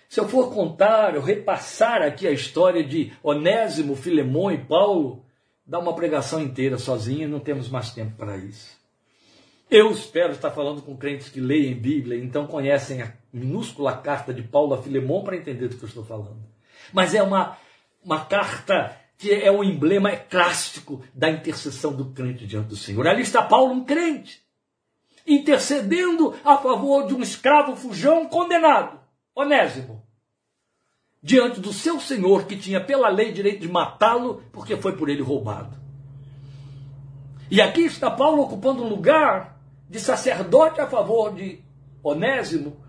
Se 0.07 0.19
eu 0.19 0.27
for 0.27 0.53
contar, 0.53 1.15
eu 1.15 1.21
repassar 1.21 2.01
aqui 2.01 2.27
a 2.27 2.31
história 2.31 2.83
de 2.83 3.11
Onésimo, 3.23 3.95
Filemão 3.95 4.51
e 4.51 4.57
Paulo, 4.57 5.25
dá 5.65 5.79
uma 5.79 5.95
pregação 5.95 6.41
inteira 6.41 6.77
sozinha, 6.77 7.27
não 7.27 7.39
temos 7.39 7.69
mais 7.69 7.91
tempo 7.91 8.15
para 8.15 8.37
isso. 8.37 8.79
Eu 9.69 9.89
espero 9.89 10.33
estar 10.33 10.51
falando 10.51 10.81
com 10.81 10.97
crentes 10.97 11.29
que 11.29 11.39
leem 11.39 11.73
Bíblia, 11.73 12.21
então 12.21 12.45
conhecem 12.45 13.01
a 13.01 13.13
minúscula 13.31 13.95
carta 13.95 14.33
de 14.33 14.43
Paulo 14.43 14.73
a 14.73 14.83
Filemão 14.83 15.23
para 15.23 15.37
entender 15.37 15.69
do 15.69 15.77
que 15.77 15.83
eu 15.83 15.87
estou 15.87 16.03
falando. 16.03 16.43
Mas 16.91 17.15
é 17.15 17.23
uma, 17.23 17.57
uma 18.03 18.19
carta 18.25 18.97
que 19.17 19.31
é 19.31 19.49
um 19.49 19.63
emblema 19.63 20.13
clássico 20.15 21.01
da 21.13 21.29
intercessão 21.29 21.93
do 21.93 22.11
crente 22.11 22.45
diante 22.45 22.67
do 22.67 22.75
Senhor. 22.75 23.07
Ali 23.07 23.21
está 23.21 23.41
Paulo, 23.41 23.71
um 23.71 23.85
crente, 23.85 24.43
intercedendo 25.25 26.35
a 26.43 26.57
favor 26.57 27.07
de 27.07 27.13
um 27.13 27.21
escravo 27.21 27.75
fujão 27.75 28.27
condenado, 28.27 28.99
Onésimo, 29.35 30.03
diante 31.21 31.59
do 31.59 31.71
seu 31.71 31.99
senhor 31.99 32.45
que 32.45 32.57
tinha 32.57 32.83
pela 32.83 33.09
lei 33.09 33.31
direito 33.31 33.61
de 33.61 33.69
matá-lo 33.69 34.43
porque 34.51 34.75
foi 34.75 34.95
por 34.95 35.09
ele 35.09 35.21
roubado. 35.21 35.77
E 37.49 37.61
aqui 37.61 37.81
está 37.81 38.09
Paulo 38.09 38.43
ocupando 38.43 38.83
um 38.83 38.89
lugar 38.89 39.59
de 39.89 39.99
sacerdote 39.99 40.79
a 40.79 40.87
favor 40.87 41.33
de 41.33 41.59
Onésimo, 42.01 42.80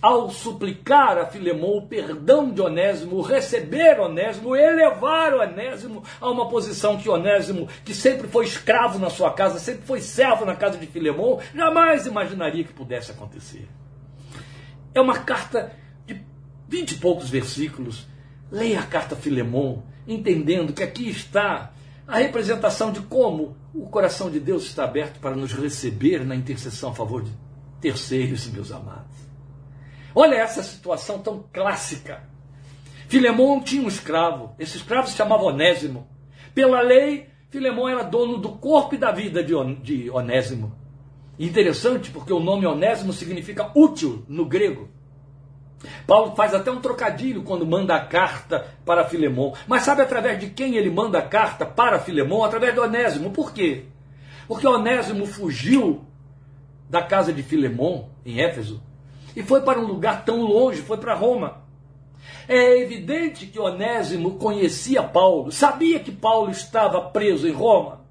ao 0.00 0.30
suplicar 0.30 1.18
a 1.18 1.26
Filemão 1.26 1.76
o 1.76 1.86
perdão 1.86 2.50
de 2.50 2.60
Onésimo, 2.60 3.20
receber 3.20 4.00
Onésimo, 4.00 4.56
elevar 4.56 5.34
Onésimo 5.34 6.02
a 6.20 6.30
uma 6.30 6.48
posição 6.48 6.96
que 6.96 7.08
Onésimo, 7.08 7.68
que 7.84 7.94
sempre 7.94 8.26
foi 8.28 8.46
escravo 8.46 8.98
na 8.98 9.10
sua 9.10 9.32
casa, 9.32 9.58
sempre 9.58 9.82
foi 9.82 10.00
servo 10.00 10.44
na 10.44 10.56
casa 10.56 10.78
de 10.78 10.86
Filemão, 10.86 11.38
jamais 11.54 12.06
imaginaria 12.06 12.64
que 12.64 12.72
pudesse 12.72 13.10
acontecer. 13.10 13.68
É 14.94 15.00
uma 15.00 15.18
carta 15.18 15.72
de 16.06 16.20
vinte 16.68 16.92
e 16.92 16.96
poucos 16.96 17.28
versículos. 17.28 18.06
Leia 18.50 18.80
a 18.80 18.86
carta 18.86 19.14
Filemão, 19.14 19.84
entendendo 20.08 20.72
que 20.72 20.82
aqui 20.82 21.08
está 21.08 21.72
a 22.06 22.18
representação 22.18 22.90
de 22.90 23.00
como 23.02 23.56
o 23.72 23.86
coração 23.86 24.28
de 24.28 24.40
Deus 24.40 24.64
está 24.64 24.82
aberto 24.82 25.20
para 25.20 25.36
nos 25.36 25.52
receber 25.52 26.24
na 26.24 26.34
intercessão 26.34 26.90
a 26.90 26.94
favor 26.94 27.22
de 27.22 27.30
terceiros, 27.80 28.48
meus 28.48 28.72
amados. 28.72 29.29
Olha 30.14 30.36
essa 30.36 30.62
situação 30.62 31.18
tão 31.18 31.44
clássica. 31.52 32.22
Filemão 33.08 33.60
tinha 33.60 33.82
um 33.82 33.88
escravo, 33.88 34.54
esse 34.58 34.76
escravo 34.76 35.08
se 35.08 35.16
chamava 35.16 35.42
Onésimo. 35.42 36.06
Pela 36.54 36.80
lei, 36.80 37.28
Filemão 37.50 37.88
era 37.88 38.04
dono 38.04 38.38
do 38.38 38.50
corpo 38.50 38.94
e 38.94 38.98
da 38.98 39.10
vida 39.10 39.42
de 39.42 40.10
Onésimo. 40.10 40.72
Interessante 41.38 42.10
porque 42.10 42.32
o 42.32 42.38
nome 42.38 42.66
Onésimo 42.66 43.12
significa 43.12 43.70
útil 43.74 44.24
no 44.28 44.44
grego. 44.44 44.88
Paulo 46.06 46.36
faz 46.36 46.54
até 46.54 46.70
um 46.70 46.80
trocadilho 46.80 47.42
quando 47.42 47.66
manda 47.66 47.94
a 47.94 48.04
carta 48.04 48.66
para 48.84 49.06
Filemão. 49.06 49.54
Mas 49.66 49.82
sabe 49.82 50.02
através 50.02 50.38
de 50.38 50.50
quem 50.50 50.76
ele 50.76 50.90
manda 50.90 51.18
a 51.18 51.22
carta 51.22 51.64
para 51.64 51.98
Filemão? 51.98 52.44
Através 52.44 52.74
de 52.74 52.80
Onésimo. 52.80 53.30
Por 53.30 53.52
quê? 53.52 53.86
Porque 54.46 54.66
Onésimo 54.66 55.26
fugiu 55.26 56.04
da 56.88 57.02
casa 57.02 57.32
de 57.32 57.42
Filemão, 57.42 58.10
em 58.26 58.40
Éfeso, 58.40 58.82
e 59.40 59.42
foi 59.42 59.62
para 59.62 59.80
um 59.80 59.86
lugar 59.86 60.24
tão 60.24 60.42
longe, 60.42 60.82
foi 60.82 60.98
para 60.98 61.14
Roma. 61.14 61.62
É 62.46 62.78
evidente 62.78 63.46
que 63.46 63.58
Onésimo 63.58 64.32
conhecia 64.32 65.02
Paulo, 65.02 65.50
sabia 65.50 65.98
que 65.98 66.12
Paulo 66.12 66.50
estava 66.50 67.00
preso 67.00 67.48
em 67.48 67.52
Roma, 67.52 68.04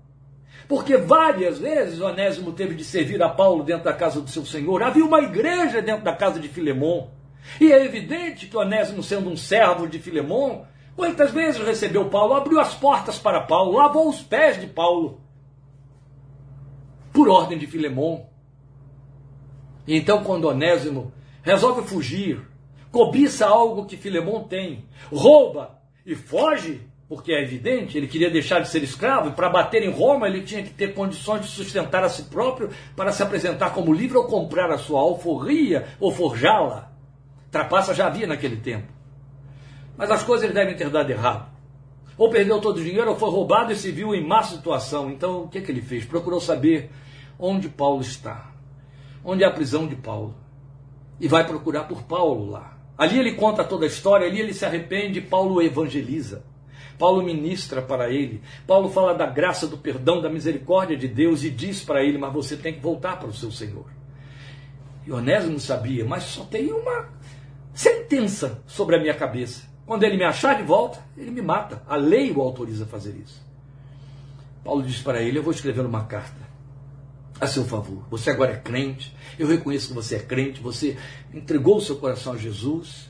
porque 0.67 0.97
várias 0.97 1.59
vezes 1.59 2.01
Onésimo 2.01 2.51
teve 2.51 2.73
de 2.73 2.83
servir 2.83 3.21
a 3.21 3.29
Paulo 3.29 3.63
dentro 3.63 3.83
da 3.83 3.93
casa 3.93 4.19
do 4.19 4.29
seu 4.29 4.43
senhor. 4.43 4.81
Havia 4.81 5.05
uma 5.05 5.21
igreja 5.21 5.81
dentro 5.83 6.03
da 6.03 6.13
casa 6.13 6.39
de 6.39 6.47
Filemão. 6.47 7.11
E 7.61 7.71
é 7.71 7.85
evidente 7.85 8.47
que 8.47 8.57
Onésimo, 8.57 9.03
sendo 9.03 9.29
um 9.29 9.37
servo 9.37 9.87
de 9.87 9.99
Filemão, 9.99 10.65
muitas 10.97 11.31
vezes 11.31 11.61
recebeu 11.63 12.09
Paulo, 12.09 12.33
abriu 12.33 12.59
as 12.59 12.73
portas 12.73 13.19
para 13.19 13.41
Paulo, 13.41 13.77
lavou 13.77 14.09
os 14.09 14.21
pés 14.21 14.59
de 14.59 14.67
Paulo, 14.67 15.21
por 17.13 17.29
ordem 17.29 17.57
de 17.57 17.67
Filemão. 17.67 18.27
E 19.89 19.97
então, 19.97 20.23
quando 20.23 20.45
Onésimo 20.45 21.11
resolve 21.41 21.81
fugir, 21.81 22.39
cobiça 22.91 23.47
algo 23.47 23.87
que 23.87 23.97
Filemão 23.97 24.43
tem, 24.43 24.85
rouba 25.11 25.79
e 26.05 26.13
foge, 26.13 26.81
porque 27.07 27.31
é 27.31 27.41
evidente, 27.41 27.97
ele 27.97 28.07
queria 28.07 28.29
deixar 28.29 28.59
de 28.59 28.69
ser 28.69 28.83
escravo, 28.83 29.29
e 29.29 29.31
para 29.31 29.49
bater 29.49 29.81
em 29.81 29.89
Roma 29.89 30.27
ele 30.27 30.43
tinha 30.43 30.61
que 30.61 30.69
ter 30.69 30.93
condições 30.93 31.41
de 31.41 31.47
sustentar 31.47 32.03
a 32.03 32.09
si 32.09 32.21
próprio 32.25 32.69
para 32.95 33.11
se 33.11 33.23
apresentar 33.23 33.71
como 33.71 33.91
livre 33.91 34.15
ou 34.15 34.25
comprar 34.25 34.69
a 34.69 34.77
sua 34.77 34.99
alforria 34.99 35.87
ou 35.99 36.11
forjá-la. 36.11 36.91
Trapaça 37.49 37.91
já 37.91 38.05
havia 38.05 38.27
naquele 38.27 38.57
tempo. 38.57 38.93
Mas 39.97 40.11
as 40.11 40.21
coisas 40.21 40.53
devem 40.53 40.75
ter 40.75 40.91
dado 40.91 41.09
errado. 41.09 41.49
Ou 42.15 42.29
perdeu 42.29 42.61
todo 42.61 42.77
o 42.77 42.83
dinheiro, 42.83 43.09
ou 43.09 43.15
foi 43.15 43.31
roubado 43.31 43.71
e 43.71 43.75
se 43.75 43.91
viu 43.91 44.13
em 44.13 44.23
má 44.23 44.43
situação. 44.43 45.09
Então, 45.09 45.45
o 45.45 45.47
que, 45.47 45.57
é 45.57 45.61
que 45.61 45.71
ele 45.71 45.81
fez? 45.81 46.05
Procurou 46.05 46.39
saber 46.39 46.91
onde 47.39 47.67
Paulo 47.67 48.01
está. 48.01 48.48
Onde 49.23 49.43
é 49.43 49.47
a 49.47 49.51
prisão 49.51 49.87
de 49.87 49.95
Paulo. 49.95 50.35
E 51.19 51.27
vai 51.27 51.45
procurar 51.45 51.83
por 51.83 52.03
Paulo 52.03 52.49
lá. 52.49 52.77
Ali 52.97 53.17
ele 53.17 53.33
conta 53.33 53.63
toda 53.63 53.85
a 53.85 53.87
história, 53.87 54.27
ali 54.27 54.39
ele 54.39 54.53
se 54.53 54.65
arrepende, 54.65 55.21
Paulo 55.21 55.61
evangeliza. 55.61 56.43
Paulo 56.97 57.23
ministra 57.23 57.81
para 57.81 58.09
ele. 58.09 58.41
Paulo 58.67 58.89
fala 58.89 59.13
da 59.13 59.25
graça, 59.25 59.65
do 59.65 59.77
perdão, 59.77 60.21
da 60.21 60.29
misericórdia 60.29 60.97
de 60.97 61.07
Deus 61.07 61.45
e 61.45 61.49
diz 61.49 61.81
para 61.81 62.03
ele: 62.03 62.17
Mas 62.17 62.33
você 62.33 62.57
tem 62.57 62.73
que 62.73 62.81
voltar 62.81 63.17
para 63.17 63.29
o 63.29 63.33
seu 63.33 63.51
Senhor. 63.51 63.85
E 65.07 65.11
Onésimo 65.11 65.59
sabia, 65.59 66.03
mas 66.03 66.23
só 66.23 66.43
tem 66.43 66.73
uma 66.73 67.07
sentença 67.73 68.61
sobre 68.67 68.97
a 68.97 68.99
minha 68.99 69.13
cabeça. 69.13 69.63
Quando 69.85 70.03
ele 70.03 70.17
me 70.17 70.25
achar 70.25 70.57
de 70.57 70.63
volta, 70.63 70.99
ele 71.17 71.31
me 71.31 71.41
mata. 71.41 71.81
A 71.87 71.95
lei 71.95 72.31
o 72.31 72.41
autoriza 72.41 72.83
a 72.83 72.87
fazer 72.87 73.15
isso. 73.15 73.41
Paulo 74.61 74.83
diz 74.83 75.01
para 75.01 75.21
ele: 75.21 75.39
Eu 75.39 75.43
vou 75.43 75.53
escrever 75.53 75.85
uma 75.85 76.03
carta 76.03 76.48
a 77.39 77.47
seu 77.47 77.65
favor. 77.65 78.05
Você 78.09 78.29
agora 78.29 78.53
é 78.53 78.57
crente, 78.57 79.15
eu 79.37 79.47
reconheço 79.47 79.89
que 79.89 79.93
você 79.93 80.15
é 80.15 80.19
crente, 80.19 80.61
você 80.61 80.97
entregou 81.33 81.77
o 81.77 81.81
seu 81.81 81.97
coração 81.97 82.33
a 82.33 82.37
Jesus. 82.37 83.09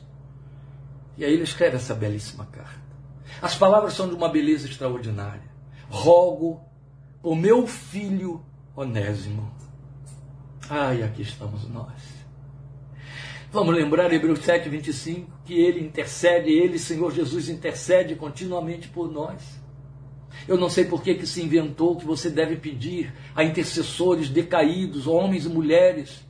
E 1.18 1.26
aí 1.26 1.34
ele 1.34 1.44
escreve 1.44 1.76
essa 1.76 1.94
belíssima 1.94 2.46
carta. 2.46 2.80
As 3.42 3.56
palavras 3.56 3.94
são 3.94 4.08
de 4.08 4.16
uma 4.16 4.30
beleza 4.30 4.68
extraordinária. 4.68 5.50
Rogo 5.90 6.62
o 7.22 7.36
meu 7.36 7.68
filho 7.68 8.44
Onésimo. 8.76 9.52
Ai, 10.70 11.04
aqui 11.04 11.24
estamos 11.24 11.68
nós. 11.68 12.20
Vamos 13.52 13.74
lembrar 13.74 14.14
Hebreus 14.14 14.40
7, 14.40 14.70
25, 14.70 15.32
que 15.44 15.56
ele 15.56 15.84
intercede, 15.84 16.52
ele, 16.52 16.78
Senhor 16.78 17.12
Jesus, 17.12 17.50
intercede 17.50 18.16
continuamente 18.16 18.88
por 18.88 19.12
nós. 19.12 19.59
Eu 20.48 20.58
não 20.58 20.70
sei 20.70 20.86
por 20.86 21.02
que, 21.02 21.16
que 21.16 21.28
se 21.28 21.42
inventou 21.42 21.96
que 21.96 22.06
você 22.06 22.30
deve 22.30 22.56
pedir 22.56 23.14
a 23.36 23.44
intercessores 23.44 24.30
decaídos, 24.30 25.08
homens 25.08 25.46
e 25.46 25.50
mulheres, 25.50 26.24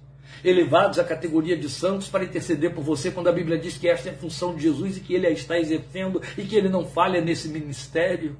elevados 0.43 0.99
à 0.99 1.03
categoria 1.03 1.57
de 1.57 1.69
santos 1.69 2.07
para 2.07 2.23
interceder 2.23 2.73
por 2.73 2.83
você, 2.83 3.11
quando 3.11 3.27
a 3.27 3.31
Bíblia 3.31 3.57
diz 3.57 3.77
que 3.77 3.87
esta 3.87 4.09
é 4.09 4.11
a 4.11 4.15
função 4.15 4.55
de 4.55 4.63
Jesus 4.63 4.97
e 4.97 5.01
que 5.01 5.13
ele 5.13 5.27
a 5.27 5.31
está 5.31 5.59
exercendo 5.59 6.21
e 6.37 6.43
que 6.43 6.55
ele 6.55 6.69
não 6.69 6.85
falha 6.85 7.21
nesse 7.21 7.49
ministério. 7.49 8.37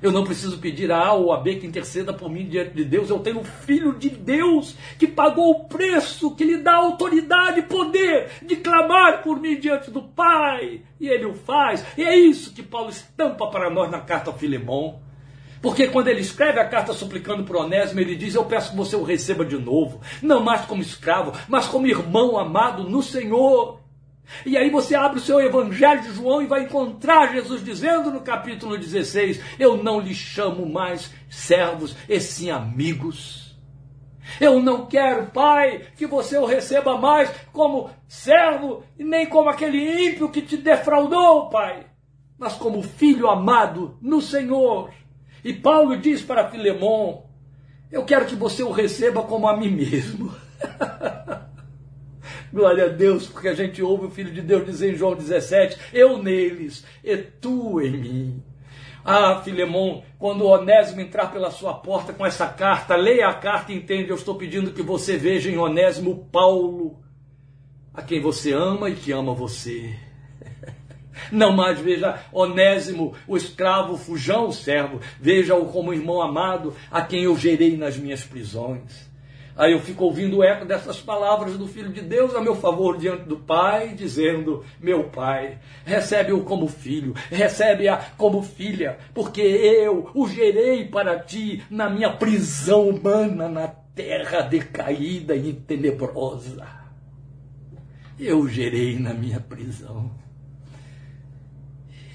Eu 0.00 0.12
não 0.12 0.24
preciso 0.24 0.58
pedir 0.58 0.90
a 0.92 0.98
A 0.98 1.12
ou 1.12 1.32
a 1.32 1.40
B 1.40 1.56
que 1.56 1.66
interceda 1.66 2.12
por 2.12 2.30
mim 2.30 2.46
diante 2.46 2.74
de 2.74 2.84
Deus. 2.84 3.10
Eu 3.10 3.18
tenho 3.18 3.40
o 3.40 3.44
Filho 3.44 3.92
de 3.98 4.10
Deus 4.10 4.76
que 4.98 5.06
pagou 5.06 5.50
o 5.50 5.64
preço, 5.64 6.34
que 6.34 6.44
lhe 6.44 6.58
dá 6.58 6.76
autoridade 6.76 7.60
e 7.60 7.64
poder 7.64 8.30
de 8.42 8.56
clamar 8.56 9.22
por 9.22 9.40
mim 9.40 9.58
diante 9.58 9.90
do 9.90 10.02
Pai. 10.02 10.82
E 11.00 11.08
ele 11.08 11.26
o 11.26 11.34
faz. 11.34 11.84
E 11.96 12.04
é 12.04 12.16
isso 12.16 12.52
que 12.52 12.62
Paulo 12.62 12.90
estampa 12.90 13.48
para 13.48 13.70
nós 13.70 13.90
na 13.90 14.00
carta 14.00 14.30
ao 14.30 14.38
Filemão. 14.38 15.00
Porque 15.60 15.88
quando 15.88 16.08
ele 16.08 16.20
escreve 16.20 16.60
a 16.60 16.68
carta 16.68 16.92
suplicando 16.92 17.44
por 17.44 17.56
Onésimo, 17.56 18.00
ele 18.00 18.14
diz: 18.14 18.34
Eu 18.34 18.44
peço 18.44 18.70
que 18.70 18.76
você 18.76 18.94
o 18.94 19.02
receba 19.02 19.44
de 19.44 19.58
novo, 19.58 20.00
não 20.22 20.40
mais 20.40 20.62
como 20.62 20.82
escravo, 20.82 21.32
mas 21.48 21.66
como 21.66 21.86
irmão 21.86 22.38
amado 22.38 22.84
no 22.84 23.02
Senhor. 23.02 23.77
E 24.44 24.56
aí 24.56 24.70
você 24.70 24.94
abre 24.94 25.18
o 25.18 25.22
seu 25.22 25.40
Evangelho 25.40 26.02
de 26.02 26.12
João 26.12 26.42
e 26.42 26.46
vai 26.46 26.64
encontrar 26.64 27.32
Jesus 27.32 27.64
dizendo 27.64 28.10
no 28.10 28.20
capítulo 28.20 28.78
16: 28.78 29.40
Eu 29.58 29.82
não 29.82 30.00
lhe 30.00 30.14
chamo 30.14 30.66
mais 30.66 31.12
servos, 31.28 31.96
e 32.08 32.20
sim 32.20 32.50
amigos. 32.50 33.56
Eu 34.40 34.62
não 34.62 34.86
quero, 34.86 35.26
Pai, 35.26 35.86
que 35.96 36.06
você 36.06 36.36
o 36.36 36.44
receba 36.44 36.98
mais 36.98 37.30
como 37.52 37.90
servo 38.06 38.84
e 38.98 39.04
nem 39.04 39.26
como 39.26 39.48
aquele 39.48 40.08
ímpio 40.08 40.30
que 40.30 40.42
te 40.42 40.56
defraudou, 40.56 41.48
Pai, 41.48 41.86
mas 42.38 42.52
como 42.52 42.82
filho 42.82 43.28
amado 43.28 43.96
no 44.02 44.20
Senhor. 44.20 44.90
E 45.42 45.52
Paulo 45.52 45.96
diz 45.96 46.22
para 46.22 46.50
Filemão: 46.50 47.24
Eu 47.90 48.04
quero 48.04 48.26
que 48.26 48.34
você 48.34 48.62
o 48.62 48.70
receba 48.70 49.22
como 49.22 49.48
a 49.48 49.56
mim 49.56 49.70
mesmo. 49.70 50.32
Glória 52.52 52.86
a 52.86 52.88
Deus, 52.88 53.26
porque 53.26 53.48
a 53.48 53.54
gente 53.54 53.82
ouve 53.82 54.06
o 54.06 54.10
Filho 54.10 54.32
de 54.32 54.40
Deus 54.40 54.64
dizer 54.64 54.92
em 54.92 54.96
João 54.96 55.14
17: 55.14 55.78
Eu 55.92 56.22
neles 56.22 56.84
e 57.04 57.16
tu 57.16 57.80
em 57.80 57.90
mim. 57.90 58.42
Ah, 59.04 59.40
Filemão, 59.42 60.02
quando 60.18 60.42
o 60.42 60.48
Onésimo 60.48 61.00
entrar 61.00 61.32
pela 61.32 61.50
sua 61.50 61.72
porta 61.72 62.12
com 62.12 62.26
essa 62.26 62.46
carta, 62.46 62.94
leia 62.94 63.28
a 63.28 63.34
carta 63.34 63.72
e 63.72 63.76
entende. 63.76 64.10
Eu 64.10 64.16
estou 64.16 64.34
pedindo 64.34 64.72
que 64.72 64.82
você 64.82 65.16
veja 65.16 65.50
em 65.50 65.56
Onésimo 65.56 66.28
Paulo, 66.30 66.98
a 67.94 68.02
quem 68.02 68.20
você 68.20 68.52
ama 68.52 68.90
e 68.90 68.94
que 68.94 69.10
ama 69.12 69.32
você. 69.32 69.94
Não 71.32 71.52
mais 71.52 71.80
veja 71.80 72.22
Onésimo, 72.30 73.14
o 73.26 73.36
escravo, 73.36 73.96
fujão, 73.96 74.48
o 74.48 74.52
servo. 74.52 75.00
Veja-o 75.18 75.66
como 75.66 75.94
irmão 75.94 76.20
amado, 76.20 76.74
a 76.90 77.00
quem 77.00 77.24
eu 77.24 77.36
gerei 77.36 77.78
nas 77.78 77.96
minhas 77.96 78.22
prisões. 78.22 79.07
Aí 79.58 79.72
eu 79.72 79.80
fico 79.80 80.04
ouvindo 80.04 80.36
o 80.36 80.44
eco 80.44 80.64
dessas 80.64 81.00
palavras 81.00 81.58
do 81.58 81.66
Filho 81.66 81.92
de 81.92 82.00
Deus 82.00 82.32
a 82.32 82.40
meu 82.40 82.54
favor 82.54 82.96
diante 82.96 83.24
do 83.24 83.36
Pai, 83.36 83.88
dizendo: 83.88 84.64
Meu 84.80 85.10
Pai, 85.10 85.58
recebe-o 85.84 86.44
como 86.44 86.68
filho, 86.68 87.12
recebe-a 87.28 87.96
como 88.16 88.40
filha, 88.40 88.98
porque 89.12 89.40
eu 89.40 90.12
o 90.14 90.28
gerei 90.28 90.84
para 90.84 91.18
ti 91.18 91.60
na 91.68 91.90
minha 91.90 92.08
prisão 92.08 92.88
humana, 92.88 93.48
na 93.48 93.66
terra 93.66 94.42
decaída 94.42 95.34
e 95.34 95.52
tenebrosa. 95.52 96.64
Eu 98.16 98.46
gerei 98.46 98.96
na 98.96 99.12
minha 99.12 99.40
prisão. 99.40 100.08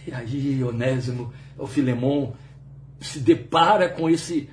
E 0.07 0.13
aí, 0.13 0.63
Onésimo, 0.63 1.33
o 1.57 1.67
Filemon, 1.67 2.31
se 3.01 3.19
depara 3.19 3.89
com 3.89 4.09
esse, 4.09 4.49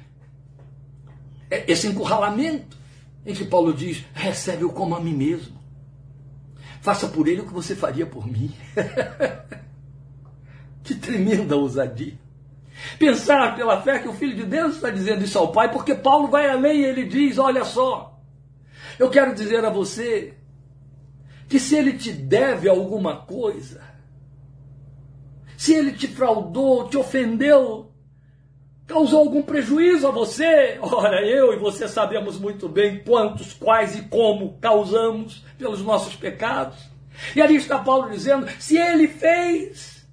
esse 1.69 1.87
encurralamento 1.87 2.80
em 3.31 3.35
que 3.35 3.45
Paulo 3.45 3.73
diz: 3.73 4.05
recebe-o 4.13 4.71
como 4.71 4.95
a 4.95 5.01
mim 5.01 5.15
mesmo. 5.15 5.59
Faça 6.81 7.09
por 7.09 7.29
ele 7.29 7.43
o 7.43 7.47
que 7.47 7.53
você 7.53 7.75
faria 7.75 8.07
por 8.07 8.27
mim. 8.27 8.53
que 10.83 10.95
tremenda 10.95 11.57
ousadia. 11.57 12.19
Pensar 12.99 13.57
pela 13.57 13.83
fé 13.83 13.99
que 13.99 14.09
o 14.09 14.15
Filho 14.15 14.35
de 14.35 14.45
Deus 14.45 14.77
está 14.77 14.91
dizendo 14.91 15.23
isso 15.23 15.39
ao 15.39 15.53
Pai, 15.53 15.71
porque 15.71 15.95
Paulo 15.95 16.29
vai 16.29 16.49
além 16.49 16.81
e 16.81 16.85
ele 16.85 17.05
diz: 17.05 17.39
Olha 17.39 17.65
só, 17.65 18.19
eu 18.99 19.11
quero 19.11 19.35
dizer 19.35 19.65
a 19.65 19.71
você 19.71 20.35
que 21.49 21.59
se 21.59 21.77
ele 21.77 21.95
te 21.95 22.13
deve 22.13 22.69
alguma 22.69 23.17
coisa, 23.17 23.83
se 25.57 25.75
ele 25.75 25.93
te 25.93 26.09
fraudou, 26.09 26.89
te 26.89 26.97
ofendeu, 26.97 27.90
causou 28.91 29.21
algum 29.21 29.41
prejuízo 29.41 30.09
a 30.09 30.11
você? 30.11 30.77
Ora, 30.83 31.25
eu 31.25 31.53
e 31.53 31.57
você 31.57 31.87
sabemos 31.87 32.39
muito 32.41 32.69
bem 32.69 33.05
quantos, 33.05 33.55
quais 33.55 33.95
e 33.95 34.03
como 34.03 34.59
causamos 34.61 35.45
pelos 35.57 35.81
nossos 35.81 36.17
pecados. 36.17 36.77
E 37.37 37.41
ali 37.41 37.55
está 37.55 37.79
Paulo 37.79 38.11
dizendo: 38.11 38.49
se 38.59 38.77
ele 38.77 39.07
fez, 39.07 40.05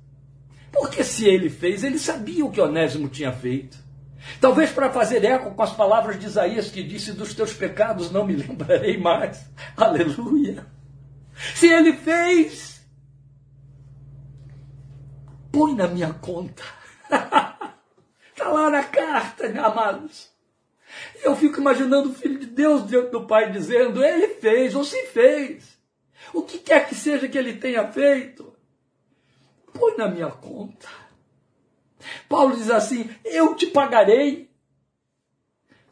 porque 0.72 1.04
se 1.04 1.26
ele 1.26 1.50
fez, 1.50 1.84
ele 1.84 1.98
sabia 1.98 2.46
o 2.46 2.52
que 2.52 2.62
Onésimo 2.62 3.10
tinha 3.10 3.32
feito. 3.32 3.78
Talvez 4.40 4.70
para 4.70 4.92
fazer 4.92 5.24
eco 5.26 5.56
com 5.56 5.64
as 5.64 5.74
palavras 5.74 6.20
de 6.20 6.28
Isaías 6.28 6.70
que 6.70 6.84
disse: 6.84 7.14
Dos 7.14 7.34
teus 7.34 7.54
pecados 7.54 8.12
não 8.12 8.26
me 8.26 8.36
lembrarei 8.38 8.98
mais. 8.98 9.50
Aleluia. 9.76 10.68
Se 11.56 11.68
ele 11.68 11.94
fez, 11.94 12.86
põe 15.52 15.74
na 15.74 15.88
minha 15.88 16.14
conta. 16.14 16.64
Está 18.38 18.50
lá 18.50 18.70
na 18.70 18.84
carta, 18.84 19.48
amados. 19.66 20.30
Eu 21.24 21.36
fico 21.36 21.60
imaginando 21.60 22.10
o 22.10 22.14
Filho 22.14 22.38
de 22.38 22.46
Deus 22.46 22.88
diante 22.88 23.10
do 23.10 23.26
Pai 23.26 23.52
dizendo: 23.52 24.06
Ele 24.06 24.36
fez 24.36 24.76
ou 24.76 24.84
se 24.84 25.08
fez. 25.08 25.76
O 26.32 26.44
que 26.44 26.60
quer 26.60 26.88
que 26.88 26.94
seja 26.94 27.28
que 27.28 27.36
ele 27.36 27.56
tenha 27.56 27.92
feito, 27.92 28.54
põe 29.74 29.98
na 29.98 30.08
minha 30.08 30.30
conta. 30.30 30.88
Paulo 32.30 32.56
diz 32.56 32.70
assim: 32.70 33.10
Eu 33.26 33.56
te 33.56 33.66
pagarei. 33.66 34.52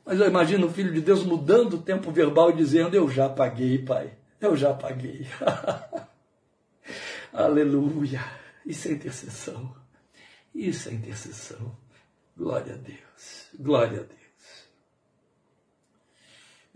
Mas 0.05 0.19
eu 0.19 0.27
imagino 0.27 0.67
o 0.67 0.71
Filho 0.71 0.93
de 0.93 1.01
Deus 1.01 1.23
mudando 1.23 1.73
o 1.73 1.81
tempo 1.81 2.11
verbal 2.11 2.51
e 2.51 2.57
dizendo: 2.57 2.95
Eu 2.95 3.09
já 3.09 3.27
paguei, 3.27 3.79
Pai. 3.79 4.13
Eu 4.39 4.55
já 4.55 4.71
paguei. 4.71 5.25
Aleluia. 7.33 8.23
Isso 8.63 8.87
é 8.87 8.91
intercessão. 8.91 9.75
Isso 10.53 10.89
é 10.89 10.93
intercessão. 10.93 11.84
Glória 12.37 12.73
a 12.73 12.77
Deus. 12.77 13.47
Glória 13.57 13.99
a 14.01 14.03
Deus. 14.03 14.25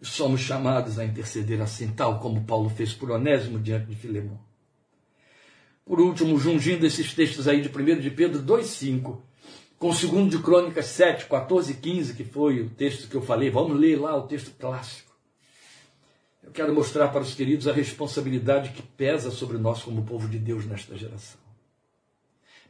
Somos 0.01 0.39
chamados 0.39 0.97
a 0.97 1.03
interceder 1.03 1.61
assim, 1.61 1.91
tal 1.91 2.19
como 2.19 2.45
Paulo 2.45 2.69
fez 2.69 2.93
por 2.93 3.11
Onésimo 3.11 3.59
diante 3.59 3.87
de 3.87 3.95
Filemão. 3.95 4.39
Por 5.85 5.99
último, 5.99 6.39
jungindo 6.39 6.85
esses 6.85 7.13
textos 7.13 7.47
aí 7.47 7.61
de 7.61 7.67
1 7.67 7.99
de 7.99 8.11
Pedro 8.11 8.41
2,5, 8.41 9.19
com 9.77 9.89
o 9.89 9.93
2 9.93 10.29
de 10.29 10.39
Crônicas 10.39 10.85
7, 10.85 11.25
14 11.25 11.71
e 11.71 11.75
15, 11.75 12.13
que 12.13 12.23
foi 12.23 12.61
o 12.61 12.69
texto 12.69 13.09
que 13.09 13.15
eu 13.15 13.21
falei, 13.21 13.49
vamos 13.49 13.77
ler 13.77 13.99
lá 13.99 14.15
o 14.15 14.27
texto 14.27 14.51
clássico. 14.57 15.11
Eu 16.43 16.51
quero 16.51 16.73
mostrar 16.73 17.09
para 17.09 17.21
os 17.21 17.33
queridos 17.33 17.67
a 17.67 17.73
responsabilidade 17.73 18.69
que 18.69 18.81
pesa 18.81 19.31
sobre 19.31 19.57
nós 19.57 19.83
como 19.83 20.05
povo 20.05 20.29
de 20.29 20.39
Deus 20.39 20.65
nesta 20.65 20.95
geração. 20.95 21.48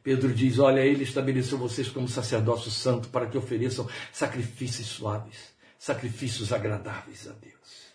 Pedro 0.03 0.33
diz: 0.33 0.59
Olha, 0.59 0.81
ele 0.81 1.03
estabeleceu 1.03 1.57
vocês 1.57 1.89
como 1.89 2.07
sacerdócio 2.07 2.71
santo 2.71 3.09
para 3.09 3.27
que 3.27 3.37
ofereçam 3.37 3.87
sacrifícios 4.11 4.87
suaves, 4.87 5.53
sacrifícios 5.77 6.51
agradáveis 6.51 7.27
a 7.27 7.33
Deus. 7.33 7.89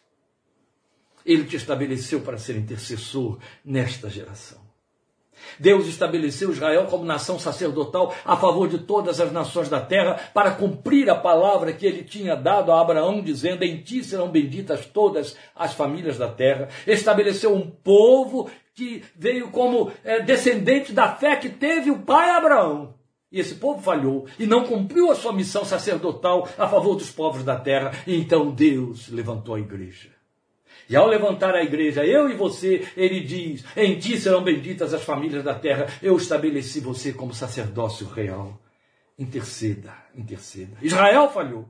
Ele 1.25 1.45
te 1.45 1.57
estabeleceu 1.57 2.21
para 2.21 2.39
ser 2.39 2.57
intercessor 2.57 3.39
nesta 3.65 4.11
geração. 4.11 4.64
Deus 5.59 5.87
estabeleceu 5.87 6.51
Israel 6.51 6.87
como 6.87 7.05
nação 7.05 7.39
sacerdotal 7.39 8.14
a 8.24 8.37
favor 8.37 8.68
de 8.68 8.78
todas 8.78 9.20
as 9.20 9.32
nações 9.32 9.68
da 9.68 9.80
terra 9.80 10.18
para 10.32 10.53
cumprir 10.53 11.09
a 11.11 11.14
palavra 11.14 11.72
que 11.72 11.87
ele 11.87 12.03
tinha 12.03 12.35
dado 12.35 12.72
a 12.72 12.80
Abraão, 12.80 13.22
dizendo: 13.22 13.62
Em 13.62 13.78
ti 13.78 14.03
serão 14.03 14.28
benditas 14.28 14.87
todas 14.87 15.37
as 15.55 15.72
famílias 15.72 16.18
da 16.18 16.28
terra. 16.28 16.68
Estabeleceu 16.87 17.55
um 17.55 17.70
povo 17.70 18.51
que 18.74 19.05
veio 19.16 19.51
como 19.51 19.93
é, 20.05 20.20
descendente 20.20 20.93
da 20.93 21.14
fé 21.14 21.37
que 21.37 21.49
teve 21.49 21.91
o 21.91 22.01
pai 22.01 22.30
Abraão. 22.30 22.95
E 23.30 23.41
esse 23.41 23.57
povo 23.57 23.82
falhou 23.82 24.26
e 24.39 24.47
não 24.47 24.64
cumpriu 24.64 25.11
a 25.11 25.14
sua 25.16 25.32
missão 25.32 25.64
sacerdotal 25.64 26.49
a 26.57 26.68
favor 26.68 26.95
dos 26.95 27.11
povos 27.11 27.43
da 27.43 27.57
terra. 27.57 27.91
E 28.07 28.14
então 28.14 28.51
Deus 28.51 29.09
levantou 29.09 29.57
a 29.57 29.61
igreja. 29.61 30.14
E 30.89 30.95
ao 30.95 31.07
levantar 31.07 31.55
a 31.55 31.62
igreja, 31.62 32.05
eu 32.05 32.28
e 32.30 32.35
você, 32.35 32.87
ele 32.97 33.20
diz: 33.20 33.64
Em 33.76 33.99
ti 33.99 34.18
serão 34.18 34.43
benditas 34.43 34.93
as 34.93 35.03
famílias 35.03 35.43
da 35.43 35.55
terra. 35.55 35.87
Eu 36.03 36.16
estabeleci 36.16 36.80
você 36.80 37.12
como 37.12 37.35
sacerdócio 37.35 38.07
real. 38.07 38.61
Interceda, 39.18 39.95
interceda. 40.14 40.76
Israel 40.82 41.30
falhou. 41.30 41.68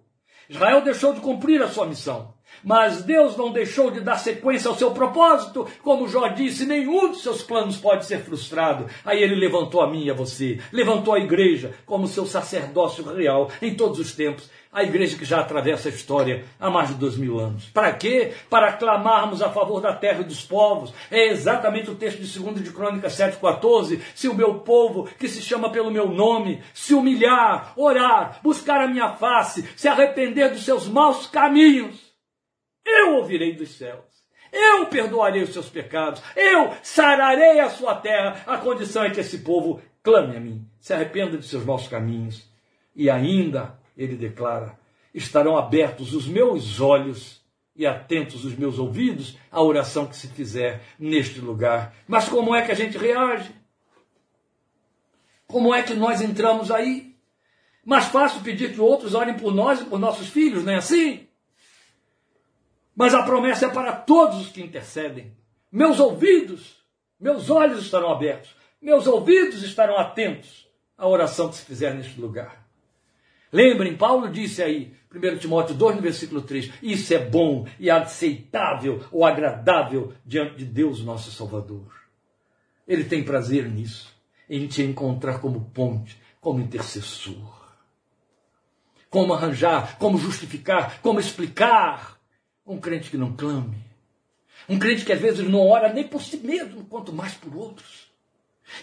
Israel 0.48 0.82
deixou 0.82 1.14
de 1.14 1.20
cumprir 1.20 1.62
a 1.62 1.68
sua 1.68 1.86
missão. 1.86 2.33
Mas 2.62 3.02
Deus 3.02 3.36
não 3.36 3.52
deixou 3.52 3.90
de 3.90 4.00
dar 4.00 4.16
sequência 4.16 4.68
ao 4.68 4.76
seu 4.76 4.90
propósito. 4.92 5.66
Como 5.82 6.08
Jó 6.08 6.28
disse, 6.28 6.66
nenhum 6.66 7.08
dos 7.08 7.22
seus 7.22 7.42
planos 7.42 7.76
pode 7.76 8.06
ser 8.06 8.20
frustrado. 8.20 8.86
Aí 9.04 9.22
ele 9.22 9.34
levantou 9.34 9.80
a 9.80 9.90
mim 9.90 10.04
e 10.04 10.10
a 10.10 10.14
você, 10.14 10.58
levantou 10.72 11.14
a 11.14 11.20
igreja 11.20 11.72
como 11.86 12.06
seu 12.06 12.26
sacerdócio 12.26 13.04
real 13.04 13.50
em 13.60 13.74
todos 13.74 13.98
os 13.98 14.12
tempos. 14.14 14.48
A 14.74 14.82
igreja 14.82 15.16
que 15.16 15.24
já 15.24 15.38
atravessa 15.38 15.88
a 15.88 15.92
história 15.92 16.44
há 16.58 16.68
mais 16.68 16.88
de 16.88 16.96
dois 16.96 17.16
mil 17.16 17.38
anos. 17.38 17.66
Para 17.66 17.92
quê? 17.92 18.32
Para 18.50 18.72
clamarmos 18.72 19.40
a 19.40 19.48
favor 19.48 19.80
da 19.80 19.92
terra 19.92 20.22
e 20.22 20.24
dos 20.24 20.42
povos. 20.42 20.92
É 21.12 21.28
exatamente 21.28 21.92
o 21.92 21.94
texto 21.94 22.20
de 22.20 22.38
2 22.40 22.64
de 22.64 22.72
Crônicas 22.72 23.16
7,14. 23.16 24.00
Se 24.16 24.26
o 24.26 24.34
meu 24.34 24.56
povo, 24.56 25.08
que 25.16 25.28
se 25.28 25.40
chama 25.40 25.70
pelo 25.70 25.92
meu 25.92 26.08
nome, 26.08 26.60
se 26.74 26.92
humilhar, 26.92 27.72
orar, 27.76 28.40
buscar 28.42 28.80
a 28.80 28.88
minha 28.88 29.12
face, 29.12 29.64
se 29.76 29.86
arrepender 29.86 30.50
dos 30.50 30.64
seus 30.64 30.88
maus 30.88 31.28
caminhos, 31.28 32.03
eu 32.84 33.16
ouvirei 33.16 33.54
dos 33.54 33.76
céus. 33.76 34.04
Eu 34.52 34.86
perdoarei 34.86 35.42
os 35.42 35.52
seus 35.52 35.68
pecados. 35.68 36.22
Eu 36.36 36.72
sararei 36.82 37.58
a 37.58 37.70
sua 37.70 37.96
terra. 37.96 38.42
A 38.46 38.58
condição 38.58 39.04
é 39.04 39.10
que 39.10 39.20
esse 39.20 39.38
povo 39.38 39.82
clame 40.04 40.36
a 40.36 40.40
mim, 40.40 40.68
se 40.78 40.92
arrependa 40.92 41.38
de 41.38 41.46
seus 41.48 41.64
maus 41.64 41.88
caminhos. 41.88 42.46
E 42.94 43.08
ainda, 43.08 43.76
ele 43.96 44.14
declara, 44.14 44.78
estarão 45.12 45.56
abertos 45.56 46.12
os 46.12 46.28
meus 46.28 46.78
olhos 46.78 47.42
e 47.74 47.86
atentos 47.86 48.44
os 48.44 48.54
meus 48.54 48.78
ouvidos 48.78 49.36
à 49.50 49.60
oração 49.60 50.06
que 50.06 50.14
se 50.14 50.28
fizer 50.28 50.82
neste 50.98 51.40
lugar. 51.40 51.94
Mas 52.06 52.28
como 52.28 52.54
é 52.54 52.62
que 52.62 52.70
a 52.70 52.74
gente 52.74 52.98
reage? 52.98 53.50
Como 55.46 55.74
é 55.74 55.82
que 55.82 55.94
nós 55.94 56.20
entramos 56.20 56.70
aí? 56.70 57.16
Mais 57.84 58.04
fácil 58.04 58.42
pedir 58.42 58.74
que 58.74 58.80
outros 58.80 59.14
orem 59.14 59.34
por 59.34 59.54
nós 59.54 59.80
e 59.80 59.84
por 59.84 59.98
nossos 59.98 60.28
filhos, 60.28 60.64
não 60.64 60.72
é 60.72 60.76
assim? 60.76 61.26
Mas 62.94 63.14
a 63.14 63.22
promessa 63.22 63.66
é 63.66 63.68
para 63.70 63.92
todos 63.92 64.40
os 64.40 64.48
que 64.48 64.62
intercedem. 64.62 65.32
Meus 65.70 65.98
ouvidos, 65.98 66.76
meus 67.18 67.50
olhos 67.50 67.82
estarão 67.82 68.10
abertos, 68.10 68.54
meus 68.80 69.06
ouvidos 69.06 69.62
estarão 69.62 69.98
atentos 69.98 70.68
à 70.96 71.08
oração 71.08 71.48
que 71.48 71.56
se 71.56 71.64
fizer 71.64 71.94
neste 71.94 72.20
lugar. 72.20 72.64
Lembrem, 73.52 73.96
Paulo 73.96 74.28
disse 74.28 74.62
aí, 74.62 74.92
1 75.14 75.38
Timóteo 75.38 75.74
2, 75.74 75.96
no 75.96 76.02
versículo 76.02 76.42
3, 76.42 76.72
isso 76.82 77.14
é 77.14 77.18
bom 77.18 77.66
e 77.78 77.88
aceitável 77.88 79.04
ou 79.12 79.24
agradável 79.24 80.12
diante 80.24 80.56
de 80.56 80.64
Deus, 80.64 81.04
nosso 81.04 81.30
Salvador. 81.30 81.86
Ele 82.86 83.04
tem 83.04 83.24
prazer 83.24 83.68
nisso, 83.68 84.12
em 84.50 84.66
te 84.66 84.82
encontrar 84.82 85.38
como 85.38 85.70
ponte, 85.72 86.20
como 86.40 86.60
intercessor. 86.60 87.64
Como 89.08 89.32
arranjar, 89.32 89.98
como 89.98 90.18
justificar, 90.18 91.00
como 91.00 91.20
explicar 91.20 92.13
um 92.66 92.78
crente 92.78 93.10
que 93.10 93.16
não 93.16 93.34
clame. 93.34 93.76
Um 94.68 94.78
crente 94.78 95.04
que 95.04 95.12
às 95.12 95.20
vezes 95.20 95.46
não 95.48 95.66
ora 95.66 95.92
nem 95.92 96.06
por 96.06 96.22
si 96.22 96.38
mesmo, 96.38 96.84
quanto 96.86 97.12
mais 97.12 97.34
por 97.34 97.54
outros. 97.54 98.12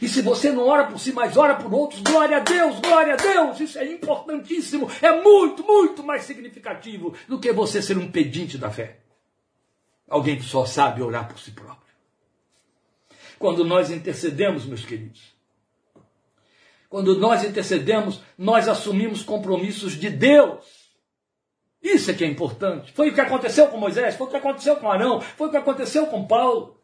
E 0.02 0.08
se 0.08 0.22
você 0.22 0.52
não 0.52 0.68
ora 0.68 0.86
por 0.86 1.00
si, 1.00 1.12
mas 1.12 1.36
ora 1.38 1.56
por 1.56 1.74
outros, 1.74 2.02
glória 2.02 2.38
a 2.38 2.40
Deus, 2.42 2.80
glória 2.80 3.14
a 3.14 3.18
Deus, 3.18 3.60
isso 3.60 3.80
é 3.80 3.86
importantíssimo, 3.92 4.90
é 5.02 5.22
muito, 5.22 5.64
muito 5.64 6.04
mais 6.04 6.24
significativo 6.24 7.16
do 7.28 7.40
que 7.40 7.52
você 7.52 7.82
ser 7.82 7.98
um 7.98 8.12
pedinte 8.12 8.58
da 8.58 8.70
fé. 8.70 9.00
Alguém 10.08 10.38
que 10.38 10.44
só 10.44 10.66
sabe 10.66 11.02
orar 11.02 11.28
por 11.28 11.40
si 11.40 11.52
próprio. 11.52 11.82
Quando 13.40 13.66
nós 13.66 13.90
intercedemos, 13.90 14.66
meus 14.66 14.86
queridos, 14.86 15.34
quando 16.92 17.18
nós 17.18 17.44
intercedemos, 17.44 18.22
nós 18.38 18.68
assumimos 18.68 19.24
compromissos 19.24 19.94
de 19.94 20.10
Deus. 20.10 20.81
Isso 21.82 22.12
é 22.12 22.14
que 22.14 22.24
é 22.24 22.28
importante. 22.28 22.92
Foi 22.94 23.10
o 23.10 23.14
que 23.14 23.22
aconteceu 23.22 23.68
com 23.68 23.78
Moisés, 23.78 24.16
foi 24.16 24.28
o 24.28 24.30
que 24.30 24.38
aconteceu 24.38 24.76
com 24.76 24.92
Arão, 24.92 25.20
foi 25.20 25.48
o 25.48 25.52
que 25.52 25.58
aconteceu 25.58 26.06
com 26.08 26.28
Paulo. 26.28 26.80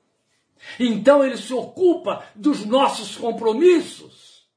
Então 0.79 1.23
ele 1.23 1.37
se 1.37 1.53
ocupa 1.53 2.23
dos 2.35 2.65
nossos 2.65 3.15
compromissos. 3.15 4.47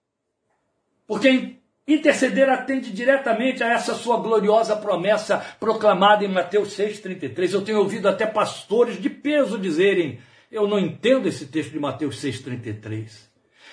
Porque 1.06 1.56
interceder 1.86 2.48
atende 2.48 2.90
diretamente 2.90 3.62
a 3.62 3.72
essa 3.72 3.94
sua 3.94 4.16
gloriosa 4.16 4.76
promessa 4.76 5.38
proclamada 5.58 6.24
em 6.24 6.28
Mateus 6.28 6.76
6,33. 6.76 7.52
Eu 7.52 7.62
tenho 7.62 7.78
ouvido 7.78 8.08
até 8.08 8.26
pastores 8.26 9.00
de 9.00 9.10
peso 9.10 9.58
dizerem: 9.58 10.20
Eu 10.50 10.66
não 10.66 10.78
entendo 10.78 11.28
esse 11.28 11.46
texto 11.46 11.72
de 11.72 11.78
Mateus 11.78 12.16
6,33. 12.22 13.29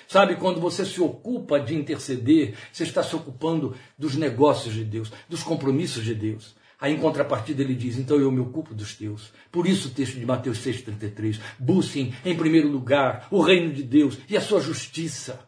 Sabe, 0.08 0.36
quando 0.36 0.62
você 0.62 0.86
se 0.86 1.01
ocupa 1.01 1.60
de 1.60 1.76
interceder, 1.76 2.55
você 2.72 2.84
está 2.84 3.03
se 3.03 3.16
ocupando 3.16 3.76
dos 3.97 4.16
negócios 4.16 4.74
de 4.74 4.86
Deus, 4.86 5.12
dos 5.28 5.43
compromissos 5.43 6.03
de 6.03 6.16
Deus. 6.16 6.55
Aí, 6.80 6.93
em 6.93 6.99
contrapartida, 6.99 7.62
ele 7.62 7.76
diz: 7.76 7.97
Então 7.97 8.18
eu 8.18 8.32
me 8.32 8.39
ocupo 8.39 8.74
dos 8.74 8.95
teus. 8.95 9.34
Por 9.51 9.68
isso, 9.68 9.89
o 9.89 9.91
texto 9.91 10.18
de 10.18 10.26
Mateus 10.26 10.60
6,33: 10.60 11.39
Busquem, 11.60 12.14
em 12.24 12.38
primeiro 12.38 12.70
lugar, 12.70 13.28
o 13.32 13.41
reino 13.41 13.74
de 13.74 13.84
Deus 13.84 14.18
e 14.30 14.38
a 14.38 14.41
sua 14.41 14.62
justiça. 14.62 15.39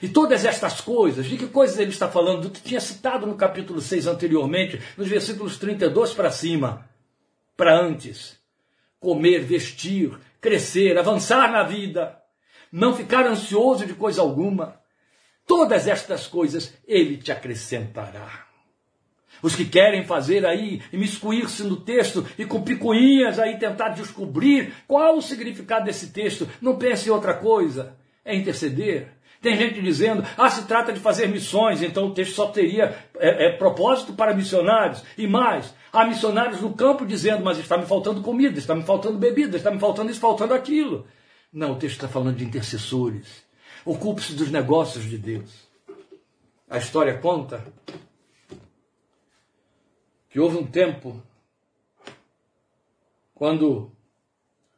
E 0.00 0.08
todas 0.08 0.44
estas 0.44 0.80
coisas, 0.80 1.26
de 1.26 1.36
que 1.36 1.48
coisas 1.48 1.78
ele 1.78 1.90
está 1.90 2.08
falando? 2.08 2.42
Do 2.42 2.50
que 2.50 2.62
tinha 2.62 2.80
citado 2.80 3.26
no 3.26 3.34
capítulo 3.34 3.80
6 3.80 4.06
anteriormente, 4.06 4.80
nos 4.96 5.08
versículos 5.08 5.58
32 5.58 6.14
para 6.14 6.30
cima. 6.30 6.88
Para 7.56 7.78
antes. 7.78 8.38
Comer, 9.00 9.40
vestir, 9.40 10.16
crescer, 10.40 10.96
avançar 10.96 11.50
na 11.50 11.64
vida. 11.64 12.16
Não 12.70 12.94
ficar 12.94 13.26
ansioso 13.26 13.86
de 13.86 13.94
coisa 13.94 14.20
alguma. 14.20 14.80
Todas 15.46 15.86
estas 15.86 16.26
coisas 16.26 16.74
ele 16.86 17.16
te 17.16 17.32
acrescentará. 17.32 18.46
Os 19.42 19.54
que 19.54 19.64
querem 19.64 20.04
fazer 20.04 20.44
aí, 20.44 20.82
imiscuir-se 20.92 21.62
no 21.62 21.76
texto 21.76 22.26
e 22.36 22.44
com 22.44 22.62
picuinhas 22.62 23.38
aí 23.38 23.56
tentar 23.56 23.90
descobrir 23.90 24.72
qual 24.86 25.16
o 25.16 25.22
significado 25.22 25.84
desse 25.84 26.08
texto, 26.08 26.48
não 26.60 26.76
pense 26.76 27.08
em 27.08 27.12
outra 27.12 27.34
coisa. 27.34 27.96
É 28.24 28.34
interceder. 28.34 29.08
Tem 29.40 29.56
gente 29.56 29.80
dizendo, 29.80 30.24
ah, 30.36 30.50
se 30.50 30.66
trata 30.66 30.92
de 30.92 30.98
fazer 30.98 31.28
missões, 31.28 31.80
então 31.80 32.06
o 32.06 32.14
texto 32.14 32.34
só 32.34 32.48
teria 32.48 32.96
é, 33.18 33.46
é, 33.46 33.52
propósito 33.52 34.12
para 34.12 34.34
missionários. 34.34 35.04
E 35.16 35.28
mais, 35.28 35.72
há 35.92 36.04
missionários 36.04 36.60
no 36.60 36.74
campo 36.74 37.06
dizendo, 37.06 37.44
mas 37.44 37.56
está 37.58 37.78
me 37.78 37.86
faltando 37.86 38.20
comida, 38.20 38.58
está 38.58 38.74
me 38.74 38.82
faltando 38.82 39.16
bebida, 39.16 39.56
está 39.56 39.70
me 39.70 39.78
faltando 39.78 40.10
isso, 40.10 40.18
faltando 40.18 40.54
aquilo. 40.54 41.06
Não, 41.52 41.72
o 41.72 41.78
texto 41.78 41.96
está 41.96 42.08
falando 42.08 42.36
de 42.36 42.44
intercessores. 42.44 43.42
Ocupe-se 43.84 44.34
dos 44.34 44.50
negócios 44.50 45.04
de 45.04 45.16
Deus. 45.16 45.68
A 46.68 46.78
história 46.78 47.16
conta 47.18 47.64
que 50.28 50.38
houve 50.38 50.58
um 50.58 50.66
tempo 50.66 51.22
quando 53.34 53.92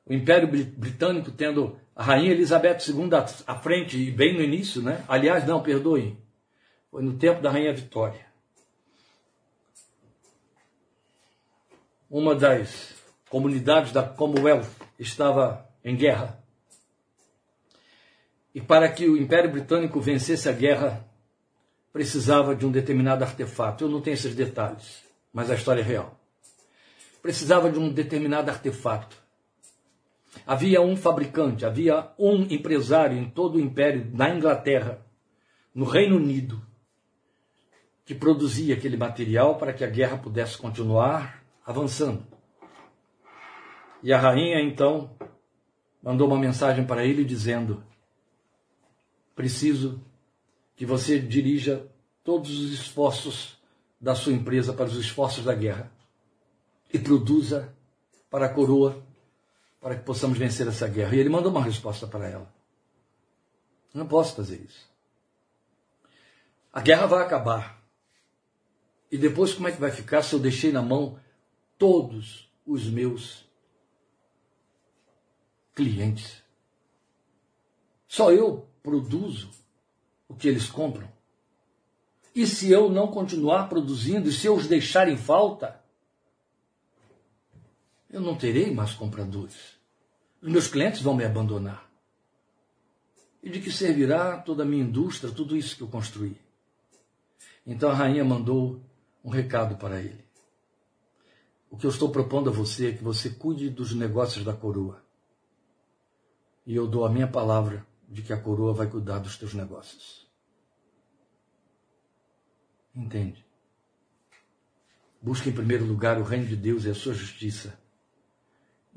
o 0.07 0.13
Império 0.13 0.49
Britânico, 0.49 1.31
tendo 1.31 1.79
a 1.95 2.03
Rainha 2.03 2.33
Elizabeth 2.33 2.79
II 2.89 3.09
à 3.47 3.57
frente, 3.57 3.97
e 3.97 4.11
bem 4.11 4.35
no 4.35 4.43
início, 4.43 4.83
né? 4.83 5.05
Aliás, 5.09 5.47
não, 5.47 5.63
perdoe, 5.63 6.19
foi 6.91 7.03
no 7.03 7.17
tempo 7.17 7.41
da 7.41 7.51
Rainha 7.51 7.73
Vitória. 7.73 8.27
Uma 12.09 12.35
das 12.35 12.95
comunidades 13.29 13.93
da 13.93 14.03
Commonwealth 14.03 14.69
estava 14.99 15.69
em 15.85 15.97
guerra. 15.97 16.40
E 18.55 18.61
para 18.61 18.89
que 18.89 19.09
o 19.09 19.17
Império 19.17 19.51
Britânico 19.51 20.01
vencesse 20.01 20.49
a 20.49 20.53
guerra, 20.53 21.07
precisava 21.93 22.55
de 22.55 22.67
um 22.67 22.71
determinado 22.71 23.25
artefato. 23.25 23.85
Eu 23.85 23.89
não 23.89 24.01
tenho 24.01 24.15
esses 24.15 24.35
detalhes 24.35 25.11
mas 25.33 25.51
a 25.51 25.55
história 25.55 25.81
é 25.81 25.85
real. 25.85 26.19
Precisava 27.23 27.71
de 27.71 27.79
um 27.79 27.93
determinado 27.93 28.51
artefato. 28.51 29.17
Havia 30.47 30.81
um 30.81 30.97
fabricante, 30.97 31.67
havia 31.67 32.11
um 32.19 32.43
empresário 32.43 33.19
em 33.19 33.29
todo 33.29 33.57
o 33.57 33.61
império, 33.61 34.11
na 34.15 34.31
Inglaterra, 34.31 35.05
no 35.75 35.85
Reino 35.85 36.17
Unido, 36.17 36.63
que 38.05 38.15
produzia 38.15 38.75
aquele 38.75 38.97
material 38.97 39.57
para 39.57 39.73
que 39.73 39.85
a 39.85 39.89
guerra 39.89 40.19
pudesse 40.19 40.57
continuar 40.57 41.43
avançando. 41.67 42.25
E 44.03 44.13
a 44.13 44.19
rainha 44.19 44.61
então 44.61 45.11
mandou 46.03 46.27
uma 46.27 46.39
mensagem 46.39 46.87
para 46.87 47.05
ele 47.05 47.25
dizendo: 47.25 47.85
Preciso 49.41 49.99
que 50.77 50.85
você 50.85 51.19
dirija 51.19 51.91
todos 52.23 52.59
os 52.59 52.75
esforços 52.75 53.59
da 53.99 54.15
sua 54.15 54.35
empresa 54.35 54.75
para 54.75 54.85
os 54.85 54.97
esforços 54.97 55.43
da 55.43 55.55
guerra 55.55 55.91
e 56.93 56.99
produza 56.99 57.75
para 58.29 58.45
a 58.45 58.49
coroa 58.53 59.03
para 59.81 59.97
que 59.97 60.05
possamos 60.05 60.37
vencer 60.37 60.69
essa 60.69 60.87
guerra. 60.87 61.17
E 61.17 61.21
ele 61.21 61.31
mandou 61.31 61.51
uma 61.51 61.65
resposta 61.65 62.07
para 62.07 62.29
ela. 62.29 62.55
Não 63.95 64.07
posso 64.07 64.37
fazer 64.37 64.61
isso. 64.61 64.87
A 66.71 66.83
guerra 66.83 67.07
vai 67.07 67.23
acabar. 67.23 67.83
E 69.11 69.17
depois 69.17 69.55
como 69.55 69.69
é 69.69 69.73
que 69.73 69.81
vai 69.81 69.91
ficar 69.91 70.21
se 70.23 70.35
eu 70.35 70.39
deixei 70.39 70.71
na 70.71 70.83
mão 70.83 71.19
todos 71.79 72.53
os 72.67 72.85
meus 72.91 73.49
clientes? 75.75 76.43
Só 78.07 78.31
eu 78.33 78.69
produzo 78.83 79.51
o 80.29 80.35
que 80.35 80.49
eles 80.49 80.69
compram. 80.69 81.11
E 82.35 82.47
se 82.47 82.71
eu 82.71 82.89
não 82.89 83.09
continuar 83.09 83.69
produzindo, 83.69 84.29
e 84.29 84.33
se 84.33 84.47
eu 84.47 84.55
os 84.55 84.67
deixar 84.67 85.09
em 85.09 85.17
falta, 85.17 85.81
eu 88.09 88.21
não 88.21 88.37
terei 88.37 88.73
mais 88.73 88.93
compradores. 88.93 89.79
Os 90.41 90.51
meus 90.51 90.69
clientes 90.69 91.03
vão 91.03 91.15
me 91.15 91.25
abandonar. 91.25 91.91
E 93.43 93.51
de 93.51 93.61
que 93.61 93.73
servirá 93.73 94.39
toda 94.39 94.63
a 94.63 94.67
minha 94.67 94.85
indústria, 94.85 95.33
tudo 95.33 95.57
isso 95.57 95.77
que 95.77 95.83
eu 95.83 95.89
construí? 95.89 96.37
Então 97.67 97.91
a 97.91 97.95
rainha 97.95 98.25
mandou 98.25 98.81
um 99.25 99.31
recado 99.31 99.77
para 99.77 100.01
ele. 100.01 100.25
O 101.71 101.77
que 101.77 101.87
eu 101.87 101.91
estou 101.91 102.11
propondo 102.11 102.51
a 102.51 102.53
você 102.53 102.89
é 102.89 102.93
que 102.93 103.03
você 103.03 103.31
cuide 103.31 103.71
dos 103.71 103.95
negócios 103.95 104.45
da 104.45 104.53
coroa. 104.53 105.03
E 106.67 106.75
eu 106.75 106.87
dou 106.87 107.05
a 107.05 107.11
minha 107.11 107.29
palavra 107.29 107.87
de 108.11 108.23
que 108.23 108.33
a 108.33 108.41
coroa 108.41 108.75
vai 108.75 108.89
cuidar 108.89 109.21
dos 109.21 109.39
teus 109.39 109.55
negócios. 109.55 110.29
Entende? 112.95 113.47
Busque 115.23 115.49
em 115.49 115.53
primeiro 115.53 115.85
lugar 115.85 116.19
o 116.19 116.25
reino 116.25 116.47
de 116.47 116.57
Deus 116.57 116.85
e 116.85 116.91
a 116.91 116.95
sua 116.95 117.15
justiça. 117.15 117.79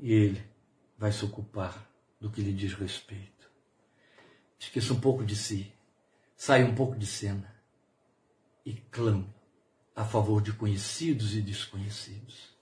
E 0.00 0.12
Ele 0.12 0.44
vai 0.98 1.12
se 1.12 1.24
ocupar 1.24 1.88
do 2.20 2.28
que 2.28 2.42
lhe 2.42 2.52
diz 2.52 2.74
respeito. 2.74 3.48
Esqueça 4.58 4.92
um 4.92 5.00
pouco 5.00 5.24
de 5.24 5.36
si. 5.36 5.72
Saia 6.36 6.66
um 6.66 6.74
pouco 6.74 6.96
de 6.96 7.06
cena. 7.06 7.54
E 8.66 8.72
clame 8.74 9.32
a 9.94 10.04
favor 10.04 10.42
de 10.42 10.52
conhecidos 10.52 11.34
e 11.36 11.40
desconhecidos. 11.40 12.53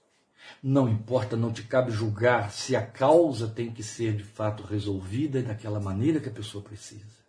Não 0.65 0.87
importa, 0.87 1.35
não 1.35 1.51
te 1.51 1.61
cabe 1.63 1.91
julgar 1.91 2.49
se 2.49 2.73
a 2.73 2.81
causa 2.85 3.49
tem 3.49 3.69
que 3.69 3.83
ser 3.83 4.15
de 4.15 4.23
fato 4.23 4.63
resolvida 4.63 5.43
daquela 5.43 5.77
maneira 5.77 6.21
que 6.21 6.29
a 6.29 6.33
pessoa 6.33 6.63
precisa. 6.63 7.21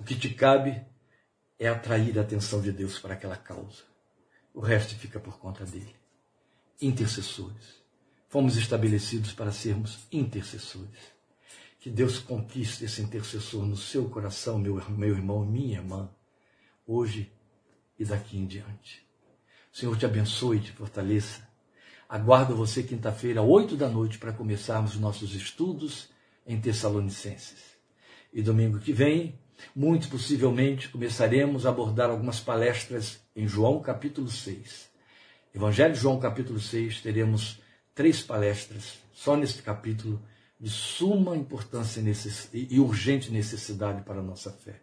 O 0.00 0.02
que 0.02 0.16
te 0.16 0.30
cabe 0.30 0.84
é 1.60 1.68
atrair 1.68 2.18
a 2.18 2.22
atenção 2.22 2.60
de 2.60 2.72
Deus 2.72 2.98
para 2.98 3.14
aquela 3.14 3.36
causa. 3.36 3.84
O 4.52 4.58
resto 4.58 4.96
fica 4.96 5.20
por 5.20 5.38
conta 5.38 5.64
dele. 5.64 5.94
Intercessores. 6.82 7.80
Fomos 8.28 8.56
estabelecidos 8.56 9.32
para 9.32 9.52
sermos 9.52 10.00
intercessores. 10.10 10.98
Que 11.78 11.88
Deus 11.88 12.18
conquiste 12.18 12.84
esse 12.84 13.00
intercessor 13.00 13.64
no 13.64 13.76
seu 13.76 14.10
coração, 14.10 14.58
meu, 14.58 14.74
meu 14.90 15.14
irmão, 15.14 15.46
minha 15.46 15.78
irmã, 15.78 16.10
hoje 16.84 17.32
e 17.96 18.04
daqui 18.04 18.36
em 18.36 18.46
diante. 18.46 19.06
O 19.72 19.76
Senhor 19.76 19.96
te 19.96 20.04
abençoe 20.04 20.56
e 20.56 20.60
te 20.62 20.72
fortaleça. 20.72 21.49
Aguardo 22.10 22.56
você 22.56 22.82
quinta-feira, 22.82 23.40
oito 23.40 23.76
da 23.76 23.88
noite, 23.88 24.18
para 24.18 24.32
começarmos 24.32 24.96
nossos 24.96 25.32
estudos 25.32 26.08
em 26.44 26.60
Tessalonicenses. 26.60 27.78
E 28.32 28.42
domingo 28.42 28.80
que 28.80 28.92
vem, 28.92 29.38
muito 29.76 30.08
possivelmente, 30.08 30.88
começaremos 30.88 31.64
a 31.64 31.68
abordar 31.68 32.10
algumas 32.10 32.40
palestras 32.40 33.20
em 33.36 33.46
João 33.46 33.80
capítulo 33.80 34.28
6. 34.28 34.90
Evangelho 35.54 35.94
de 35.94 36.00
João 36.00 36.18
capítulo 36.18 36.58
6, 36.58 37.00
teremos 37.00 37.60
três 37.94 38.20
palestras 38.20 38.98
só 39.12 39.36
neste 39.36 39.62
capítulo 39.62 40.20
de 40.58 40.68
suma 40.68 41.36
importância 41.36 42.02
e 42.52 42.80
urgente 42.80 43.30
necessidade 43.30 44.02
para 44.02 44.18
a 44.18 44.24
nossa 44.24 44.50
fé. 44.50 44.80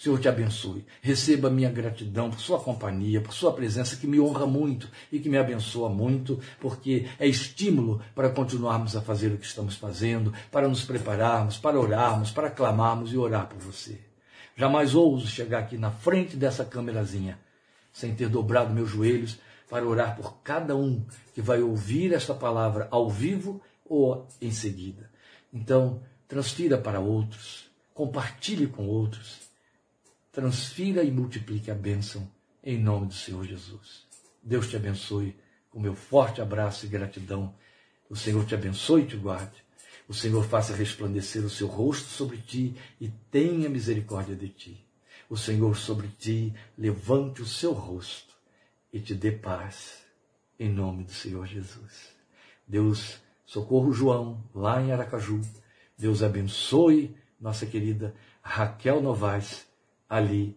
Senhor 0.00 0.18
te 0.18 0.30
abençoe. 0.30 0.86
Receba 1.02 1.50
minha 1.50 1.70
gratidão 1.70 2.30
por 2.30 2.40
sua 2.40 2.58
companhia, 2.58 3.20
por 3.20 3.34
sua 3.34 3.52
presença, 3.52 3.96
que 3.96 4.06
me 4.06 4.18
honra 4.18 4.46
muito 4.46 4.88
e 5.12 5.18
que 5.18 5.28
me 5.28 5.36
abençoa 5.36 5.90
muito, 5.90 6.40
porque 6.58 7.06
é 7.18 7.26
estímulo 7.26 8.00
para 8.14 8.30
continuarmos 8.30 8.96
a 8.96 9.02
fazer 9.02 9.30
o 9.30 9.36
que 9.36 9.44
estamos 9.44 9.76
fazendo, 9.76 10.32
para 10.50 10.66
nos 10.66 10.86
prepararmos, 10.86 11.58
para 11.58 11.78
orarmos, 11.78 12.30
para 12.30 12.48
clamarmos 12.48 13.12
e 13.12 13.18
orar 13.18 13.46
por 13.46 13.58
você. 13.58 14.00
Jamais 14.56 14.94
ouso 14.94 15.26
chegar 15.26 15.58
aqui 15.58 15.76
na 15.76 15.90
frente 15.90 16.34
dessa 16.34 16.64
câmerazinha 16.64 17.38
sem 17.92 18.14
ter 18.14 18.30
dobrado 18.30 18.72
meus 18.72 18.88
joelhos 18.88 19.38
para 19.68 19.86
orar 19.86 20.16
por 20.16 20.40
cada 20.42 20.74
um 20.74 21.04
que 21.34 21.42
vai 21.42 21.60
ouvir 21.60 22.14
esta 22.14 22.32
palavra 22.32 22.88
ao 22.90 23.10
vivo 23.10 23.60
ou 23.84 24.26
em 24.40 24.50
seguida. 24.50 25.10
Então, 25.52 26.00
transfira 26.26 26.78
para 26.78 27.00
outros, 27.00 27.70
compartilhe 27.92 28.66
com 28.66 28.86
outros 28.86 29.49
transfira 30.40 31.04
e 31.04 31.10
multiplique 31.10 31.70
a 31.70 31.74
bênção 31.74 32.26
em 32.64 32.82
nome 32.82 33.08
do 33.08 33.12
Senhor 33.12 33.44
Jesus. 33.44 34.06
Deus 34.42 34.70
te 34.70 34.74
abençoe 34.74 35.36
com 35.68 35.78
meu 35.78 35.94
forte 35.94 36.40
abraço 36.40 36.86
e 36.86 36.88
gratidão. 36.88 37.54
O 38.08 38.16
Senhor 38.16 38.46
te 38.46 38.54
abençoe 38.54 39.02
e 39.02 39.06
te 39.06 39.16
guarde. 39.18 39.62
O 40.08 40.14
Senhor 40.14 40.42
faça 40.42 40.74
resplandecer 40.74 41.44
o 41.44 41.50
seu 41.50 41.66
rosto 41.66 42.08
sobre 42.08 42.38
ti 42.38 42.74
e 42.98 43.08
tenha 43.30 43.68
misericórdia 43.68 44.34
de 44.34 44.48
ti. 44.48 44.86
O 45.28 45.36
Senhor 45.36 45.76
sobre 45.76 46.08
ti 46.08 46.54
levante 46.76 47.42
o 47.42 47.46
seu 47.46 47.72
rosto 47.72 48.34
e 48.90 48.98
te 48.98 49.14
dê 49.14 49.30
paz, 49.30 49.98
em 50.58 50.70
nome 50.72 51.04
do 51.04 51.12
Senhor 51.12 51.46
Jesus. 51.46 52.14
Deus 52.66 53.20
socorro 53.44 53.92
João, 53.92 54.42
lá 54.54 54.80
em 54.80 54.90
Aracaju. 54.90 55.42
Deus 55.98 56.22
abençoe 56.22 57.14
nossa 57.38 57.66
querida 57.66 58.14
Raquel 58.40 59.02
Novaes 59.02 59.68
ali 60.10 60.56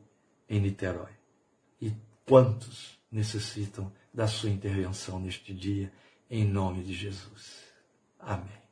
em 0.50 0.60
Niterói. 0.60 1.12
E 1.80 1.94
quantos 2.26 3.00
necessitam 3.12 3.94
da 4.12 4.28
sua 4.28 4.50
intervenção 4.50 5.20
neste 5.20 5.54
dia, 5.54 5.94
em 6.30 6.44
nome 6.44 6.84
de 6.84 6.94
Jesus. 6.94 7.64
Amém. 8.20 8.63